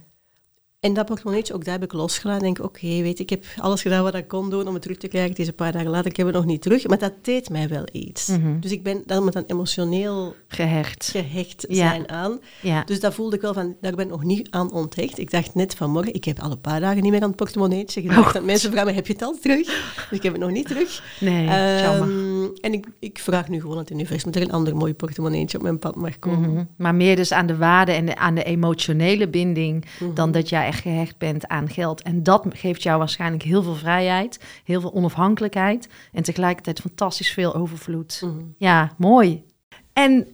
En 0.81 0.93
dat 0.93 1.05
portemonneetje, 1.05 1.53
ook 1.53 1.63
daar 1.65 1.73
heb 1.73 1.83
ik 1.83 1.93
losgelaten. 1.93 2.43
denk 2.43 2.63
oké, 2.63 2.87
weet 2.87 3.19
ik 3.19 3.29
heb 3.29 3.45
alles 3.57 3.81
gedaan 3.81 4.03
wat 4.03 4.15
ik 4.15 4.27
kon 4.27 4.49
doen 4.49 4.67
om 4.67 4.73
het 4.73 4.81
terug 4.81 4.97
te 4.97 5.07
krijgen. 5.07 5.45
Een 5.47 5.55
paar 5.55 5.71
dagen 5.71 5.89
later, 5.89 6.09
ik 6.11 6.17
heb 6.17 6.25
het 6.25 6.35
nog 6.35 6.45
niet 6.45 6.61
terug. 6.61 6.87
Maar 6.87 6.97
dat 6.97 7.13
deed 7.21 7.49
mij 7.49 7.67
wel 7.69 7.83
iets. 7.91 8.27
Mhm. 8.27 8.59
Dus 8.59 8.71
ik 8.71 8.83
ben, 8.83 9.03
moet 9.07 9.33
dan 9.33 9.43
emotioneel 9.47 10.35
Gehecht. 10.47 11.09
gehecht 11.11 11.65
Ja. 11.67 11.89
zijn 11.89 12.09
aan. 12.09 12.39
Ja. 12.61 12.83
Dus 12.83 12.99
dat 12.99 13.13
voelde 13.13 13.35
ik 13.35 13.41
wel 13.41 13.53
van, 13.53 13.75
daar 13.81 13.95
ben 13.95 14.05
ik 14.05 14.11
nog 14.11 14.23
niet 14.23 14.47
aan 14.51 14.71
onthecht. 14.71 15.17
Ik 15.19 15.31
dacht 15.31 15.55
net 15.55 15.75
vanmorgen, 15.75 16.13
ik 16.13 16.23
heb 16.23 16.39
al 16.39 16.51
een 16.51 16.61
paar 16.61 16.79
dagen 16.79 17.01
niet 17.03 17.11
meer 17.11 17.21
aan 17.21 17.27
het 17.27 17.37
portemonneetje 17.37 18.01
gedacht. 18.01 18.27
Oh. 18.27 18.33
Dat 18.33 18.43
mensen 18.43 18.69
vragen 18.71 18.87
me, 18.89 18.93
heb 18.95 19.07
je 19.07 19.13
het 19.13 19.21
al 19.21 19.37
terug? 19.41 19.65
Dus 20.09 20.17
ik 20.17 20.23
heb 20.23 20.31
het 20.33 20.41
nog 20.41 20.51
niet 20.51 20.67
terug. 20.67 21.03
Nee. 21.19 21.47
Ehm, 21.47 22.45
en 22.61 22.73
ik, 22.73 22.85
ik 22.99 23.19
vraag 23.19 23.49
nu 23.49 23.59
gewoon 23.61 23.75
aan 23.75 23.81
het 23.83 23.91
universum 23.91 24.31
dat 24.31 24.41
er 24.41 24.47
een 24.47 24.53
ander 24.55 24.75
mooi 24.75 24.93
portemonneetje 24.93 25.57
op 25.57 25.63
mijn 25.63 25.79
pad 25.79 25.95
mag 25.95 26.19
komen. 26.19 26.53
Mhm. 26.53 26.63
Maar 26.77 26.95
meer 26.95 27.15
dus 27.15 27.31
aan 27.31 27.45
de 27.47 27.57
waarde 27.57 27.91
en 27.91 28.05
de- 28.05 28.15
aan 28.17 28.35
de 28.35 28.43
emotionele 28.43 29.27
binding 29.27 29.85
Mhm. 29.99 30.13
dan 30.13 30.31
dat 30.31 30.49
jij 30.49 30.69
echt 30.71 30.81
gehecht 30.81 31.17
bent 31.17 31.47
aan 31.47 31.69
geld. 31.69 32.01
En 32.01 32.23
dat 32.23 32.45
geeft 32.49 32.83
jou 32.83 32.97
waarschijnlijk 32.97 33.43
heel 33.43 33.63
veel 33.63 33.75
vrijheid, 33.75 34.39
heel 34.63 34.81
veel 34.81 34.93
onafhankelijkheid 34.93 35.89
en 36.11 36.23
tegelijkertijd 36.23 36.79
fantastisch 36.79 37.31
veel 37.31 37.55
overvloed. 37.55 38.21
Mhm. 38.23 38.43
Ja, 38.57 38.91
mooi. 38.97 39.45
En 39.93 40.27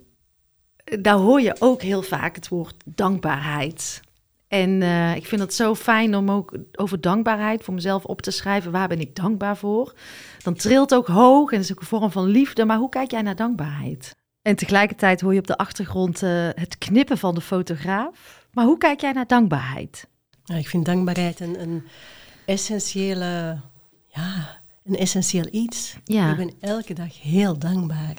eh, 0.75 0.97
daar 1.01 1.15
hoor 1.15 1.41
je 1.41 1.55
ook 1.59 1.81
heel 1.81 2.01
vaak 2.01 2.35
het 2.35 2.47
woord 2.47 2.75
dankbaarheid. 2.85 4.01
En 4.47 4.81
eh, 4.81 5.15
ik 5.15 5.25
vind 5.25 5.41
het 5.41 5.53
zo 5.53 5.75
fijn 5.75 6.15
om 6.15 6.31
ook 6.31 6.57
over 6.71 7.01
dankbaarheid 7.01 7.63
voor 7.63 7.73
mezelf 7.73 8.05
op 8.05 8.21
te 8.21 8.31
schrijven. 8.31 8.71
Waar 8.71 8.87
ben 8.87 8.99
ik 8.99 9.15
dankbaar 9.15 9.57
voor? 9.57 9.93
Dan 10.43 10.53
trilt 10.53 10.93
ook 10.93 11.07
hoog 11.07 11.51
en 11.51 11.59
is 11.59 11.71
ook 11.71 11.79
een 11.79 11.85
vorm 11.85 12.11
van 12.11 12.25
liefde. 12.25 12.65
Maar 12.65 12.77
hoe 12.77 12.89
kijk 12.89 13.11
jij 13.11 13.21
naar 13.21 13.35
dankbaarheid? 13.35 14.15
En 14.41 14.55
tegelijkertijd 14.55 15.21
hoor 15.21 15.33
je 15.33 15.39
op 15.39 15.47
de 15.47 15.57
achtergrond 15.57 16.23
eh, 16.23 16.29
het 16.53 16.77
knippen 16.77 17.17
van 17.17 17.35
de 17.35 17.41
fotograaf. 17.41 18.45
Maar 18.53 18.65
hoe 18.65 18.77
kijk 18.77 19.01
jij 19.01 19.11
naar 19.11 19.27
dankbaarheid? 19.27 20.07
Ja, 20.47 20.55
ik 20.55 20.67
vind 20.67 20.85
dankbaarheid 20.85 21.39
een, 21.39 21.61
een 21.61 21.83
essentiële, 22.45 23.59
ja, 24.07 24.59
een 24.85 24.97
essentieel 24.97 25.47
iets. 25.51 25.95
Ja. 26.03 26.31
Ik 26.31 26.37
ben 26.37 26.51
elke 26.59 26.93
dag 26.93 27.21
heel 27.21 27.57
dankbaar. 27.57 28.15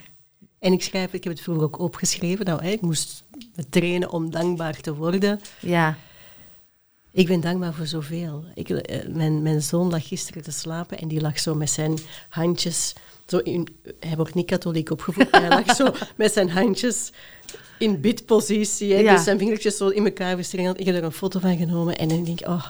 En 0.59 0.73
ik 0.73 0.83
schrijf, 0.83 1.13
ik 1.13 1.25
heb 1.25 1.33
het 1.33 1.43
vroeger 1.43 1.65
ook 1.65 1.79
opgeschreven, 1.79 2.45
nou, 2.45 2.63
hè, 2.63 2.71
ik 2.71 2.81
moest 2.81 3.25
trainen 3.71 4.11
om 4.11 4.31
dankbaar 4.31 4.81
te 4.81 4.95
worden. 4.95 5.41
Ja, 5.61 5.97
Ik 7.11 7.27
ben 7.27 7.41
dankbaar 7.41 7.75
voor 7.75 7.87
zoveel. 7.87 8.45
Ik, 8.55 8.71
eh, 8.71 9.09
mijn, 9.09 9.43
mijn 9.43 9.63
zoon 9.63 9.91
lag 9.91 10.09
gisteren 10.09 10.43
te 10.43 10.51
slapen 10.51 10.99
en 10.99 11.09
die 11.09 11.21
lag 11.21 11.39
zo 11.39 11.55
met 11.55 11.71
zijn 11.71 11.99
handjes. 12.29 12.95
Zo 13.27 13.39
in, 13.39 13.69
hij 14.01 14.17
wordt 14.17 14.35
niet 14.35 14.47
katholiek 14.47 14.91
opgevoed, 14.91 15.31
maar 15.33 15.41
hij 15.41 15.65
lag 15.65 15.77
zo 15.77 15.93
met 16.17 16.33
zijn 16.33 16.51
handjes 16.51 17.13
in 17.79 18.01
bidpositie. 18.01 18.93
hè, 18.93 19.01
Ja. 19.01 19.15
Dus 19.15 19.25
zijn 19.25 19.39
vingertjes 19.39 19.77
zo 19.77 19.89
in 19.89 20.05
elkaar 20.05 20.35
verstrengeld. 20.35 20.81
Ik 20.81 20.87
heb 20.87 20.95
er 20.95 21.05
een 21.05 21.13
foto 21.13 21.41
van 21.41 21.57
genomen 21.57 21.97
en 21.99 22.09
dan 22.09 22.25
denk 22.25 22.41
ik, 22.41 22.49
oh, 22.49 22.67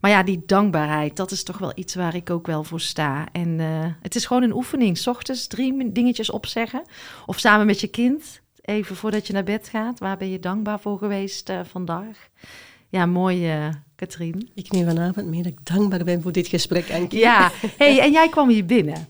maar 0.00 0.10
ja, 0.10 0.22
die 0.22 0.42
dankbaarheid, 0.46 1.16
dat 1.16 1.30
is 1.30 1.42
toch 1.42 1.58
wel 1.58 1.72
iets 1.74 1.94
waar 1.94 2.14
ik 2.14 2.30
ook 2.30 2.46
wel 2.46 2.64
voor 2.64 2.80
sta. 2.80 3.26
En 3.32 3.60
eh, 3.60 3.84
het 4.02 4.14
is 4.14 4.26
gewoon 4.26 4.42
een 4.42 4.54
oefening. 4.54 4.98
's 4.98 5.06
ochtends 5.06 5.46
drie 5.46 5.92
dingetjes 5.92 6.30
opzeggen. 6.30 6.82
Of 7.26 7.38
samen 7.38 7.66
met 7.66 7.80
je 7.80 7.86
kind, 7.86 8.40
even 8.60 8.96
voordat 8.96 9.26
je 9.26 9.32
naar 9.32 9.44
bed 9.44 9.68
gaat. 9.68 9.98
Waar 9.98 10.16
ben 10.16 10.30
je 10.30 10.38
dankbaar 10.38 10.80
voor 10.80 10.98
geweest 10.98 11.48
eh, 11.48 11.60
vandaag? 11.64 12.28
Ja, 12.88 13.06
mooi, 13.06 13.50
eh 13.50 13.68
Katrien. 13.96 14.50
ik 14.54 14.70
neem 14.70 14.86
vanavond 14.86 15.26
mee 15.26 15.42
dat 15.42 15.52
ik 15.52 15.64
dankbaar 15.66 16.04
ben 16.04 16.22
voor 16.22 16.32
dit 16.32 16.46
gesprek, 16.46 16.90
Ankie. 16.92 17.18
Ja, 17.18 17.50
hey, 17.78 18.00
en 18.00 18.12
jij 18.12 18.28
kwam 18.28 18.48
hier 18.48 18.66
binnen. 18.66 19.06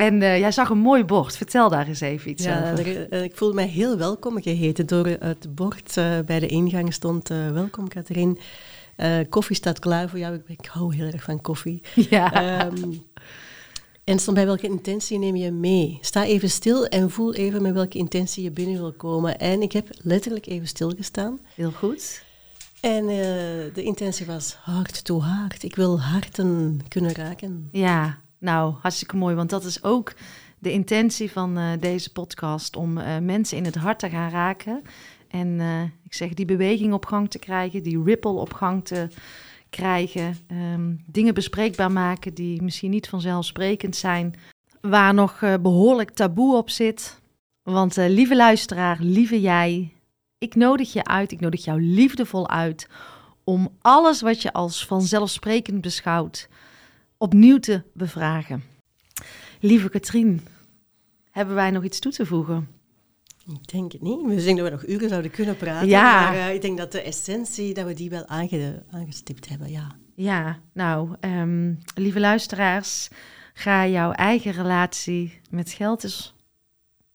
En 0.00 0.22
eh, 0.22 0.38
jij 0.38 0.52
zag 0.52 0.68
een 0.68 0.78
mooi 0.78 1.04
bord. 1.04 1.36
Vertel 1.36 1.68
daar 1.68 1.86
eens 1.86 2.00
even 2.00 2.30
iets 2.30 2.44
Ja, 2.44 2.72
over. 2.72 2.86
er- 2.96 3.08
eh, 3.08 3.22
ik 3.22 3.36
voelde 3.36 3.54
mij 3.54 3.66
heel 3.66 3.96
welkom 3.96 4.42
geheten. 4.42 4.86
Door 4.86 5.06
het 5.06 5.54
bord 5.54 5.96
eh, 5.96 6.18
bij 6.26 6.40
de 6.40 6.46
ingang 6.46 6.92
stond 6.94 7.28
welkom 7.28 7.88
Katrien. 7.88 8.38
Koffie 9.28 9.56
staat 9.56 9.78
klaar 9.78 10.08
voor 10.08 10.18
jou. 10.18 10.34
Ik, 10.34 10.42
ik 10.46 10.66
hou 10.66 10.94
heel 10.94 11.06
erg 11.06 11.22
van 11.22 11.40
koffie. 11.40 11.80
Ja. 12.10 12.32
Ehm, 12.32 12.92
en 14.04 14.18
stond 14.18 14.36
bij 14.36 14.46
welke 14.46 14.66
intentie 14.66 15.18
neem 15.18 15.36
je 15.36 15.50
mee? 15.50 15.98
Sta 16.00 16.24
even 16.24 16.50
stil 16.50 16.86
en 16.86 17.10
voel 17.10 17.34
even 17.34 17.62
met 17.62 17.72
welke 17.72 17.98
intentie 17.98 18.42
je 18.42 18.50
binnen 18.50 18.76
wil 18.76 18.92
komen. 18.92 19.38
En 19.38 19.62
ik 19.62 19.72
heb 19.72 19.88
letterlijk 20.02 20.46
even 20.46 20.68
stilgestaan. 20.68 21.38
Heel 21.54 21.70
goed. 21.70 22.22
En 22.80 23.06
de 23.74 23.82
intentie 23.82 24.26
was 24.26 24.54
hart 24.62 25.04
to 25.04 25.20
hart. 25.20 25.62
Ik 25.62 25.76
wil 25.76 26.00
harten 26.00 26.80
kunnen 26.88 27.14
raken. 27.14 27.68
Ja, 27.72 28.18
nou, 28.40 28.74
hartstikke 28.80 29.16
mooi. 29.16 29.34
Want 29.34 29.50
dat 29.50 29.64
is 29.64 29.82
ook 29.82 30.14
de 30.58 30.72
intentie 30.72 31.30
van 31.30 31.58
uh, 31.58 31.70
deze 31.80 32.12
podcast. 32.12 32.76
Om 32.76 32.98
uh, 32.98 33.18
mensen 33.18 33.56
in 33.56 33.64
het 33.64 33.74
hart 33.74 33.98
te 33.98 34.08
gaan 34.08 34.30
raken. 34.30 34.82
En 35.28 35.60
ik 36.04 36.14
zeg, 36.14 36.34
die 36.34 36.44
beweging 36.44 36.92
op 36.92 37.06
gang 37.06 37.30
te 37.30 37.38
krijgen. 37.38 37.82
Die 37.82 38.02
ripple 38.02 38.30
op 38.30 38.52
gang 38.52 38.84
te 38.84 39.08
krijgen. 39.68 40.36
Um, 40.72 41.04
dingen 41.06 41.34
bespreekbaar 41.34 41.92
maken 41.92 42.34
die 42.34 42.62
misschien 42.62 42.90
niet 42.90 43.08
vanzelfsprekend 43.08 43.96
zijn. 43.96 44.34
Waar 44.80 45.14
nog 45.14 45.40
behoorlijk 45.62 46.10
taboe 46.10 46.56
op 46.56 46.70
zit. 46.70 47.20
Want 47.62 47.96
lieve 47.96 48.36
luisteraar, 48.36 48.96
lieve 49.00 49.40
jij, 49.40 49.92
ik 50.38 50.54
nodig 50.54 50.92
je 50.92 51.04
uit, 51.04 51.32
ik 51.32 51.40
nodig 51.40 51.64
jou 51.64 51.82
liefdevol 51.82 52.48
uit 52.48 52.88
om 53.44 53.68
alles 53.80 54.20
wat 54.20 54.42
je 54.42 54.52
als 54.52 54.86
vanzelfsprekend 54.86 55.80
beschouwt 55.80 56.48
opnieuw 57.20 57.58
te 57.58 57.82
bevragen. 57.94 58.62
Lieve 59.60 59.88
Katrien, 59.88 60.40
hebben 61.30 61.54
wij 61.54 61.70
nog 61.70 61.84
iets 61.84 61.98
toe 61.98 62.12
te 62.12 62.26
voegen? 62.26 62.68
Ik 63.46 63.68
denk 63.68 63.92
het 63.92 64.02
niet. 64.02 64.26
We 64.26 64.40
zien 64.40 64.56
dat 64.56 64.64
we 64.64 64.70
nog 64.70 64.86
uren 64.86 65.08
zouden 65.08 65.30
kunnen 65.30 65.56
praten. 65.56 65.88
Ja. 65.88 66.22
Maar 66.22 66.34
uh, 66.34 66.54
ik 66.54 66.62
denk 66.62 66.78
dat 66.78 66.92
de 66.92 67.02
essentie, 67.02 67.74
dat 67.74 67.86
we 67.86 67.94
die 67.94 68.10
wel 68.10 68.26
aange, 68.26 68.82
aangestipt 68.90 69.48
hebben, 69.48 69.70
ja. 69.70 69.96
Ja, 70.14 70.58
nou, 70.72 71.16
um, 71.20 71.78
lieve 71.94 72.20
luisteraars, 72.20 73.08
ga 73.54 73.86
jouw 73.86 74.12
eigen 74.12 74.52
relatie 74.52 75.40
met 75.50 75.70
geld 75.70 76.04
eens 76.04 76.34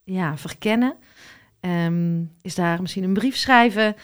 ja, 0.04 0.38
verkennen. 0.38 0.96
Um, 1.60 2.32
is 2.42 2.56
daar 2.56 2.82
misschien 2.82 3.04
een 3.04 3.14
brief 3.14 3.36
schrijven. 3.36 3.96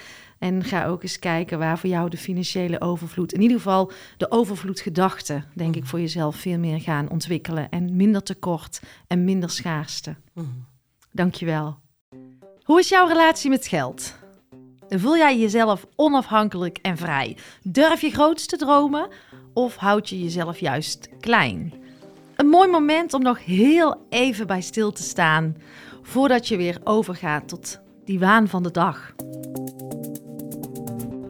En 0.42 0.64
ga 0.64 0.86
ook 0.86 1.04
eens 1.04 1.20
kijken 1.20 1.60
waar 1.60 1.80
voor 1.80 1.90
jou 1.90 2.10
de 2.10 2.18
financiële 2.18 2.82
overvloed, 2.82 3.34
in 3.34 3.42
ieder 3.42 3.58
geval 3.58 3.92
de 4.18 4.32
overvloedgedachte, 4.32 5.44
denk 5.54 5.76
ik, 5.76 5.82
mm. 5.82 5.88
voor 5.88 6.00
jezelf 6.00 6.36
veel 6.36 6.58
meer 6.58 6.82
gaan 6.82 7.10
ontwikkelen. 7.10 7.70
En 7.70 7.96
minder 7.96 8.24
tekort 8.24 8.82
en 9.08 9.24
minder 9.24 9.50
schaarste. 9.50 10.16
Mm. 10.34 10.66
Dankjewel. 11.12 11.78
Hoe 12.64 12.80
is 12.80 12.90
jouw 12.90 13.08
relatie 13.08 13.50
met 13.50 13.68
geld? 13.68 14.16
Voel 14.90 15.18
jij 15.18 15.40
jezelf 15.40 15.88
onafhankelijk 15.96 16.78
en 16.78 16.98
vrij? 16.98 17.38
Durf 17.64 18.02
je 18.02 18.12
groots 18.12 18.46
te 18.46 18.58
dromen 18.58 19.10
of 19.54 19.76
houd 19.76 20.10
je 20.10 20.22
jezelf 20.22 20.60
juist 20.60 21.10
klein? 21.20 21.74
Een 22.36 22.48
mooi 22.48 22.70
moment 22.70 23.14
om 23.14 23.22
nog 23.22 23.46
heel 23.46 24.06
even 24.10 24.48
bij 24.48 24.62
stil 24.62 24.92
te 24.92 25.04
staan 25.04 25.58
voordat 26.02 26.48
je 26.48 26.58
weer 26.58 26.80
overgaat 26.84 27.48
tot 27.48 27.80
die 28.06 28.20
waan 28.20 28.48
van 28.48 28.64
de 28.64 28.72
dag. 28.72 29.14